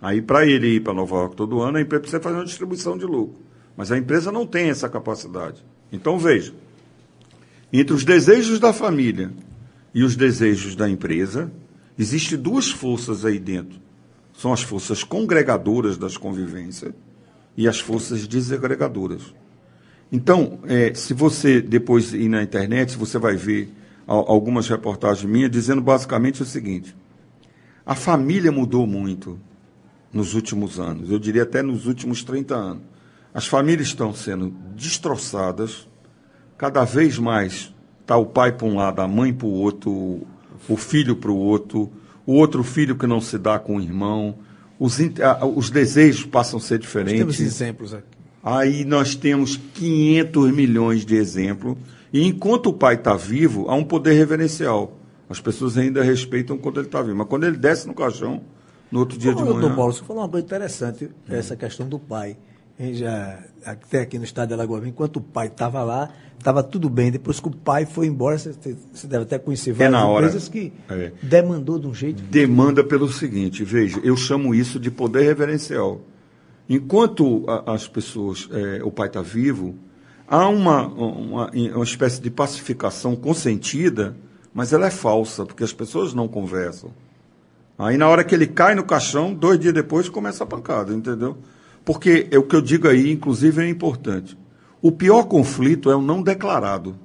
Aí, 0.00 0.22
para 0.22 0.46
ele 0.46 0.76
ir 0.76 0.80
para 0.80 0.94
Nova 0.94 1.16
York 1.16 1.36
todo 1.36 1.60
ano, 1.60 1.78
a 1.78 1.80
empresa 1.80 2.00
precisa 2.00 2.22
fazer 2.22 2.36
uma 2.36 2.44
distribuição 2.44 2.96
de 2.96 3.04
lucro. 3.04 3.40
Mas 3.76 3.90
a 3.90 3.98
empresa 3.98 4.30
não 4.30 4.46
tem 4.46 4.70
essa 4.70 4.88
capacidade. 4.88 5.64
Então, 5.92 6.18
veja: 6.18 6.54
entre 7.72 7.94
os 7.94 8.04
desejos 8.04 8.60
da 8.60 8.72
família 8.72 9.30
e 9.94 10.02
os 10.02 10.16
desejos 10.16 10.74
da 10.76 10.88
empresa, 10.88 11.50
existem 11.98 12.38
duas 12.38 12.70
forças 12.70 13.24
aí 13.24 13.38
dentro. 13.38 13.80
São 14.36 14.52
as 14.52 14.62
forças 14.62 15.02
congregadoras 15.02 15.96
das 15.96 16.16
convivências 16.16 16.92
e 17.56 17.66
as 17.66 17.80
forças 17.80 18.26
desagregadoras. 18.26 19.34
Então, 20.10 20.60
é, 20.64 20.94
se 20.94 21.12
você 21.12 21.60
depois 21.60 22.14
ir 22.14 22.28
na 22.28 22.42
internet, 22.42 22.96
você 22.96 23.18
vai 23.18 23.36
ver 23.36 23.72
algumas 24.06 24.68
reportagens 24.68 25.30
minhas 25.30 25.50
dizendo 25.50 25.82
basicamente 25.82 26.42
o 26.42 26.46
seguinte: 26.46 26.96
a 27.84 27.94
família 27.94 28.50
mudou 28.50 28.86
muito 28.86 29.38
nos 30.12 30.34
últimos 30.34 30.80
anos, 30.80 31.10
eu 31.10 31.18
diria 31.18 31.42
até 31.42 31.62
nos 31.62 31.86
últimos 31.86 32.24
30 32.24 32.54
anos. 32.54 32.82
As 33.34 33.46
famílias 33.46 33.88
estão 33.88 34.14
sendo 34.14 34.54
destroçadas, 34.74 35.86
cada 36.56 36.84
vez 36.84 37.18
mais 37.18 37.72
está 38.08 38.16
o 38.16 38.24
pai 38.24 38.52
para 38.52 38.66
um 38.66 38.74
lado, 38.74 39.02
a 39.02 39.06
mãe 39.06 39.34
para 39.34 39.46
o 39.46 39.52
outro, 39.52 40.22
o 40.66 40.76
filho 40.78 41.14
para 41.14 41.30
o 41.30 41.36
outro, 41.36 41.92
o 42.24 42.32
outro 42.32 42.64
filho 42.64 42.96
que 42.96 43.06
não 43.06 43.20
se 43.20 43.36
dá 43.36 43.58
com 43.58 43.76
o 43.76 43.80
irmão, 43.82 44.34
os, 44.80 44.96
os 45.54 45.68
desejos 45.68 46.24
passam 46.24 46.58
a 46.58 46.62
ser 46.62 46.78
diferentes. 46.78 47.26
Nós 47.26 47.36
temos 47.36 47.52
exemplos 47.52 47.92
aqui. 47.94 48.06
Aí 48.42 48.82
nós 48.86 49.14
temos 49.14 49.58
500 49.74 50.50
milhões 50.52 51.04
de 51.04 51.16
exemplos. 51.16 51.76
E 52.10 52.26
enquanto 52.26 52.70
o 52.70 52.72
pai 52.72 52.94
está 52.94 53.14
vivo, 53.14 53.68
há 53.68 53.74
um 53.74 53.84
poder 53.84 54.14
reverencial. 54.14 54.96
As 55.28 55.38
pessoas 55.38 55.76
ainda 55.76 56.02
respeitam 56.02 56.56
quando 56.56 56.80
ele 56.80 56.86
está 56.86 57.02
vivo. 57.02 57.18
Mas 57.18 57.28
quando 57.28 57.44
ele 57.44 57.58
desce 57.58 57.86
no 57.86 57.92
caixão, 57.92 58.40
no 58.90 59.00
outro 59.00 59.18
dia 59.18 59.32
Ô, 59.32 59.34
de 59.34 59.42
manhã... 59.42 59.52
Doutor 59.52 59.76
Paulo, 59.76 59.92
você 59.92 60.02
falou 60.02 60.22
uma 60.22 60.28
coisa 60.30 60.46
interessante, 60.46 61.10
essa 61.28 61.54
questão 61.54 61.86
do 61.86 61.98
pai. 61.98 62.38
Já, 62.78 63.40
até 63.64 64.02
aqui 64.02 64.18
no 64.18 64.24
estado 64.24 64.48
de 64.48 64.54
Alagoas, 64.54 64.86
enquanto 64.86 65.16
o 65.16 65.20
pai 65.20 65.48
estava 65.48 65.82
lá, 65.82 66.10
estava 66.38 66.62
tudo 66.62 66.88
bem. 66.88 67.10
Depois 67.10 67.40
que 67.40 67.48
o 67.48 67.50
pai 67.50 67.84
foi 67.84 68.06
embora, 68.06 68.38
você, 68.38 68.76
você 68.92 69.06
deve 69.06 69.24
até 69.24 69.38
conhecer 69.38 69.72
várias 69.72 70.00
é 70.00 70.12
empresas 70.12 70.48
que 70.48 70.72
é. 70.88 71.12
demandou 71.20 71.78
de 71.78 71.88
um 71.88 71.94
jeito. 71.94 72.22
Demanda 72.22 72.84
pelo 72.84 73.10
seguinte, 73.10 73.64
veja, 73.64 74.00
eu 74.04 74.16
chamo 74.16 74.54
isso 74.54 74.78
de 74.78 74.90
poder 74.90 75.22
reverencial. 75.22 76.00
Enquanto 76.68 77.44
a, 77.48 77.72
as 77.74 77.88
pessoas, 77.88 78.48
é, 78.52 78.80
o 78.84 78.92
pai 78.92 79.08
está 79.08 79.22
vivo, 79.22 79.74
há 80.28 80.48
uma, 80.48 80.86
uma, 80.86 81.50
uma 81.50 81.84
espécie 81.84 82.20
de 82.20 82.30
pacificação 82.30 83.16
consentida, 83.16 84.14
mas 84.54 84.72
ela 84.72 84.86
é 84.86 84.90
falsa, 84.90 85.44
porque 85.44 85.64
as 85.64 85.72
pessoas 85.72 86.14
não 86.14 86.28
conversam. 86.28 86.92
Aí 87.76 87.96
na 87.96 88.08
hora 88.08 88.22
que 88.22 88.34
ele 88.34 88.46
cai 88.46 88.74
no 88.74 88.84
caixão, 88.84 89.34
dois 89.34 89.58
dias 89.58 89.74
depois 89.74 90.08
começa 90.08 90.44
a 90.44 90.46
pancada, 90.46 90.92
entendeu? 90.92 91.38
Porque 91.84 92.28
é 92.30 92.38
o 92.38 92.42
que 92.42 92.56
eu 92.56 92.60
digo 92.60 92.88
aí, 92.88 93.10
inclusive, 93.10 93.62
é 93.62 93.68
importante. 93.68 94.36
O 94.80 94.92
pior 94.92 95.24
conflito 95.24 95.90
é 95.90 95.96
o 95.96 96.02
não 96.02 96.22
declarado. 96.22 96.96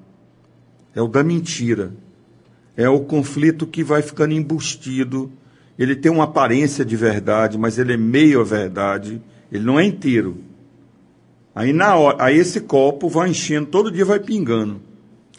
É 0.96 1.02
o 1.02 1.08
da 1.08 1.24
mentira. 1.24 1.94
É 2.76 2.88
o 2.88 3.00
conflito 3.00 3.66
que 3.66 3.84
vai 3.84 4.02
ficando 4.02 4.34
embustido. 4.34 5.32
Ele 5.78 5.96
tem 5.96 6.12
uma 6.12 6.26
aparência 6.26 6.86
de 6.86 6.96
verdade, 6.96 7.58
mas 7.58 7.78
ele 7.78 7.94
é 7.94 7.98
meio 7.98 8.42
a 8.42 8.44
verdade. 8.44 9.22
Ele 9.52 9.64
não 9.64 9.80
é 9.80 9.86
inteiro. 9.86 10.38
Aí 11.56 11.72
na 11.72 11.96
hora, 11.96 12.18
aí 12.20 12.38
esse 12.38 12.62
copo 12.62 13.08
vai 13.08 13.30
enchendo, 13.30 13.68
todo 13.68 13.92
dia 13.92 14.06
vai 14.06 14.20
pingando. 14.20 14.82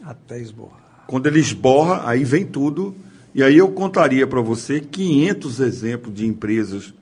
Até 0.03 0.41
esborrar. 0.41 1.05
Quando 1.07 1.26
ele 1.26 1.41
esborra, 1.41 2.03
aí 2.09 2.24
vem 2.24 2.45
tudo. 2.45 2.95
E 3.35 3.43
aí 3.43 3.57
eu 3.57 3.68
contaria 3.68 4.26
para 4.26 4.41
você 4.41 4.80
500 4.80 5.61
exemplos 5.61 6.14
de 6.14 6.26
empresas 6.26 6.95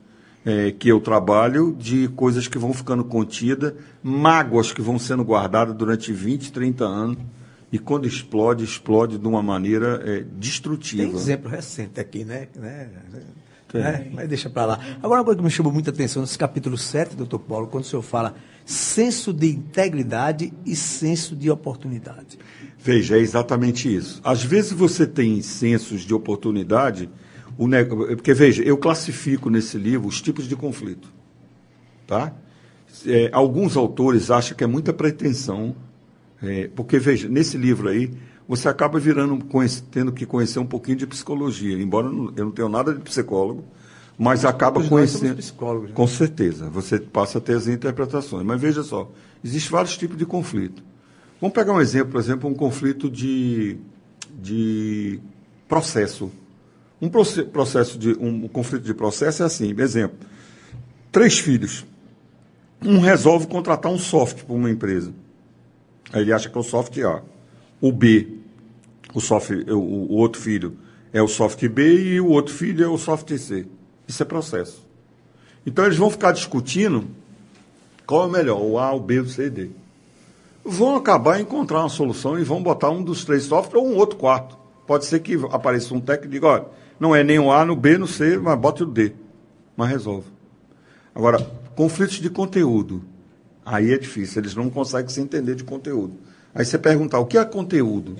é, 0.45 0.71
que 0.71 0.89
eu 0.89 0.99
trabalho, 0.99 1.75
de 1.77 2.07
coisas 2.09 2.47
que 2.47 2.57
vão 2.57 2.73
ficando 2.73 3.03
contidas, 3.03 3.73
mágoas 4.01 4.71
que 4.71 4.81
vão 4.81 4.99
sendo 4.99 5.23
guardadas 5.23 5.75
durante 5.75 6.11
20, 6.11 6.51
30 6.51 6.83
anos. 6.83 7.17
E 7.71 7.79
quando 7.79 8.07
explode, 8.07 8.63
explode 8.63 9.17
de 9.17 9.27
uma 9.27 9.41
maneira 9.41 10.01
é, 10.05 10.23
destrutiva. 10.37 11.03
Tem 11.03 11.15
exemplo 11.15 11.49
recente 11.49 11.99
aqui, 11.99 12.23
né? 12.23 12.47
né? 12.55 12.89
É, 13.73 14.07
mas 14.13 14.29
deixa 14.29 14.49
para 14.49 14.65
lá. 14.65 14.79
Agora, 15.01 15.21
uma 15.21 15.25
coisa 15.25 15.39
que 15.39 15.43
me 15.43 15.49
chamou 15.49 15.73
muita 15.73 15.89
atenção 15.89 16.21
nesse 16.21 16.37
capítulo 16.37 16.77
7, 16.77 17.15
doutor 17.15 17.39
Paulo, 17.39 17.67
quando 17.67 17.83
o 17.83 17.87
senhor 17.87 18.03
fala 18.03 18.35
senso 18.65 19.33
de 19.33 19.47
integridade 19.47 20.53
e 20.65 20.75
senso 20.75 21.35
de 21.35 21.49
oportunidade. 21.49 22.37
Veja, 22.77 23.17
é 23.17 23.19
exatamente 23.19 23.93
isso. 23.93 24.21
Às 24.23 24.43
vezes 24.43 24.73
você 24.73 25.07
tem 25.07 25.41
sensos 25.41 26.01
de 26.01 26.13
oportunidade, 26.13 27.09
o 27.57 27.67
porque 28.15 28.33
veja, 28.33 28.63
eu 28.63 28.77
classifico 28.77 29.49
nesse 29.49 29.77
livro 29.77 30.07
os 30.07 30.21
tipos 30.21 30.47
de 30.47 30.55
conflito. 30.55 31.07
Tá? 32.07 32.33
É, 33.05 33.29
alguns 33.31 33.75
autores 33.77 34.31
acham 34.31 34.55
que 34.55 34.63
é 34.63 34.67
muita 34.67 34.93
pretensão, 34.93 35.75
é, 36.41 36.69
porque 36.75 36.99
veja, 36.99 37.27
nesse 37.27 37.57
livro 37.57 37.89
aí, 37.89 38.11
você 38.47 38.67
acaba 38.67 38.99
virando, 38.99 39.39
tendo 39.91 40.11
que 40.11 40.25
conhecer 40.25 40.59
um 40.59 40.65
pouquinho 40.65 40.97
de 40.97 41.07
psicologia, 41.07 41.81
embora 41.81 42.07
eu 42.07 42.45
não 42.45 42.51
tenha 42.51 42.69
nada 42.69 42.93
de 42.93 42.99
psicólogo, 42.99 43.63
mas 44.17 44.45
acaba 44.45 44.83
conhecendo. 44.83 45.35
Né? 45.37 45.91
Com 45.93 46.07
certeza, 46.07 46.69
você 46.69 46.99
passa 46.99 47.37
a 47.37 47.41
ter 47.41 47.55
as 47.55 47.67
interpretações. 47.67 48.45
Mas 48.45 48.61
veja 48.61 48.83
só, 48.83 49.11
existem 49.43 49.71
vários 49.71 49.97
tipos 49.97 50.17
de 50.17 50.25
conflito. 50.25 50.83
Vamos 51.41 51.53
pegar 51.53 51.73
um 51.73 51.81
exemplo, 51.81 52.11
por 52.11 52.19
exemplo, 52.19 52.49
um 52.49 52.53
conflito 52.53 53.09
de, 53.09 53.77
de 54.39 55.19
processo. 55.67 56.31
Um 57.03 57.09
processo 57.09 57.97
de 57.97 58.13
um 58.17 58.47
conflito 58.47 58.85
de 58.85 58.93
processo 58.93 59.43
é 59.43 59.45
assim, 59.45 59.75
exemplo. 59.77 60.17
Três 61.11 61.37
filhos. 61.37 61.85
Um 62.81 62.97
resolve 62.99 63.45
contratar 63.45 63.91
um 63.91 63.97
software 63.97 64.45
para 64.45 64.55
uma 64.55 64.69
empresa. 64.69 65.13
Aí 66.13 66.21
ele 66.21 66.31
acha 66.31 66.49
que 66.49 66.57
é 66.57 66.61
o 66.61 66.63
software 66.63 67.03
A. 67.03 67.21
O 67.81 67.91
B, 67.91 68.37
o, 69.13 69.19
software, 69.19 69.69
o, 69.69 69.77
o 69.77 70.13
outro 70.13 70.41
filho, 70.41 70.77
é 71.11 71.21
o 71.21 71.27
software 71.27 71.67
B 71.67 71.93
e 71.93 72.21
o 72.21 72.29
outro 72.29 72.53
filho 72.53 72.85
é 72.85 72.87
o 72.87 72.97
software 72.97 73.37
C. 73.37 73.65
Isso 74.07 74.23
é 74.23 74.25
processo. 74.25 74.81
Então 75.65 75.83
eles 75.83 75.97
vão 75.97 76.09
ficar 76.09 76.31
discutindo 76.31 77.05
qual 78.07 78.23
é 78.23 78.27
o 78.27 78.31
melhor, 78.31 78.61
o 78.61 78.79
A, 78.79 78.93
o 78.93 79.01
B, 79.01 79.19
o 79.19 79.27
C 79.27 79.47
e 79.47 79.49
D. 79.49 79.69
Vão 80.63 80.95
acabar 80.95 81.37
encontrar 81.41 81.81
uma 81.81 81.89
solução 81.89 82.39
e 82.39 82.45
vão 82.45 82.63
botar 82.63 82.91
um 82.91 83.03
dos 83.03 83.25
três 83.25 83.43
softwares 83.43 83.85
ou 83.85 83.93
um 83.93 83.97
outro 83.97 84.17
quarto. 84.17 84.57
Pode 84.87 85.03
ser 85.03 85.19
que 85.19 85.35
apareça 85.51 85.93
um 85.93 85.99
técnico 85.99 86.27
e 86.27 86.31
diga, 86.31 86.47
olha, 86.47 86.82
não 86.99 87.15
é 87.15 87.23
nem 87.23 87.39
o 87.39 87.51
A, 87.51 87.65
no 87.65 87.75
B, 87.75 87.97
no 87.97 88.07
C, 88.07 88.37
mas 88.37 88.59
bote 88.59 88.83
o 88.83 88.85
D. 88.85 89.13
Mas 89.75 89.89
resolve. 89.89 90.27
Agora, 91.13 91.39
conflitos 91.75 92.17
de 92.17 92.29
conteúdo. 92.29 93.03
Aí 93.65 93.93
é 93.93 93.97
difícil, 93.97 94.41
eles 94.41 94.55
não 94.55 94.69
conseguem 94.69 95.09
se 95.09 95.21
entender 95.21 95.55
de 95.55 95.63
conteúdo. 95.63 96.13
Aí 96.53 96.65
você 96.65 96.77
perguntar, 96.77 97.19
o 97.19 97.25
que 97.25 97.37
é 97.37 97.45
conteúdo? 97.45 98.15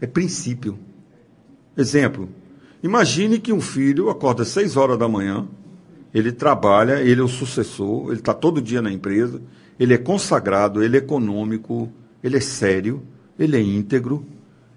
É 0.00 0.06
princípio. 0.06 0.78
Exemplo, 1.76 2.28
imagine 2.82 3.38
que 3.38 3.52
um 3.52 3.60
filho 3.60 4.10
acorda 4.10 4.42
às 4.42 4.48
6 4.48 4.76
horas 4.76 4.98
da 4.98 5.08
manhã, 5.08 5.46
ele 6.12 6.32
trabalha, 6.32 7.00
ele 7.00 7.20
é 7.20 7.24
o 7.24 7.28
sucessor, 7.28 8.08
ele 8.08 8.20
está 8.20 8.34
todo 8.34 8.62
dia 8.62 8.82
na 8.82 8.92
empresa, 8.92 9.40
ele 9.78 9.94
é 9.94 9.98
consagrado, 9.98 10.82
ele 10.82 10.96
é 10.96 10.98
econômico, 10.98 11.90
ele 12.22 12.36
é 12.36 12.40
sério, 12.40 13.02
ele 13.38 13.56
é 13.56 13.60
íntegro, 13.60 14.24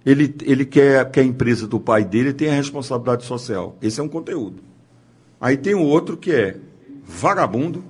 ele, 0.06 0.36
ele 0.42 0.66
quer 0.66 1.10
que 1.10 1.20
a 1.20 1.24
empresa 1.24 1.68
do 1.68 1.80
pai 1.80 2.04
dele 2.04 2.34
tenha 2.34 2.54
responsabilidade 2.54 3.26
social. 3.26 3.78
Esse 3.82 4.00
é 4.00 4.04
um 4.04 4.10
conteúdo. 4.10 4.62
Aí 5.40 5.58
tem 5.58 5.74
o 5.74 5.82
outro 5.82 6.18
que 6.18 6.32
é 6.32 6.58
vagabundo, 7.06 7.84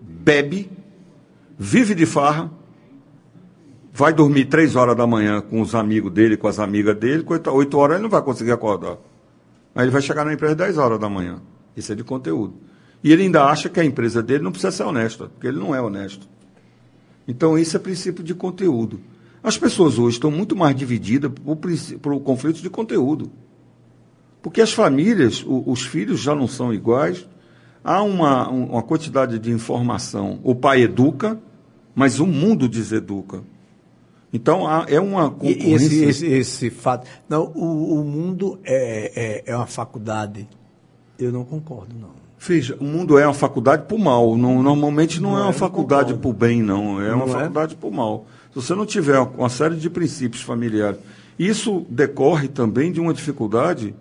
bebe, 0.00 0.70
vive 1.58 1.94
de 1.94 2.06
farra, 2.06 2.50
vai 3.92 4.12
dormir 4.12 4.46
três 4.46 4.74
horas 4.76 4.96
da 4.96 5.06
manhã 5.06 5.40
com 5.40 5.60
os 5.60 5.74
amigos 5.74 6.12
dele, 6.12 6.36
com 6.36 6.48
as 6.48 6.58
amigas 6.58 6.96
dele, 6.96 7.24
oito 7.28 7.78
horas 7.78 7.96
ele 7.96 8.02
não 8.02 8.10
vai 8.10 8.22
conseguir 8.22 8.52
acordar. 8.52 8.98
Aí 9.74 9.84
ele 9.84 9.90
vai 9.90 10.00
chegar 10.00 10.24
na 10.24 10.32
empresa 10.32 10.54
10 10.54 10.78
horas 10.78 11.00
da 11.00 11.08
manhã. 11.08 11.42
Isso 11.76 11.92
é 11.92 11.94
de 11.94 12.04
conteúdo. 12.04 12.54
E 13.02 13.12
ele 13.12 13.24
ainda 13.24 13.44
acha 13.44 13.68
que 13.68 13.80
a 13.80 13.84
empresa 13.84 14.22
dele 14.22 14.44
não 14.44 14.52
precisa 14.52 14.70
ser 14.70 14.84
honesta, 14.84 15.26
porque 15.26 15.46
ele 15.46 15.58
não 15.58 15.74
é 15.74 15.80
honesto. 15.80 16.28
Então, 17.26 17.58
isso 17.58 17.76
é 17.76 17.80
princípio 17.80 18.22
de 18.22 18.34
conteúdo. 18.34 19.00
As 19.44 19.58
pessoas 19.58 19.98
hoje 19.98 20.16
estão 20.16 20.30
muito 20.30 20.56
mais 20.56 20.74
divididas 20.74 21.30
por, 21.30 21.58
por 22.00 22.20
conflitos 22.20 22.62
de 22.62 22.70
conteúdo. 22.70 23.30
Porque 24.40 24.62
as 24.62 24.72
famílias, 24.72 25.44
os 25.46 25.82
filhos 25.82 26.20
já 26.20 26.34
não 26.34 26.48
são 26.48 26.72
iguais, 26.72 27.28
há 27.84 28.02
uma, 28.02 28.48
uma 28.48 28.82
quantidade 28.82 29.38
de 29.38 29.50
informação. 29.50 30.40
O 30.42 30.54
pai 30.54 30.80
educa, 30.80 31.38
mas 31.94 32.20
o 32.20 32.26
mundo 32.26 32.66
deseduca. 32.66 33.42
Então 34.32 34.66
há, 34.66 34.86
é 34.88 34.98
uma 34.98 35.30
concorrência. 35.30 35.84
Esse, 35.84 36.04
esse, 36.04 36.26
esse, 36.26 36.70
fato. 36.70 37.06
Não, 37.28 37.52
o, 37.54 38.00
o 38.00 38.04
mundo 38.04 38.58
é, 38.64 39.44
é, 39.46 39.52
é, 39.52 39.56
uma 39.56 39.66
faculdade. 39.66 40.48
Eu 41.18 41.30
não 41.30 41.44
concordo, 41.44 41.94
não. 42.00 42.24
Veja, 42.38 42.76
o 42.80 42.84
mundo 42.84 43.18
é 43.18 43.26
uma 43.26 43.34
faculdade 43.34 43.84
o 43.94 43.98
mal. 43.98 44.36
Não, 44.36 44.62
normalmente 44.62 45.20
não, 45.20 45.32
não 45.32 45.38
é 45.38 45.42
uma 45.42 45.50
é, 45.50 45.52
faculdade 45.52 46.14
o 46.14 46.32
bem, 46.32 46.62
não. 46.62 47.00
É 47.00 47.10
não 47.10 47.18
uma 47.18 47.26
é? 47.26 47.28
faculdade 47.28 47.76
para 47.76 47.88
o 47.88 47.92
mal. 47.92 48.26
Se 48.54 48.60
você 48.60 48.74
não 48.74 48.86
tiver 48.86 49.18
uma 49.18 49.50
série 49.50 49.76
de 49.76 49.90
princípios 49.90 50.42
familiares. 50.42 50.98
Isso 51.38 51.84
decorre 51.90 52.48
também 52.48 52.92
de 52.92 53.00
uma 53.00 53.12
dificuldade 53.12 53.94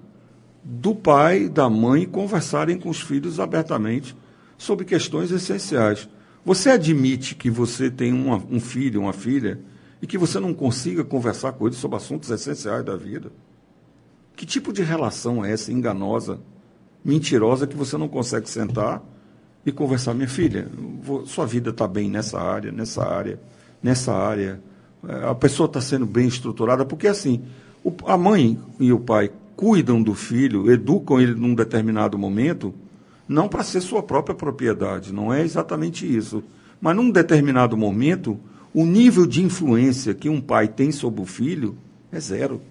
do 0.63 0.93
pai, 0.93 1.49
da 1.49 1.69
mãe 1.69 2.05
conversarem 2.05 2.77
com 2.77 2.89
os 2.89 3.01
filhos 3.01 3.39
abertamente 3.39 4.15
sobre 4.57 4.85
questões 4.85 5.31
essenciais. 5.31 6.07
Você 6.45 6.69
admite 6.69 7.35
que 7.35 7.49
você 7.49 7.89
tem 7.89 8.13
uma, 8.13 8.37
um 8.49 8.59
filho, 8.59 9.01
uma 9.01 9.13
filha, 9.13 9.59
e 10.01 10.07
que 10.07 10.17
você 10.17 10.39
não 10.39 10.53
consiga 10.53 11.03
conversar 11.03 11.53
com 11.53 11.65
ele 11.65 11.75
sobre 11.75 11.97
assuntos 11.97 12.29
essenciais 12.29 12.85
da 12.85 12.95
vida? 12.95 13.31
Que 14.35 14.45
tipo 14.45 14.71
de 14.71 14.83
relação 14.83 15.43
é 15.43 15.51
essa 15.51 15.71
enganosa? 15.71 16.39
mentirosa 17.03 17.67
que 17.67 17.75
você 17.75 17.97
não 17.97 18.07
consegue 18.07 18.49
sentar 18.49 19.03
e 19.65 19.71
conversar, 19.71 20.13
minha 20.13 20.27
filha, 20.27 20.67
sua 21.25 21.45
vida 21.45 21.69
está 21.71 21.87
bem 21.87 22.09
nessa 22.09 22.39
área, 22.39 22.71
nessa 22.71 23.03
área, 23.05 23.39
nessa 23.84 24.13
área. 24.13 24.61
É, 25.07 25.27
a 25.29 25.36
pessoa 25.36 25.67
está 25.67 25.81
sendo 25.81 26.05
bem 26.05 26.27
estruturada, 26.27 26.86
porque 26.86 27.07
assim, 27.07 27.43
a 28.07 28.17
mãe 28.17 28.57
e 28.79 28.91
o 28.93 28.99
pai 28.99 29.29
cuidam 29.55 30.01
do 30.01 30.15
filho, 30.15 30.71
educam 30.71 31.19
ele 31.19 31.36
num 31.36 31.53
determinado 31.53 32.17
momento, 32.17 32.73
não 33.27 33.47
para 33.47 33.63
ser 33.63 33.81
sua 33.81 34.01
própria 34.01 34.36
propriedade, 34.36 35.13
não 35.13 35.34
é 35.34 35.43
exatamente 35.43 36.05
isso. 36.05 36.43
Mas 36.81 36.95
num 36.95 37.11
determinado 37.11 37.77
momento, 37.77 38.39
o 38.73 38.86
nível 38.86 39.25
de 39.25 39.43
influência 39.43 40.13
que 40.13 40.27
um 40.27 40.41
pai 40.41 40.67
tem 40.67 40.91
sobre 40.91 41.21
o 41.21 41.25
filho 41.25 41.77
é 42.11 42.19
zero. 42.19 42.61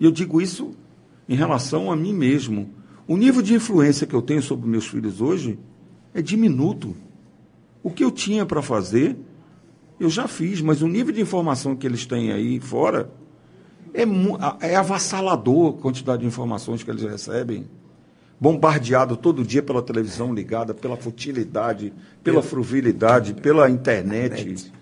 E 0.00 0.04
eu 0.04 0.10
digo 0.10 0.40
isso 0.40 0.72
em 1.28 1.34
relação 1.34 1.90
a 1.90 1.96
mim 1.96 2.12
mesmo. 2.12 2.70
O 3.06 3.16
nível 3.16 3.42
de 3.42 3.54
influência 3.54 4.06
que 4.06 4.14
eu 4.14 4.22
tenho 4.22 4.42
sobre 4.42 4.68
meus 4.68 4.86
filhos 4.86 5.20
hoje 5.20 5.58
é 6.14 6.22
diminuto. 6.22 6.96
O 7.82 7.90
que 7.90 8.02
eu 8.02 8.10
tinha 8.10 8.44
para 8.46 8.62
fazer, 8.62 9.16
eu 9.98 10.08
já 10.08 10.28
fiz, 10.28 10.60
mas 10.60 10.82
o 10.82 10.88
nível 10.88 11.12
de 11.12 11.20
informação 11.20 11.74
que 11.74 11.86
eles 11.86 12.06
têm 12.06 12.32
aí 12.32 12.60
fora 12.60 13.10
é, 13.92 14.02
é 14.68 14.76
avassalador 14.76 15.74
a 15.76 15.82
quantidade 15.82 16.22
de 16.22 16.28
informações 16.28 16.82
que 16.82 16.90
eles 16.90 17.02
recebem. 17.02 17.66
Bombardeado 18.40 19.16
todo 19.16 19.44
dia 19.44 19.62
pela 19.62 19.82
televisão 19.82 20.32
ligada, 20.32 20.72
pela 20.72 20.96
futilidade, 20.96 21.92
pela 22.22 22.40
fruvilidade, 22.40 23.34
pela 23.34 23.68
internet 23.68 24.72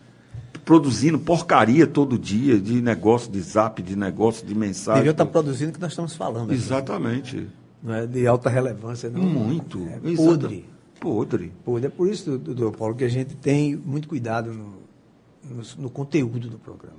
produzindo 0.67 1.17
porcaria 1.17 1.87
todo 1.87 2.19
dia 2.19 2.59
de 2.59 2.83
negócio 2.83 3.31
de 3.31 3.41
zap, 3.41 3.81
de 3.81 3.95
negócio 3.95 4.45
de 4.45 4.53
mensagem. 4.53 5.03
Devia 5.03 5.13
estar 5.13 5.25
produzindo 5.25 5.71
o 5.71 5.73
que 5.73 5.81
nós 5.81 5.93
estamos 5.93 6.15
falando. 6.17 6.51
Aqui. 6.51 6.55
Exatamente. 6.55 7.49
Não 7.81 7.95
é 7.95 8.05
de 8.05 8.27
alta 8.27 8.51
relevância, 8.51 9.09
não. 9.09 9.23
Muito. 9.23 9.87
É 9.87 10.17
podre. 10.17 10.65
Podre. 10.99 11.53
Podre. 11.65 11.87
É 11.87 11.89
por 11.89 12.09
isso, 12.09 12.37
doutor 12.37 12.73
Paulo, 12.77 12.97
que 12.97 13.05
a 13.05 13.09
gente 13.09 13.37
tem 13.37 13.77
muito 13.77 14.09
cuidado 14.09 14.53
no, 14.53 14.75
no, 15.79 15.91
conteúdo 15.91 16.49
do 16.49 16.59
programa. 16.59 16.99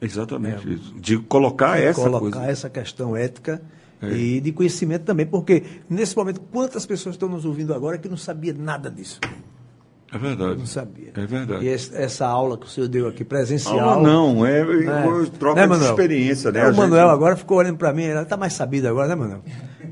Exatamente 0.00 0.74
é. 0.74 1.00
De 1.00 1.18
colocar 1.18 1.78
essa 1.78 2.00
colocar 2.00 2.20
coisa. 2.20 2.36
Colocar 2.36 2.50
essa 2.50 2.70
questão 2.70 3.16
ética 3.16 3.62
é. 4.00 4.12
e 4.12 4.40
de 4.40 4.52
conhecimento 4.52 5.04
também, 5.04 5.26
porque 5.26 5.62
nesse 5.88 6.16
momento, 6.16 6.40
quantas 6.40 6.84
pessoas 6.84 7.14
estão 7.14 7.28
nos 7.28 7.44
ouvindo 7.44 7.72
agora 7.72 7.98
que 7.98 8.08
não 8.08 8.16
sabia 8.16 8.52
nada 8.52 8.90
disso? 8.90 9.20
É 10.12 10.18
verdade. 10.18 10.52
Eu 10.52 10.58
não 10.58 10.66
sabia. 10.66 11.12
É 11.14 11.26
verdade. 11.26 11.64
E 11.64 11.68
essa 11.68 12.26
aula 12.26 12.56
que 12.56 12.66
o 12.66 12.68
senhor 12.68 12.88
deu 12.88 13.08
aqui, 13.08 13.24
presencial. 13.24 13.80
Aula 13.80 14.08
não, 14.08 14.46
é, 14.46 14.64
né? 14.64 15.26
troca 15.38 15.66
né, 15.66 15.76
de 15.76 15.84
experiência, 15.84 16.52
né? 16.52 16.60
É, 16.60 16.64
o 16.64 16.66
gente... 16.68 16.76
Manuel 16.78 17.08
agora 17.10 17.36
ficou 17.36 17.58
olhando 17.58 17.76
para 17.76 17.92
mim, 17.92 18.04
ele 18.04 18.20
está 18.20 18.36
mais 18.36 18.52
sabido 18.52 18.86
agora, 18.88 19.08
né, 19.08 19.14
Manuel? 19.14 19.42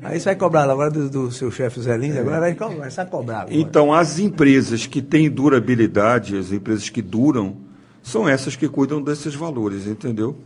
Aí 0.03 0.21
você 0.21 0.27
vai 0.27 0.37
cobrar 0.37 0.69
agora 0.71 0.91
do, 0.91 1.09
do 1.09 1.33
seu 1.33 1.51
chefe 1.51 1.81
Zé 1.81 1.97
Lindo, 1.97 2.19
é. 2.19 2.21
agora 2.21 2.41
vai 2.41 2.55
começar 2.55 3.03
a 3.03 3.07
cobrar. 3.07 3.41
Agora. 3.41 3.55
Então, 3.55 3.93
as 3.93 4.19
empresas 4.19 4.87
que 4.87 5.03
têm 5.03 5.31
durabilidade, 5.31 6.37
as 6.37 6.53
empresas 6.53 6.89
que 6.89 7.03
duram, 7.03 7.57
são 8.05 8.29
essas 8.29 8.55
que 8.55 8.69
cuidam 8.69 9.03
desses 9.03 9.35
valores, 9.35 9.89
entendeu? 9.89 10.37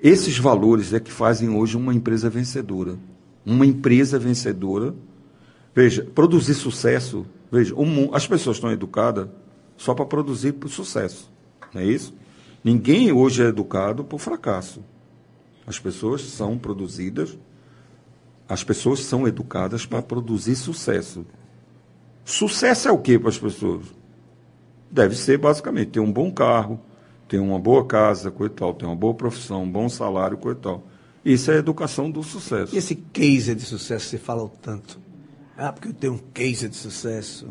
Esses 0.00 0.38
valores 0.38 0.92
é 0.92 1.00
que 1.00 1.10
fazem 1.10 1.48
hoje 1.48 1.76
uma 1.76 1.92
empresa 1.92 2.30
vencedora. 2.30 2.96
Uma 3.44 3.66
empresa 3.66 4.20
vencedora. 4.20 4.94
Veja, 5.74 6.04
produzir 6.14 6.54
sucesso 6.54 7.26
Veja, 7.50 7.74
as 8.12 8.26
pessoas 8.26 8.56
estão 8.56 8.70
educadas 8.70 9.28
só 9.76 9.92
para 9.92 10.06
produzir 10.06 10.54
sucesso. 10.68 11.30
Não 11.74 11.80
é 11.80 11.84
isso? 11.84 12.14
Ninguém 12.62 13.10
hoje 13.10 13.42
é 13.42 13.46
educado 13.46 14.04
por 14.04 14.20
fracasso. 14.20 14.84
As 15.66 15.78
pessoas 15.78 16.22
são 16.22 16.56
produzidas, 16.56 17.36
as 18.48 18.62
pessoas 18.62 19.00
são 19.00 19.26
educadas 19.26 19.84
para 19.84 20.02
produzir 20.02 20.54
sucesso. 20.54 21.26
Sucesso 22.24 22.88
é 22.88 22.92
o 22.92 22.98
que 22.98 23.18
para 23.18 23.30
as 23.30 23.38
pessoas? 23.38 23.86
Deve 24.90 25.16
ser 25.16 25.38
basicamente 25.38 25.92
ter 25.92 26.00
um 26.00 26.12
bom 26.12 26.30
carro, 26.30 26.80
ter 27.30 27.38
uma 27.38 27.60
boa 27.60 27.86
casa, 27.86 28.28
coisa 28.28 28.52
tal, 28.52 28.74
ter 28.74 28.84
uma 28.84 28.96
boa 28.96 29.14
profissão, 29.14 29.62
um 29.62 29.70
bom 29.70 29.88
salário, 29.88 30.36
coisa 30.36 30.58
tal. 30.60 30.86
Isso 31.24 31.48
é 31.52 31.54
a 31.54 31.58
educação 31.58 32.10
do 32.10 32.24
sucesso. 32.24 32.74
E 32.74 32.78
esse 32.78 32.96
case 32.96 33.54
de 33.54 33.62
sucesso 33.62 34.06
que 34.06 34.10
você 34.10 34.18
fala 34.18 34.50
tanto? 34.60 34.98
Ah, 35.56 35.72
porque 35.72 35.88
eu 35.88 35.92
tenho 35.92 36.14
um 36.14 36.18
case 36.34 36.68
de 36.68 36.74
sucesso. 36.74 37.46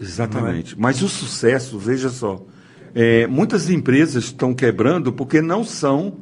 Exatamente. 0.00 0.74
É? 0.74 0.76
Mas 0.76 1.00
o 1.00 1.08
sucesso, 1.08 1.78
veja 1.78 2.10
só, 2.10 2.44
é, 2.92 3.24
muitas 3.28 3.70
empresas 3.70 4.24
estão 4.24 4.52
quebrando 4.52 5.12
porque 5.12 5.40
não 5.40 5.62
são 5.62 6.16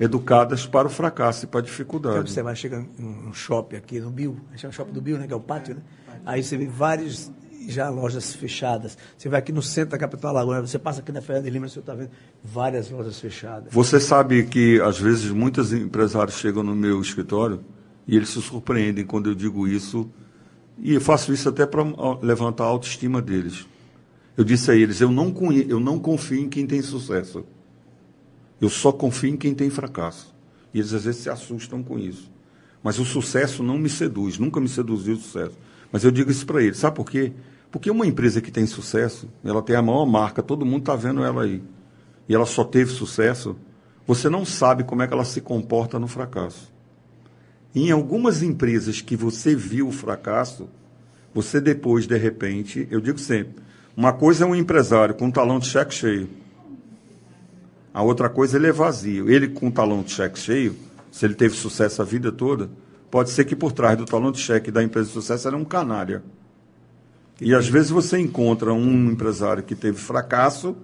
educadas 0.00 0.66
para 0.66 0.88
o 0.88 0.90
fracasso 0.90 1.44
e 1.44 1.46
para 1.48 1.60
a 1.60 1.62
dificuldade. 1.62 2.28
Você 2.28 2.42
vai 2.42 2.56
chegar 2.56 2.84
num 2.98 3.32
shopping 3.32 3.76
aqui 3.76 4.00
no 4.00 4.10
Bill, 4.10 4.36
o 4.52 4.72
shopping 4.72 4.92
do 4.92 5.00
Bill, 5.00 5.16
né, 5.16 5.28
que 5.28 5.32
é 5.32 5.36
o 5.36 5.40
pátio, 5.40 5.76
né? 5.76 5.82
Aí 6.24 6.42
você 6.42 6.56
vê 6.56 6.66
várias 6.66 7.30
já 7.68 7.88
lojas 7.88 8.34
fechadas. 8.34 8.96
Você 9.16 9.28
vai 9.28 9.40
aqui 9.40 9.52
no 9.52 9.62
centro 9.62 9.90
da 9.90 9.98
capital 9.98 10.30
Alagoas, 10.30 10.70
você 10.70 10.78
passa 10.78 11.00
aqui 11.00 11.12
na 11.12 11.20
Fernanda 11.20 11.44
de 11.44 11.50
Lima, 11.50 11.68
você 11.68 11.78
está 11.78 11.94
vendo 11.94 12.10
várias 12.42 12.90
lojas 12.90 13.18
fechadas. 13.18 13.72
Você 13.72 14.00
sabe 14.00 14.44
que 14.44 14.80
às 14.80 14.98
vezes 14.98 15.30
muitos 15.30 15.72
empresários 15.72 16.36
chegam 16.36 16.62
no 16.62 16.74
meu 16.74 17.00
escritório 17.00 17.64
e 18.06 18.16
eles 18.16 18.28
se 18.28 18.40
surpreendem 18.40 19.04
quando 19.04 19.30
eu 19.30 19.34
digo 19.34 19.66
isso 19.66 20.10
e 20.78 20.94
eu 20.94 21.00
faço 21.00 21.32
isso 21.32 21.48
até 21.48 21.64
para 21.66 21.82
levantar 22.20 22.64
a 22.64 22.68
autoestima 22.68 23.22
deles. 23.22 23.66
Eu 24.36 24.44
disse 24.44 24.70
a 24.70 24.74
eles: 24.74 25.00
eu 25.00 25.10
não, 25.10 25.34
eu 25.66 25.80
não 25.80 25.98
confio 25.98 26.38
em 26.38 26.48
quem 26.48 26.66
tem 26.66 26.82
sucesso. 26.82 27.44
Eu 28.60 28.68
só 28.68 28.92
confio 28.92 29.30
em 29.30 29.36
quem 29.36 29.54
tem 29.54 29.70
fracasso. 29.70 30.34
E 30.72 30.78
eles 30.78 30.92
às 30.92 31.04
vezes 31.04 31.22
se 31.22 31.30
assustam 31.30 31.82
com 31.82 31.98
isso. 31.98 32.30
Mas 32.82 32.98
o 32.98 33.04
sucesso 33.04 33.62
não 33.62 33.78
me 33.78 33.88
seduz, 33.88 34.38
nunca 34.38 34.60
me 34.60 34.68
seduziu 34.68 35.14
o 35.14 35.18
sucesso. 35.18 35.58
Mas 35.90 36.04
eu 36.04 36.10
digo 36.10 36.30
isso 36.30 36.44
para 36.46 36.62
eles: 36.62 36.78
sabe 36.78 36.96
por 36.96 37.10
quê? 37.10 37.32
Porque 37.70 37.90
uma 37.90 38.06
empresa 38.06 38.40
que 38.40 38.50
tem 38.50 38.66
sucesso, 38.66 39.28
ela 39.44 39.62
tem 39.62 39.76
a 39.76 39.82
maior 39.82 40.06
marca, 40.06 40.42
todo 40.42 40.64
mundo 40.64 40.80
está 40.80 40.96
vendo 40.96 41.24
ela 41.24 41.42
aí. 41.42 41.62
E 42.28 42.34
ela 42.34 42.46
só 42.46 42.64
teve 42.64 42.90
sucesso, 42.90 43.56
você 44.06 44.28
não 44.28 44.44
sabe 44.44 44.84
como 44.84 45.02
é 45.02 45.06
que 45.06 45.12
ela 45.12 45.24
se 45.24 45.40
comporta 45.40 45.98
no 45.98 46.06
fracasso. 46.06 46.72
Em 47.74 47.90
algumas 47.90 48.42
empresas 48.42 49.00
que 49.00 49.16
você 49.16 49.54
viu 49.54 49.88
o 49.88 49.92
fracasso, 49.92 50.68
você 51.34 51.60
depois, 51.60 52.06
de 52.06 52.16
repente, 52.16 52.88
eu 52.90 53.00
digo 53.00 53.18
sempre, 53.18 53.62
uma 53.96 54.12
coisa 54.12 54.44
é 54.44 54.46
um 54.46 54.54
empresário 54.54 55.14
com 55.14 55.26
um 55.26 55.30
talão 55.30 55.58
de 55.58 55.66
cheque 55.66 55.94
cheio. 55.94 56.28
A 57.92 58.02
outra 58.02 58.28
coisa 58.28 58.58
ele 58.58 58.66
é 58.66 58.72
vazio. 58.72 59.30
Ele 59.30 59.48
com 59.48 59.66
um 59.66 59.70
talão 59.70 60.02
de 60.02 60.12
cheque 60.12 60.38
cheio, 60.38 60.76
se 61.10 61.24
ele 61.24 61.34
teve 61.34 61.56
sucesso 61.56 62.02
a 62.02 62.04
vida 62.04 62.30
toda, 62.30 62.70
pode 63.10 63.30
ser 63.30 63.46
que 63.46 63.56
por 63.56 63.72
trás 63.72 63.96
do 63.96 64.04
talão 64.04 64.30
de 64.30 64.38
cheque 64.38 64.70
da 64.70 64.82
empresa 64.82 65.08
de 65.08 65.14
sucesso 65.14 65.48
era 65.48 65.56
um 65.56 65.64
canalha. 65.64 66.22
E 67.40 67.54
às 67.54 67.68
vezes 67.68 67.90
você 67.90 68.18
encontra 68.18 68.72
um 68.72 69.10
empresário 69.10 69.62
que 69.62 69.74
teve 69.74 69.98
fracasso, 69.98 70.74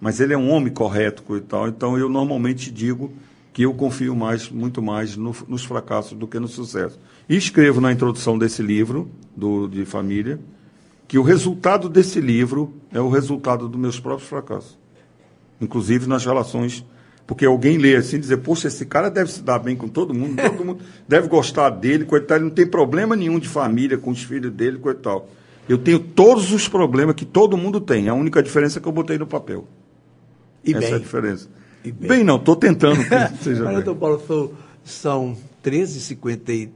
mas 0.00 0.20
ele 0.20 0.32
é 0.32 0.38
um 0.38 0.50
homem 0.50 0.72
correto 0.72 1.36
e 1.36 1.40
tal. 1.40 1.68
Então 1.68 1.98
eu 1.98 2.08
normalmente 2.08 2.70
digo 2.70 3.12
que 3.52 3.62
eu 3.62 3.74
confio 3.74 4.14
mais, 4.14 4.48
muito 4.48 4.80
mais 4.80 5.16
no, 5.16 5.34
nos 5.46 5.64
fracassos 5.64 6.16
do 6.16 6.26
que 6.26 6.38
no 6.38 6.48
sucesso. 6.48 6.98
E 7.28 7.36
escrevo 7.36 7.80
na 7.80 7.92
introdução 7.92 8.38
desse 8.38 8.62
livro, 8.62 9.10
do, 9.36 9.68
de 9.68 9.84
família, 9.84 10.40
que 11.06 11.18
o 11.18 11.22
resultado 11.22 11.88
desse 11.88 12.20
livro 12.20 12.74
é 12.92 13.00
o 13.00 13.10
resultado 13.10 13.68
dos 13.68 13.78
meus 13.78 14.00
próprios 14.00 14.28
fracassos. 14.28 14.78
Inclusive 15.60 16.08
nas 16.08 16.24
relações. 16.24 16.84
Porque 17.26 17.44
alguém 17.44 17.76
lê 17.78 17.96
assim 17.96 18.16
e 18.16 18.20
dizer, 18.20 18.38
poxa, 18.38 18.68
esse 18.68 18.86
cara 18.86 19.10
deve 19.10 19.30
se 19.30 19.42
dar 19.42 19.58
bem 19.58 19.76
com 19.76 19.88
todo 19.88 20.14
mundo, 20.14 20.42
todo 20.42 20.64
mundo 20.64 20.82
deve 21.06 21.28
gostar 21.28 21.70
dele, 21.70 22.04
coitado, 22.04 22.40
ele 22.40 22.48
não 22.48 22.54
tem 22.54 22.66
problema 22.66 23.14
nenhum 23.14 23.38
de 23.38 23.48
família 23.48 23.96
com 23.96 24.10
os 24.10 24.22
filhos 24.22 24.52
dele, 24.52 24.78
coitado. 24.78 25.24
Eu 25.68 25.78
tenho 25.78 25.98
todos 26.00 26.52
os 26.52 26.68
problemas 26.68 27.14
que 27.14 27.24
todo 27.24 27.56
mundo 27.56 27.80
tem. 27.80 28.08
A 28.08 28.14
única 28.14 28.42
diferença 28.42 28.78
é 28.78 28.82
que 28.82 28.88
eu 28.88 28.92
botei 28.92 29.16
no 29.18 29.26
papel. 29.26 29.66
E 30.64 30.70
Essa 30.72 30.80
bem. 30.80 30.92
é 30.92 30.94
a 30.94 30.98
diferença. 30.98 31.48
Bem. 31.82 31.92
bem. 31.92 32.24
não, 32.24 32.36
estou 32.36 32.56
tentando 32.56 33.00
seja 33.42 33.64
bem. 33.64 33.74
Doutor 33.74 33.96
Paulo, 33.96 34.56
são 34.84 35.36
13h57 35.64 36.70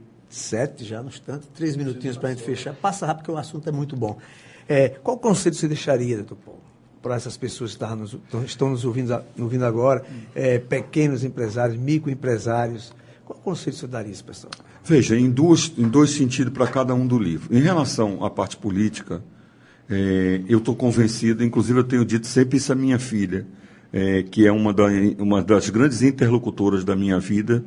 já, 0.79 1.01
no 1.01 1.09
instante, 1.09 1.47
três 1.53 1.75
minutinhos 1.75 2.17
para 2.17 2.29
a 2.29 2.33
gente 2.33 2.43
fechar. 2.43 2.73
Passa 2.73 3.05
rápido, 3.05 3.23
porque 3.23 3.31
o 3.31 3.37
assunto 3.37 3.67
é 3.67 3.71
muito 3.71 3.95
bom. 3.95 4.17
É, 4.67 4.89
qual 4.89 5.17
conselho 5.17 5.55
você 5.55 5.67
deixaria, 5.67 6.17
doutor 6.17 6.37
Paulo, 6.37 6.61
para 7.01 7.15
essas 7.15 7.37
pessoas 7.37 7.75
que 7.75 7.83
estão 7.83 7.95
nos, 7.95 8.17
estão 8.45 8.69
nos 8.69 8.83
ouvindo, 8.83 9.17
ouvindo 9.39 9.65
agora, 9.65 10.03
é, 10.35 10.59
pequenos 10.59 11.23
empresários, 11.23 11.77
microempresários? 11.77 12.93
Qual 13.25 13.39
conselho 13.39 13.75
você 13.75 13.87
daria 13.87 14.11
a 14.11 14.13
esse 14.13 14.23
pessoal? 14.23 14.51
Veja, 14.87 15.17
em, 15.17 15.29
duas, 15.29 15.73
em 15.77 15.85
dois 15.85 16.11
sentidos 16.11 16.53
para 16.53 16.65
cada 16.65 16.95
um 16.95 17.05
do 17.05 17.19
livro. 17.19 17.53
Em 17.53 17.59
relação 17.59 18.23
à 18.23 18.29
parte 18.29 18.55
política, 18.55 19.21
é, 19.89 20.41
eu 20.47 20.59
estou 20.59 20.73
convencido, 20.73 21.43
inclusive 21.43 21.79
eu 21.79 21.83
tenho 21.83 22.05
dito 22.05 22.25
sempre 22.25 22.57
isso 22.57 22.71
à 22.71 22.75
minha 22.75 22.97
filha, 22.97 23.45
é, 23.91 24.23
que 24.23 24.47
é 24.47 24.51
uma, 24.51 24.73
da, 24.73 24.85
uma 25.19 25.41
das 25.41 25.69
grandes 25.69 26.01
interlocutoras 26.01 26.85
da 26.85 26.95
minha 26.95 27.19
vida, 27.19 27.65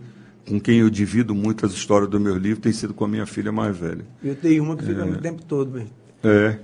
com 0.48 0.58
quem 0.58 0.78
eu 0.78 0.88
divido 0.88 1.34
muitas 1.34 1.72
histórias 1.72 2.08
do 2.08 2.18
meu 2.18 2.38
livro, 2.38 2.62
tem 2.62 2.72
sido 2.72 2.94
com 2.94 3.04
a 3.04 3.08
minha 3.08 3.26
filha 3.26 3.52
mais 3.52 3.76
velha. 3.76 4.06
Eu 4.24 4.34
tenho 4.34 4.64
uma 4.64 4.74
que 4.74 4.86
fica 4.86 5.02
é, 5.02 5.04
o 5.04 5.18
tempo 5.18 5.42
todo. 5.44 5.72
Bem. 5.72 5.86
É. 6.24 6.58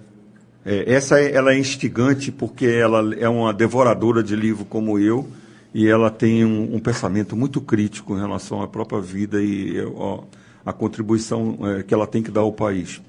é 0.64 0.94
essa 0.94 1.20
é, 1.20 1.34
ela 1.34 1.52
é 1.52 1.58
instigante 1.58 2.32
porque 2.32 2.64
ela 2.64 3.14
é 3.14 3.28
uma 3.28 3.52
devoradora 3.52 4.22
de 4.22 4.34
livro 4.34 4.64
como 4.64 4.98
eu 4.98 5.28
e 5.74 5.86
ela 5.86 6.10
tem 6.10 6.46
um, 6.46 6.76
um 6.76 6.78
pensamento 6.78 7.36
muito 7.36 7.60
crítico 7.60 8.16
em 8.16 8.20
relação 8.20 8.62
à 8.62 8.66
própria 8.66 9.00
vida 9.02 9.42
e 9.42 9.78
ó, 9.94 10.22
a 10.66 10.72
contribuição 10.72 11.56
é, 11.62 11.84
que 11.84 11.94
ela 11.94 12.08
tem 12.08 12.24
que 12.24 12.30
dar 12.30 12.40
ao 12.40 12.52
país. 12.52 13.00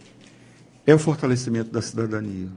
É 0.85 0.93
o 0.93 0.99
fortalecimento 0.99 1.71
da 1.71 1.81
cidadania. 1.81 2.47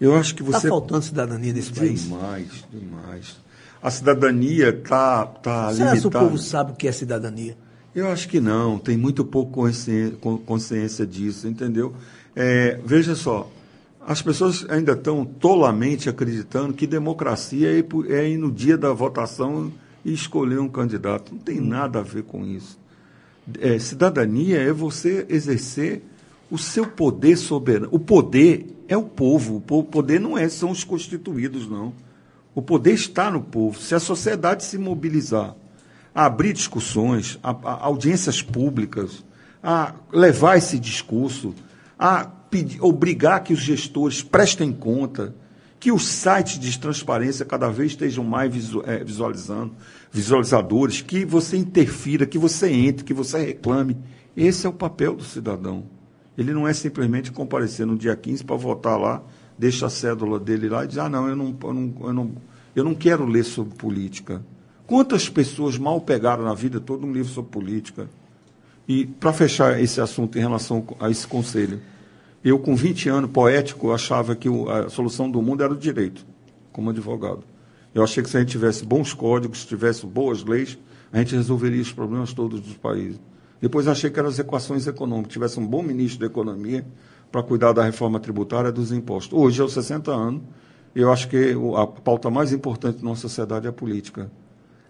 Eu 0.00 0.16
acho 0.16 0.34
que 0.34 0.42
tá 0.42 0.50
você. 0.50 0.66
Está 0.66 0.68
faltando 0.68 1.02
cidadania 1.02 1.52
nesse 1.52 1.72
país? 1.72 2.02
Demais, 2.02 2.64
demais. 2.72 3.36
A 3.80 3.90
cidadania 3.90 4.70
está 4.70 5.24
tá, 5.24 5.40
tá 5.40 5.72
limitada. 5.72 5.74
Será 5.74 6.00
que 6.00 6.06
o 6.06 6.10
povo 6.10 6.36
sabe 6.36 6.72
o 6.72 6.74
que 6.74 6.88
é 6.88 6.92
cidadania? 6.92 7.56
Eu 7.94 8.08
acho 8.08 8.28
que 8.28 8.40
não, 8.40 8.78
tem 8.78 8.96
muito 8.96 9.24
pouco 9.24 9.52
consciência, 9.52 10.16
consciência 10.46 11.06
disso, 11.06 11.46
entendeu? 11.46 11.94
É, 12.34 12.80
veja 12.84 13.14
só, 13.14 13.50
as 14.00 14.20
pessoas 14.20 14.66
ainda 14.68 14.92
estão 14.92 15.24
tolamente 15.24 16.08
acreditando 16.08 16.72
que 16.72 16.86
democracia 16.86 17.70
é 17.70 17.78
ir, 17.78 17.86
é 18.08 18.28
ir 18.28 18.38
no 18.38 18.50
dia 18.50 18.76
da 18.76 18.92
votação 18.92 19.70
e 20.04 20.12
escolher 20.12 20.58
um 20.58 20.68
candidato. 20.68 21.32
Não 21.34 21.40
tem 21.40 21.60
nada 21.60 22.00
a 22.00 22.02
ver 22.02 22.24
com 22.24 22.44
isso. 22.44 22.81
É, 23.60 23.78
cidadania 23.78 24.60
é 24.60 24.72
você 24.72 25.26
exercer 25.28 26.02
o 26.50 26.58
seu 26.58 26.86
poder 26.86 27.36
soberano. 27.36 27.88
O 27.90 27.98
poder 27.98 28.66
é 28.86 28.96
o 28.96 29.02
povo. 29.02 29.62
O 29.68 29.82
poder 29.82 30.20
não 30.20 30.36
é 30.36 30.48
são 30.48 30.70
os 30.70 30.84
constituídos, 30.84 31.68
não. 31.68 31.92
O 32.54 32.60
poder 32.60 32.92
está 32.92 33.30
no 33.30 33.40
povo. 33.40 33.80
Se 33.80 33.94
a 33.94 34.00
sociedade 34.00 34.64
se 34.64 34.76
mobilizar 34.78 35.56
a 36.14 36.26
abrir 36.26 36.52
discussões, 36.52 37.38
a, 37.42 37.50
a 37.50 37.84
audiências 37.86 38.42
públicas, 38.42 39.24
a 39.62 39.94
levar 40.12 40.58
esse 40.58 40.78
discurso, 40.78 41.54
a 41.98 42.24
pedir, 42.24 42.82
obrigar 42.82 43.42
que 43.42 43.52
os 43.52 43.60
gestores 43.60 44.22
prestem 44.22 44.72
conta, 44.72 45.34
que 45.80 45.90
os 45.90 46.06
sites 46.06 46.58
de 46.58 46.78
transparência 46.78 47.44
cada 47.46 47.68
vez 47.68 47.92
estejam 47.92 48.22
mais 48.22 48.52
é, 48.84 49.02
visualizando, 49.02 49.74
visualizadores, 50.12 51.00
que 51.00 51.24
você 51.24 51.56
interfira, 51.56 52.26
que 52.26 52.38
você 52.38 52.70
entre, 52.70 53.02
que 53.02 53.14
você 53.14 53.38
reclame. 53.38 53.96
Esse 54.36 54.66
é 54.66 54.68
o 54.68 54.72
papel 54.72 55.16
do 55.16 55.24
cidadão. 55.24 55.84
Ele 56.36 56.52
não 56.52 56.68
é 56.68 56.74
simplesmente 56.74 57.32
comparecer 57.32 57.86
no 57.86 57.96
dia 57.96 58.14
15 58.14 58.44
para 58.44 58.56
votar 58.56 59.00
lá, 59.00 59.22
deixa 59.58 59.86
a 59.86 59.90
cédula 59.90 60.38
dele 60.38 60.68
lá 60.68 60.84
e 60.84 60.88
diz, 60.88 60.98
ah, 60.98 61.08
não, 61.08 61.26
eu 61.28 61.34
não, 61.34 61.56
eu 61.62 61.74
não, 61.74 61.94
eu 62.02 62.12
não, 62.12 62.32
eu 62.76 62.84
não 62.84 62.94
quero 62.94 63.24
ler 63.24 63.44
sobre 63.44 63.74
política. 63.74 64.44
Quantas 64.86 65.28
pessoas 65.30 65.78
mal 65.78 66.00
pegaram 66.00 66.44
na 66.44 66.54
vida 66.54 66.78
todo 66.78 67.06
um 67.06 67.12
livro 67.12 67.32
sobre 67.32 67.50
política? 67.50 68.08
E 68.86 69.06
para 69.06 69.32
fechar 69.32 69.80
esse 69.80 70.00
assunto 70.00 70.36
em 70.36 70.42
relação 70.42 70.86
a 71.00 71.08
esse 71.08 71.26
conselho, 71.26 71.80
eu 72.44 72.58
com 72.58 72.76
20 72.76 73.08
anos 73.08 73.30
poético 73.30 73.92
achava 73.92 74.36
que 74.36 74.48
a 74.68 74.90
solução 74.90 75.30
do 75.30 75.40
mundo 75.40 75.62
era 75.62 75.72
o 75.72 75.76
direito, 75.76 76.26
como 76.70 76.90
advogado. 76.90 77.44
Eu 77.94 78.02
achei 78.02 78.22
que 78.22 78.30
se 78.30 78.36
a 78.36 78.40
gente 78.40 78.50
tivesse 78.50 78.84
bons 78.84 79.12
códigos, 79.12 79.64
tivesse 79.64 80.06
boas 80.06 80.42
leis, 80.44 80.78
a 81.12 81.18
gente 81.18 81.34
resolveria 81.34 81.82
os 81.82 81.92
problemas 81.92 82.32
todos 82.32 82.60
dos 82.60 82.76
países. 82.76 83.20
Depois 83.60 83.86
achei 83.86 84.10
que 84.10 84.18
eram 84.18 84.28
as 84.28 84.38
equações 84.38 84.86
econômicas, 84.86 85.32
tivesse 85.32 85.60
um 85.60 85.66
bom 85.66 85.82
ministro 85.82 86.20
da 86.20 86.26
economia 86.26 86.84
para 87.30 87.42
cuidar 87.42 87.72
da 87.72 87.84
reforma 87.84 88.18
tributária 88.18 88.72
dos 88.72 88.92
impostos. 88.92 89.38
Hoje, 89.38 89.60
aos 89.60 89.72
60 89.72 90.10
anos, 90.10 90.42
eu 90.94 91.12
acho 91.12 91.28
que 91.28 91.54
a 91.76 91.86
pauta 91.86 92.28
mais 92.28 92.52
importante 92.52 92.98
da 92.98 93.04
nossa 93.04 93.22
sociedade 93.22 93.66
é 93.66 93.70
a 93.70 93.72
política. 93.72 94.30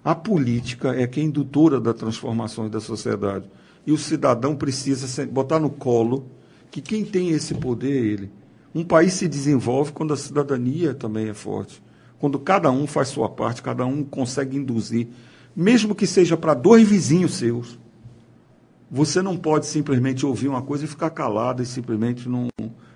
A 0.05 0.15
política 0.15 0.95
é 0.95 1.07
quem 1.07 1.27
indutora 1.27 1.81
das 1.81 1.95
transformações 1.95 2.71
da 2.71 2.81
sociedade. 2.81 3.49
E 3.87 3.93
o 3.93 3.99
cidadão 3.99 4.57
precisa 4.57 5.27
botar 5.27 5.61
no 5.61 5.71
colo 5.71 6.27
que 6.71 6.81
quem 6.81 7.05
tem 7.05 7.31
esse 7.31 7.55
poder 7.55 7.93
é 7.93 8.07
ele. 8.07 8.31
Um 8.75 8.85
país 8.85 9.13
se 9.13 9.29
desenvolve 9.29 9.93
quando 9.93 10.15
a 10.15 10.17
cidadania 10.17 10.95
também 10.95 11.29
é 11.29 11.35
forte. 11.35 11.83
Quando 12.23 12.39
cada 12.39 12.71
um 12.71 12.87
faz 12.87 13.09
sua 13.09 13.29
parte, 13.29 13.61
cada 13.61 13.85
um 13.85 14.05
consegue 14.05 14.57
induzir, 14.57 15.09
mesmo 15.57 15.93
que 15.93 16.07
seja 16.07 16.37
para 16.37 16.55
dois 16.55 16.89
vizinhos 16.89 17.35
seus. 17.35 17.81
Você 18.89 19.21
não 19.21 19.37
pode 19.37 19.67
simplesmente 19.67 20.25
ouvir 20.25 20.47
uma 20.47 20.63
coisa 20.63 20.85
e 20.85 20.87
ficar 20.87 21.11
calado 21.11 21.65
e 21.65 21.67
simplesmente 21.67 22.29
não 22.29 22.47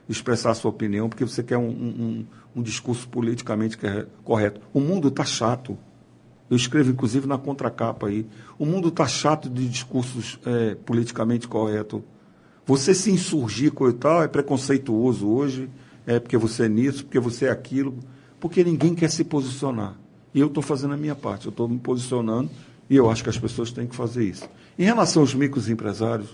expressar 0.09 0.55
sua 0.55 0.71
opinião 0.71 1.09
porque 1.09 1.25
você 1.25 1.43
quer 1.43 1.57
um, 1.57 1.69
um, 1.69 2.27
um 2.55 2.63
discurso 2.63 3.09
politicamente 3.09 3.77
correto. 4.23 4.61
O 4.73 4.79
mundo 4.79 5.09
está 5.09 5.25
chato. 5.25 5.77
Eu 6.49 6.57
escrevo, 6.57 6.93
inclusive, 6.93 7.27
na 7.27 7.37
contracapa 7.37 8.07
aí. 8.07 8.29
O 8.57 8.65
mundo 8.65 8.91
está 8.91 9.09
chato 9.09 9.51
de 9.51 9.69
discursos 9.69 10.39
é, 10.47 10.77
politicamente 10.77 11.49
corretos. 11.49 12.01
Você 12.65 12.95
se 12.95 13.11
insurgir 13.11 13.73
com 13.73 13.89
e 13.89 13.93
tal 13.93 14.23
é 14.23 14.29
preconceituoso 14.29 15.29
hoje, 15.29 15.69
é 16.07 16.21
porque 16.21 16.37
você 16.37 16.67
é 16.67 16.69
nisso, 16.69 17.03
porque 17.03 17.19
você 17.19 17.47
é 17.47 17.51
aquilo, 17.51 17.99
porque 18.47 18.63
ninguém 18.63 18.95
quer 18.95 19.11
se 19.11 19.25
posicionar. 19.25 19.97
E 20.33 20.39
eu 20.39 20.47
estou 20.47 20.63
fazendo 20.63 20.95
a 20.95 20.97
minha 20.97 21.17
parte, 21.17 21.47
eu 21.47 21.51
estou 21.51 21.67
me 21.67 21.81
posicionando 21.81 22.49
e 22.89 22.95
eu 22.95 23.11
acho 23.11 23.25
que 23.25 23.29
as 23.29 23.37
pessoas 23.37 23.73
têm 23.73 23.89
que 23.89 23.97
fazer 23.97 24.23
isso. 24.23 24.49
Em 24.79 24.85
relação 24.85 25.23
aos 25.23 25.35
microempresários, 25.35 26.29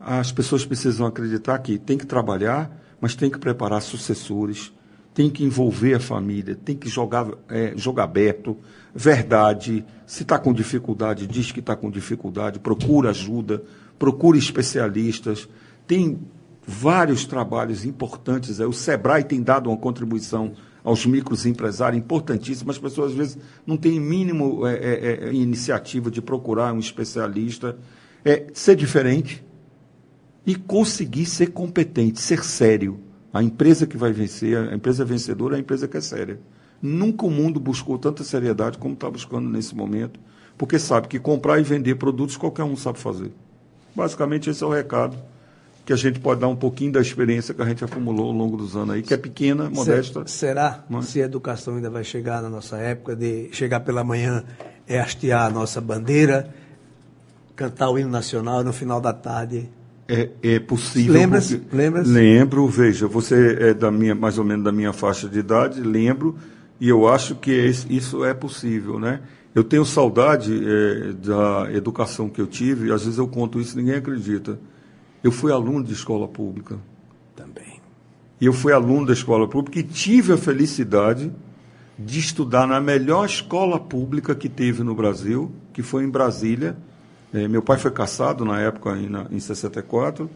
as 0.00 0.32
pessoas 0.32 0.64
precisam 0.64 1.06
acreditar 1.06 1.58
que 1.58 1.78
tem 1.78 1.98
que 1.98 2.06
trabalhar, 2.06 2.74
mas 3.02 3.14
tem 3.14 3.28
que 3.28 3.38
preparar 3.38 3.82
sucessores, 3.82 4.72
tem 5.12 5.28
que 5.28 5.44
envolver 5.44 5.92
a 5.92 6.00
família, 6.00 6.54
tem 6.54 6.74
que 6.74 6.88
jogar, 6.88 7.28
é, 7.50 7.74
jogar 7.76 8.04
aberto, 8.04 8.56
verdade. 8.94 9.84
Se 10.06 10.22
está 10.22 10.38
com 10.38 10.54
dificuldade, 10.54 11.26
diz 11.26 11.52
que 11.52 11.60
está 11.60 11.76
com 11.76 11.90
dificuldade, 11.90 12.58
procura 12.58 13.10
ajuda, 13.10 13.62
procura 13.98 14.38
especialistas. 14.38 15.46
Tem 15.86 16.18
vários 16.66 17.26
trabalhos 17.26 17.84
importantes. 17.84 18.58
O 18.58 18.72
Sebrae 18.72 19.22
tem 19.22 19.42
dado 19.42 19.68
uma 19.68 19.76
contribuição 19.76 20.54
aos 20.84 21.06
microempresários 21.06 21.98
importantíssima. 21.98 22.70
As 22.70 22.78
pessoas, 22.78 23.12
às 23.12 23.16
vezes, 23.16 23.38
não 23.66 23.78
têm 23.78 23.98
mínimo 23.98 24.66
é, 24.66 24.74
é, 24.74 25.28
é, 25.28 25.32
iniciativa 25.32 26.10
de 26.10 26.20
procurar 26.20 26.74
um 26.74 26.78
especialista. 26.78 27.78
É, 28.22 28.46
ser 28.52 28.76
diferente 28.76 29.44
e 30.46 30.54
conseguir 30.54 31.26
ser 31.26 31.48
competente, 31.48 32.20
ser 32.20 32.44
sério. 32.44 33.00
A 33.32 33.42
empresa 33.42 33.86
que 33.86 33.96
vai 33.96 34.12
vencer, 34.12 34.56
a 34.56 34.74
empresa 34.74 35.04
vencedora 35.04 35.54
é 35.54 35.56
a 35.56 35.60
empresa 35.60 35.88
que 35.88 35.96
é 35.96 36.00
séria. 36.00 36.38
Nunca 36.80 37.26
o 37.26 37.30
mundo 37.30 37.58
buscou 37.58 37.98
tanta 37.98 38.22
seriedade 38.22 38.78
como 38.78 38.94
está 38.94 39.10
buscando 39.10 39.48
nesse 39.48 39.74
momento, 39.74 40.20
porque 40.56 40.78
sabe 40.78 41.08
que 41.08 41.18
comprar 41.18 41.58
e 41.58 41.62
vender 41.62 41.96
produtos 41.96 42.36
qualquer 42.36 42.62
um 42.62 42.76
sabe 42.76 42.98
fazer. 42.98 43.32
Basicamente, 43.94 44.50
esse 44.50 44.62
é 44.62 44.66
o 44.66 44.70
recado 44.70 45.16
que 45.84 45.92
a 45.92 45.96
gente 45.96 46.18
pode 46.18 46.40
dar 46.40 46.48
um 46.48 46.56
pouquinho 46.56 46.92
da 46.92 47.00
experiência 47.00 47.52
que 47.52 47.60
a 47.60 47.66
gente 47.66 47.84
acumulou 47.84 48.26
ao 48.26 48.32
longo 48.32 48.56
dos 48.56 48.74
anos 48.74 48.94
aí, 48.94 49.02
que 49.02 49.12
é 49.12 49.16
pequena, 49.16 49.68
modesta. 49.68 50.26
Será 50.26 50.84
mas... 50.88 51.06
se 51.06 51.20
a 51.20 51.26
educação 51.26 51.76
ainda 51.76 51.90
vai 51.90 52.02
chegar 52.02 52.42
na 52.42 52.48
nossa 52.48 52.78
época 52.78 53.14
de 53.14 53.50
chegar 53.52 53.80
pela 53.80 54.02
manhã 54.02 54.44
é 54.86 54.98
hastear 54.98 55.46
a 55.46 55.50
nossa 55.50 55.80
bandeira, 55.80 56.48
cantar 57.54 57.90
o 57.90 57.98
hino 57.98 58.08
nacional 58.08 58.64
no 58.64 58.72
final 58.72 59.00
da 59.00 59.12
tarde 59.12 59.68
é, 60.08 60.30
é 60.42 60.58
possível. 60.58 61.14
Lembra-se? 61.14 61.62
Lembra 61.72 62.02
lembro, 62.02 62.66
veja, 62.68 63.06
você 63.06 63.56
é 63.60 63.74
da 63.74 63.90
minha, 63.90 64.14
mais 64.14 64.38
ou 64.38 64.44
menos 64.44 64.64
da 64.64 64.72
minha 64.72 64.92
faixa 64.92 65.28
de 65.28 65.38
idade, 65.38 65.80
lembro, 65.80 66.36
e 66.80 66.88
eu 66.88 67.08
acho 67.08 67.34
que 67.36 67.52
isso 67.88 68.24
é 68.24 68.34
possível, 68.34 68.98
né? 68.98 69.20
Eu 69.54 69.64
tenho 69.64 69.84
saudade 69.84 70.52
é, 70.52 71.12
da 71.12 71.72
educação 71.72 72.28
que 72.28 72.40
eu 72.40 72.46
tive, 72.46 72.88
e 72.88 72.92
às 72.92 73.04
vezes 73.04 73.18
eu 73.18 73.28
conto 73.28 73.60
isso 73.60 73.78
e 73.78 73.82
ninguém 73.82 73.96
acredita. 73.96 74.58
Eu 75.24 75.32
fui 75.32 75.50
aluno 75.50 75.82
de 75.82 75.94
escola 75.94 76.28
pública. 76.28 76.78
Também. 77.34 77.80
E 78.40 78.44
eu 78.44 78.52
fui 78.52 78.72
aluno 78.72 79.06
da 79.06 79.12
escola 79.14 79.48
pública 79.48 79.80
e 79.80 79.82
tive 79.82 80.34
a 80.34 80.36
felicidade 80.36 81.32
de 81.98 82.18
estudar 82.18 82.66
na 82.66 82.80
melhor 82.80 83.24
escola 83.24 83.80
pública 83.80 84.34
que 84.34 84.48
teve 84.48 84.82
no 84.82 84.94
Brasil, 84.94 85.50
que 85.72 85.82
foi 85.82 86.04
em 86.04 86.10
Brasília, 86.10 86.76
é, 87.32 87.48
meu 87.48 87.62
pai 87.62 87.78
foi 87.78 87.90
caçado 87.90 88.44
na 88.44 88.60
época, 88.60 88.96
em, 88.96 89.08
na, 89.08 89.26
em 89.30 89.40
64, 89.40 90.30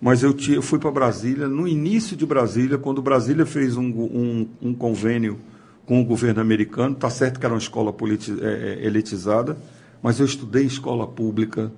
mas 0.00 0.22
eu, 0.22 0.34
eu 0.48 0.62
fui 0.62 0.78
para 0.78 0.90
Brasília, 0.90 1.48
no 1.48 1.66
início 1.66 2.16
de 2.16 2.24
Brasília, 2.24 2.78
quando 2.78 3.02
Brasília 3.02 3.44
fez 3.44 3.76
um, 3.76 3.84
um, 3.84 4.48
um 4.62 4.72
convênio 4.72 5.38
com 5.84 6.00
o 6.00 6.04
governo 6.04 6.40
americano, 6.40 6.94
está 6.94 7.10
certo 7.10 7.40
que 7.40 7.44
era 7.44 7.54
uma 7.54 7.60
escola 7.60 7.94
é, 8.40 8.46
é, 8.46 8.86
elitizada, 8.86 9.58
mas 10.02 10.20
eu 10.20 10.26
estudei 10.26 10.64
escola 10.64 11.06
pública, 11.06 11.72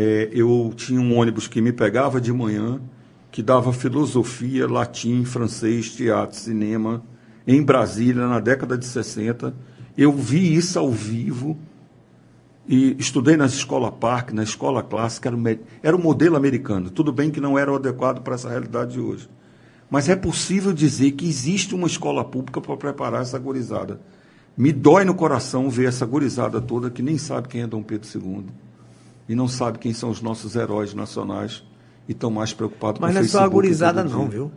é, 0.00 0.28
eu 0.30 0.72
tinha 0.76 1.00
um 1.00 1.18
ônibus 1.18 1.48
que 1.48 1.60
me 1.60 1.72
pegava 1.72 2.20
de 2.20 2.32
manhã, 2.32 2.80
que 3.32 3.42
dava 3.42 3.72
filosofia, 3.72 4.68
latim, 4.68 5.24
francês, 5.24 5.90
teatro, 5.90 6.36
cinema, 6.36 7.02
em 7.44 7.60
Brasília, 7.60 8.28
na 8.28 8.38
década 8.38 8.78
de 8.78 8.86
60. 8.86 9.52
Eu 9.96 10.12
vi 10.12 10.54
isso 10.54 10.78
ao 10.78 10.88
vivo, 10.88 11.58
e 12.68 12.94
estudei 12.96 13.36
na 13.36 13.46
escola 13.46 13.90
Park, 13.90 14.30
na 14.30 14.44
escola 14.44 14.84
clássica, 14.84 15.30
era 15.30 15.36
o, 15.36 15.42
era 15.82 15.96
o 15.96 16.00
modelo 16.00 16.36
americano. 16.36 16.90
Tudo 16.90 17.10
bem 17.10 17.28
que 17.28 17.40
não 17.40 17.58
era 17.58 17.72
o 17.72 17.74
adequado 17.74 18.22
para 18.22 18.36
essa 18.36 18.48
realidade 18.48 18.92
de 18.92 19.00
hoje. 19.00 19.28
Mas 19.90 20.08
é 20.08 20.14
possível 20.14 20.72
dizer 20.72 21.10
que 21.10 21.26
existe 21.26 21.74
uma 21.74 21.88
escola 21.88 22.24
pública 22.24 22.60
para 22.60 22.76
preparar 22.76 23.22
essa 23.22 23.38
gurizada. 23.38 24.00
Me 24.56 24.70
dói 24.72 25.04
no 25.04 25.14
coração 25.16 25.68
ver 25.68 25.88
essa 25.88 26.06
gurizada 26.06 26.60
toda 26.60 26.88
que 26.88 27.02
nem 27.02 27.18
sabe 27.18 27.48
quem 27.48 27.62
é 27.62 27.66
Dom 27.66 27.82
Pedro 27.82 28.08
II. 28.14 28.67
E 29.28 29.34
não 29.34 29.46
sabe 29.46 29.78
quem 29.78 29.92
são 29.92 30.10
os 30.10 30.22
nossos 30.22 30.56
heróis 30.56 30.94
nacionais. 30.94 31.62
E 32.08 32.12
estão 32.12 32.30
mais 32.30 32.54
preocupados 32.54 33.00
Mas 33.00 33.12
com 33.12 33.18
o 33.18 33.22
Mas 33.22 33.32
não 33.32 33.38
é 33.40 33.42
só 33.42 33.46
a 33.46 33.48
gurizada 33.48 34.02
não, 34.02 34.28
viu? 34.28 34.50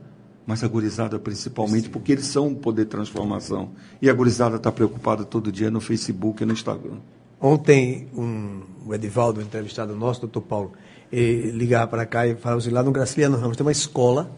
Mas 0.47 0.63
a 0.63 0.67
gurizada 0.67 1.19
principalmente, 1.19 1.85
Sim. 1.85 1.89
porque 1.89 2.13
eles 2.13 2.25
são 2.25 2.47
um 2.47 2.55
poder 2.55 2.85
de 2.85 2.91
transformação. 2.91 3.71
E 4.01 4.09
a 4.09 4.13
gurizada 4.13 4.55
está 4.55 4.71
preocupada 4.71 5.25
todo 5.25 5.51
dia 5.51 5.69
no 5.69 5.81
Facebook 5.81 6.41
e 6.41 6.45
no 6.45 6.53
Instagram. 6.53 6.97
Ontem, 7.39 8.07
um, 8.15 8.61
o 8.85 8.93
Edivaldo, 8.93 9.41
entrevistado 9.41 9.95
nosso, 9.95 10.21
doutor 10.21 10.41
Paulo, 10.41 10.71
ligava 11.11 11.87
para 11.87 12.05
cá 12.05 12.25
e 12.25 12.35
falava 12.35 12.59
assim, 12.61 12.69
lá 12.69 12.81
no 12.81 12.91
Graciliano 12.91 13.37
Ramos 13.37 13.57
tem 13.57 13.65
uma 13.65 13.71
escola 13.71 14.31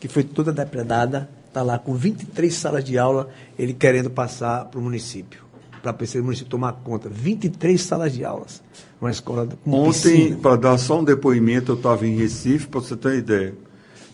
que 0.00 0.08
foi 0.08 0.24
toda 0.24 0.52
depredada, 0.52 1.28
está 1.46 1.62
lá 1.62 1.78
com 1.78 1.94
23 1.94 2.52
salas 2.52 2.84
de 2.84 2.98
aula, 2.98 3.30
ele 3.58 3.72
querendo 3.72 4.10
passar 4.10 4.66
para 4.66 4.78
o 4.78 4.82
município, 4.82 5.44
para 5.92 6.06
o 6.06 6.24
município 6.24 6.50
tomar 6.50 6.72
conta. 6.72 7.08
23 7.08 7.80
salas 7.80 8.12
de 8.12 8.24
aulas. 8.24 8.62
Uma 9.00 9.10
escola 9.10 9.48
com 9.64 9.70
Ontem, 9.72 10.34
para 10.34 10.56
dar 10.56 10.78
só 10.78 11.00
um 11.00 11.04
depoimento, 11.04 11.72
eu 11.72 11.76
estava 11.76 12.06
em 12.06 12.16
Recife, 12.16 12.66
para 12.66 12.80
você 12.80 12.96
ter 12.96 13.08
uma 13.08 13.14
ideia. 13.16 13.54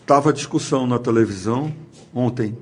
Estava 0.01 0.31
a 0.31 0.33
discussão 0.33 0.85
na 0.85 0.99
televisão, 0.99 1.73
ontem, 2.13 2.57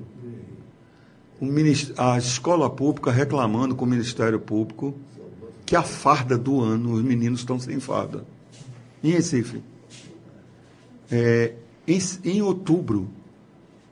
a 1.96 2.16
escola 2.18 2.70
pública 2.70 3.10
reclamando 3.10 3.74
com 3.74 3.84
o 3.84 3.88
Ministério 3.88 4.38
Público 4.38 4.94
que 5.66 5.74
a 5.74 5.82
farda 5.82 6.36
do 6.36 6.60
ano, 6.60 6.92
os 6.92 7.02
meninos 7.02 7.40
estão 7.40 7.58
sem 7.58 7.80
farda. 7.80 8.24
Em 9.02 9.10
Recife. 9.10 9.62
É, 11.10 11.54
em, 11.88 11.98
em, 12.24 12.42
outubro, 12.42 13.08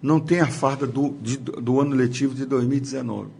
não 0.01 0.21
tem 0.21 0.41
a 0.41 0.47
farda 0.47 0.87
do, 0.87 1.11
de, 1.21 1.39
do 1.39 1.81
ano 1.81 1.97
letivo 1.97 2.35
de 2.35 2.45
2019. 2.47 3.31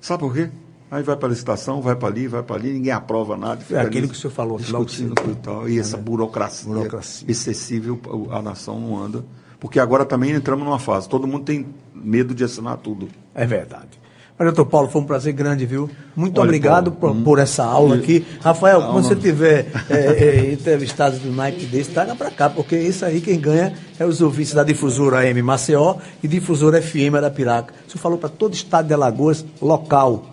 Sabe 0.00 0.20
por 0.20 0.34
quê? 0.34 0.50
Aí 0.90 1.02
vai 1.02 1.16
para 1.16 1.26
a 1.26 1.30
licitação, 1.30 1.82
vai 1.82 1.96
para 1.96 2.08
ali, 2.08 2.28
vai 2.28 2.42
para 2.42 2.56
ali, 2.56 2.72
ninguém 2.72 2.92
aprova 2.92 3.36
nada. 3.36 3.64
É 3.70 3.80
aquilo 3.80 4.08
que 4.08 4.14
o 4.14 4.16
senhor 4.16 4.32
falou. 4.32 4.58
Discutindo 4.58 5.14
e 5.30 5.34
tal. 5.36 5.68
E 5.68 5.78
essa 5.78 5.96
burocracia, 5.96 6.72
burocracia 6.72 7.28
excessiva, 7.28 7.98
a 8.30 8.40
nação 8.40 8.78
não 8.78 8.96
anda. 8.96 9.24
Porque 9.58 9.80
agora 9.80 10.04
também 10.04 10.30
entramos 10.32 10.64
numa 10.64 10.78
fase. 10.78 11.08
Todo 11.08 11.26
mundo 11.26 11.44
tem 11.44 11.66
medo 11.92 12.34
de 12.34 12.44
assinar 12.44 12.76
tudo. 12.76 13.08
É 13.34 13.44
verdade. 13.44 13.98
Mas, 14.38 14.48
doutor 14.48 14.66
Paulo, 14.66 14.88
foi 14.88 15.00
um 15.00 15.04
prazer 15.04 15.32
grande, 15.32 15.64
viu? 15.64 15.88
Muito 16.14 16.38
Olha, 16.38 16.48
obrigado 16.48 16.92
Paulo, 16.92 17.16
por, 17.16 17.24
por, 17.24 17.38
essa 17.38 17.64
aula 17.64 17.96
aqui. 17.96 18.24
Rafael, 18.40 18.82
quando 18.82 19.04
você 19.04 19.16
tiver 19.16 19.66
é, 19.88 19.96
é, 19.96 20.52
entrevistado 20.52 21.18
do 21.18 21.32
naipe 21.32 21.64
desse, 21.64 21.90
traga 21.90 22.14
para 22.14 22.30
cá, 22.30 22.50
porque 22.50 22.76
isso 22.76 23.04
aí 23.06 23.22
quem 23.22 23.40
ganha 23.40 23.72
é 23.98 24.04
os 24.04 24.20
ouvintes 24.20 24.52
da 24.52 24.62
difusora 24.62 25.20
AM 25.20 25.40
Maceió 25.40 25.96
e 26.22 26.28
difusora 26.28 26.82
FM 26.82 27.14
Arapiraca. 27.16 27.72
Você 27.88 27.96
falou 27.96 28.18
para 28.18 28.28
todo 28.28 28.52
o 28.52 28.54
estado 28.54 28.88
de 28.88 28.92
Alagoas, 28.92 29.42
local. 29.60 30.26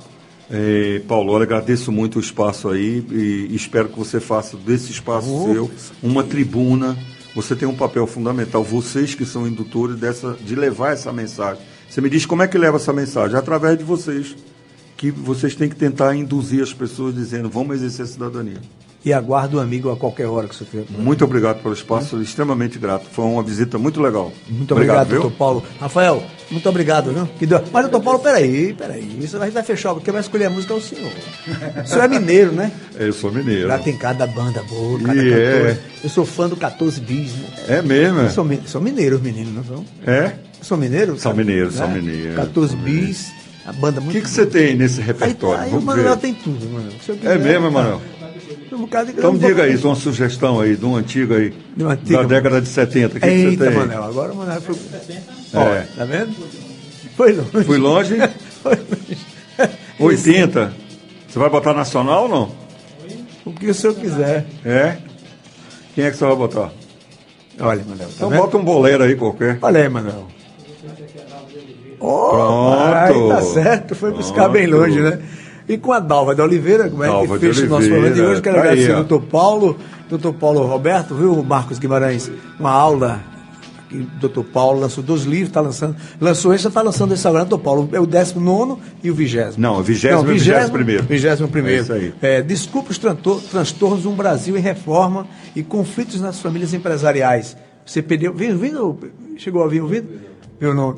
É, 0.52 1.02
Paulo, 1.08 1.32
eu 1.38 1.42
agradeço 1.42 1.90
muito 1.90 2.18
o 2.18 2.20
espaço 2.20 2.68
aí 2.68 3.06
e 3.10 3.56
espero 3.56 3.88
que 3.88 3.98
você 3.98 4.20
faça 4.20 4.58
desse 4.58 4.92
espaço 4.92 5.28
seu 5.46 5.72
uma 6.02 6.26
tribuna. 6.26 6.98
Você 7.34 7.56
tem 7.56 7.68
um 7.68 7.76
papel 7.76 8.06
fundamental, 8.06 8.64
vocês 8.64 9.16
que 9.16 9.26
são 9.26 9.48
indutores 9.48 9.96
dessa, 9.96 10.38
de 10.40 10.56
levar 10.56 10.92
essa 10.92 11.12
mensagem 11.14 11.64
você 11.94 12.02
me 12.02 12.10
diz 12.10 12.26
como 12.26 12.42
é 12.42 12.48
que 12.48 12.58
leva 12.58 12.78
essa 12.78 12.92
mensagem? 12.92 13.38
Através 13.38 13.78
de 13.78 13.84
vocês. 13.84 14.36
Que 14.98 15.12
vocês 15.12 15.54
têm 15.54 15.70
que 15.70 15.76
tentar 15.76 16.16
induzir 16.16 16.64
as 16.64 16.74
pessoas 16.74 17.14
dizendo, 17.14 17.48
vamos 17.52 17.76
exercer 17.76 18.06
a 18.06 18.08
cidadania. 18.08 18.60
E 19.06 19.12
aguardo 19.12 19.58
o 19.58 19.60
amigo 19.60 19.92
a 19.92 19.98
qualquer 19.98 20.28
hora 20.28 20.48
que 20.48 20.56
você 20.56 20.64
tiver. 20.64 20.86
Muito 20.90 21.26
obrigado 21.26 21.62
pelo 21.62 21.74
espaço, 21.74 22.18
é. 22.18 22.22
extremamente 22.22 22.80
grato. 22.80 23.06
Foi 23.12 23.26
uma 23.26 23.44
visita 23.44 23.78
muito 23.78 24.02
legal. 24.02 24.32
Muito 24.48 24.74
obrigado, 24.74 25.02
obrigado 25.02 25.22
doutor 25.22 25.38
Paulo. 25.38 25.64
Rafael, 25.80 26.24
muito 26.50 26.70
obrigado, 26.70 27.12
viu? 27.12 27.28
Que 27.38 27.46
deu... 27.46 27.62
Mas, 27.72 27.84
doutor 27.84 28.02
Paulo, 28.02 28.20
peraí, 28.20 28.74
peraí. 28.74 29.18
Isso 29.20 29.38
vai 29.38 29.52
fechar, 29.64 29.94
porque 29.94 30.12
vai 30.12 30.22
escolher 30.22 30.46
a 30.46 30.50
música 30.50 30.74
é 30.74 30.78
o 30.78 30.82
senhor. 30.82 31.12
O 31.84 31.88
senhor 31.88 32.04
é 32.04 32.08
mineiro, 32.08 32.52
né? 32.54 32.72
É, 32.98 33.08
eu 33.08 33.14
sou 33.14 33.32
mineiro. 33.32 33.68
Lá 33.68 33.78
tem 33.78 33.98
cada 33.98 34.26
banda 34.26 34.64
boa, 34.64 35.00
cada 35.00 35.22
e 35.22 35.30
cantor. 35.30 35.70
É. 35.70 35.78
Eu 36.04 36.10
sou 36.10 36.26
fã 36.26 36.48
do 36.48 36.56
14 36.56 37.02
Bis, 37.02 37.34
né? 37.34 37.48
É 37.68 37.82
mesmo? 37.82 38.22
Eu 38.22 38.30
sou, 38.30 38.48
sou 38.66 38.82
mineiro, 38.82 39.18
os 39.18 39.22
meninos, 39.22 39.54
não 39.54 39.64
são? 39.64 39.86
É? 40.06 40.34
São 40.64 40.78
mineiros? 40.78 41.22
São 41.22 41.34
mineiros, 41.34 41.76
né? 41.76 41.80
são 41.80 41.90
mineiros. 41.90 42.36
14 42.36 42.76
bis, 42.78 43.32
a 43.66 43.74
banda 43.74 44.00
muito. 44.00 44.18
O 44.18 44.22
que, 44.22 44.26
que 44.26 44.30
você 44.30 44.46
tem 44.46 44.76
nesse 44.76 45.02
repertório? 45.02 45.62
Aí, 45.62 45.72
aí 45.72 45.78
o 45.78 45.82
Manuel 45.82 46.16
tem 46.16 46.34
tudo, 46.34 46.66
mano. 46.70 46.90
é 47.24 47.38
mesmo, 47.38 47.70
Manuel? 47.70 48.02
Um 48.76 48.88
então 49.10 49.38
diga 49.38 49.64
aí, 49.64 49.76
uma 49.78 49.96
sugestão 49.96 50.60
aí, 50.60 50.76
de 50.76 50.86
um 50.86 50.96
antigo 50.96 51.36
aí. 51.36 51.54
De 51.76 51.84
um 51.84 51.90
antigo, 51.90 52.22
da 52.22 52.24
década 52.24 52.60
de 52.60 52.68
70. 52.68 53.18
O 53.18 53.20
que, 53.22 53.26
Eita, 53.28 53.50
que 53.52 53.58
você 53.58 53.70
tem? 53.70 53.78
Manuel, 53.78 54.04
agora 54.04 54.34
o 54.34 54.36
Manuel 54.36 54.62
foi. 54.62 54.76
É. 55.54 55.86
tá 55.96 56.06
vendo? 56.06 56.36
Foi 57.16 57.34
longe. 57.34 57.64
Fui 57.66 57.78
longe? 57.78 58.16
foi 58.64 58.76
longe. 58.76 59.18
80. 60.00 60.74
Você 61.34 61.40
vai 61.40 61.50
botar 61.50 61.74
nacional 61.74 62.24
ou 62.24 62.30
não? 62.30 62.52
O 63.44 63.52
que 63.52 63.68
o 63.68 63.74
senhor 63.74 63.96
quiser. 63.96 64.46
É? 64.64 64.98
Quem 65.96 66.06
é 66.06 66.12
que 66.12 66.16
você 66.16 66.26
vai 66.26 66.36
botar? 66.36 66.72
Olha, 67.60 67.84
Manuel. 67.84 68.08
Tá 68.08 68.14
então 68.16 68.30
vendo? 68.30 68.40
bota 68.40 68.58
um 68.58 68.64
bolero 68.64 69.04
aí 69.04 69.16
qualquer. 69.16 69.58
Olha 69.60 69.82
aí, 69.82 69.90
Manuel. 69.90 70.28
Oh, 72.00 72.30
Pronto. 72.30 72.94
Aí 72.94 73.30
tá 73.30 73.42
certo, 73.42 73.96
foi 73.96 74.12
Pronto. 74.12 74.24
buscar 74.24 74.48
bem 74.50 74.68
longe, 74.68 75.00
né? 75.00 75.20
E 75.68 75.78
com 75.78 75.92
a 75.92 76.00
Dalva 76.00 76.36
de 76.36 76.42
Oliveira, 76.42 76.90
como 76.90 77.04
é 77.04 77.08
Dalva 77.08 77.36
que 77.36 77.46
fez 77.46 77.60
o 77.60 77.68
nosso 77.68 77.90
momento 77.90 78.16
de 78.16 78.22
hoje, 78.22 78.42
quero 78.42 78.60
agradecer 78.60 78.92
ao 78.92 79.04
doutor 79.04 79.28
Paulo, 79.28 79.78
doutor 80.10 80.34
Paulo 80.34 80.66
Roberto, 80.66 81.16
viu, 81.16 81.44
Marcos 81.44 81.80
Guimarães, 81.80 82.32
uma 82.60 82.72
aula 82.72 83.22
que 83.90 83.98
o 83.98 84.08
doutor 84.20 84.44
Paulo 84.46 84.80
lançou 84.80 85.04
dois 85.04 85.24
livros, 85.24 85.50
está 85.50 85.62
lançando, 85.62 85.96
lançou 86.20 86.54
esse, 86.54 86.68
está 86.68 86.82
lançando 86.82 87.14
esse 87.14 87.28
agora, 87.28 87.46
doutor 87.46 87.64
Paulo, 87.64 87.90
é 87.94 88.00
o 88.00 88.06
19 88.06 88.82
e 89.04 89.12
o 89.12 89.16
20. 89.16 89.58
Não, 89.58 89.80
o 89.80 89.84
20 89.84 90.04
e 90.04 90.14
o 90.14 90.24
21. 90.24 90.44
21. 91.04 91.08
É 91.78 91.82
isso 91.82 91.94
aí. 91.94 92.14
É, 92.22 92.42
desculpa 92.42 92.92
os 92.92 92.98
transtornos 92.98 94.06
um 94.06 94.16
Brasil 94.16 94.58
em 94.58 94.62
reforma 94.62 95.28
e 95.56 95.62
conflitos 95.64 96.20
nas 96.20 96.40
famílias 96.40 96.74
empresariais. 96.74 97.56
Você 97.86 98.02
perdeu, 98.02 98.34
viu, 98.34 98.58
viu, 98.58 99.00
chegou 99.38 99.64
a 99.64 99.68
vir 99.68 99.82
ouvido? 99.82 100.08
Viu, 100.60 100.74
não? 100.74 100.96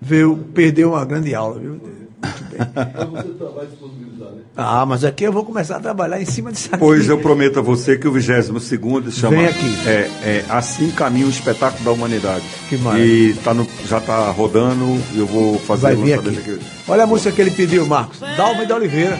Viu, 0.00 0.38
perdeu 0.52 0.90
uma 0.90 1.04
grande 1.04 1.34
aula, 1.34 1.58
viu? 1.58 1.80
Muito 2.24 3.44
bem. 3.54 3.74
Ah, 4.56 4.86
mas 4.86 5.02
aqui 5.04 5.24
eu 5.24 5.32
vou 5.32 5.44
começar 5.44 5.78
a 5.78 5.80
trabalhar 5.80 6.20
em 6.20 6.24
cima 6.24 6.52
disso 6.52 6.68
aqui. 6.70 6.78
Pois 6.78 7.08
eu 7.08 7.18
prometo 7.18 7.58
a 7.58 7.62
você 7.62 7.98
que 7.98 8.06
o 8.06 8.12
22 8.12 8.62
segundo 8.62 9.10
chama 9.10 9.36
Vem 9.36 9.46
aqui. 9.46 9.76
É, 9.84 10.10
é 10.22 10.44
Assim 10.48 10.92
Caminha 10.92 11.26
o 11.26 11.30
Espetáculo 11.30 11.84
da 11.84 11.90
Humanidade. 11.90 12.44
Que 12.68 12.76
maravilha. 12.76 13.04
E 13.04 13.34
tá 13.42 13.52
no, 13.52 13.66
já 13.88 13.98
está 13.98 14.30
rodando 14.30 14.84
e 15.12 15.18
eu 15.18 15.26
vou 15.26 15.58
fazer 15.58 15.82
Vai 15.82 15.96
vir 15.96 16.12
aqui. 16.14 16.28
aqui. 16.28 16.60
Olha 16.86 17.02
a 17.02 17.06
música 17.06 17.32
que 17.32 17.40
ele 17.40 17.50
pediu, 17.50 17.84
Marcos. 17.84 18.20
Dalma 18.20 18.64
de 18.64 18.72
Oliveira. 18.72 19.18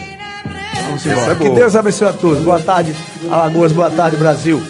Vamos 0.85 1.05
embora. 1.05 1.33
É 1.33 1.35
que 1.35 1.49
Deus 1.49 1.75
abençoe 1.75 2.07
a 2.07 2.13
todos. 2.13 2.41
Boa 2.41 2.59
tarde, 2.61 2.95
Alagoas. 3.29 3.73
Boa 3.73 3.89
tarde, 3.89 4.15
Brasil. 4.15 4.63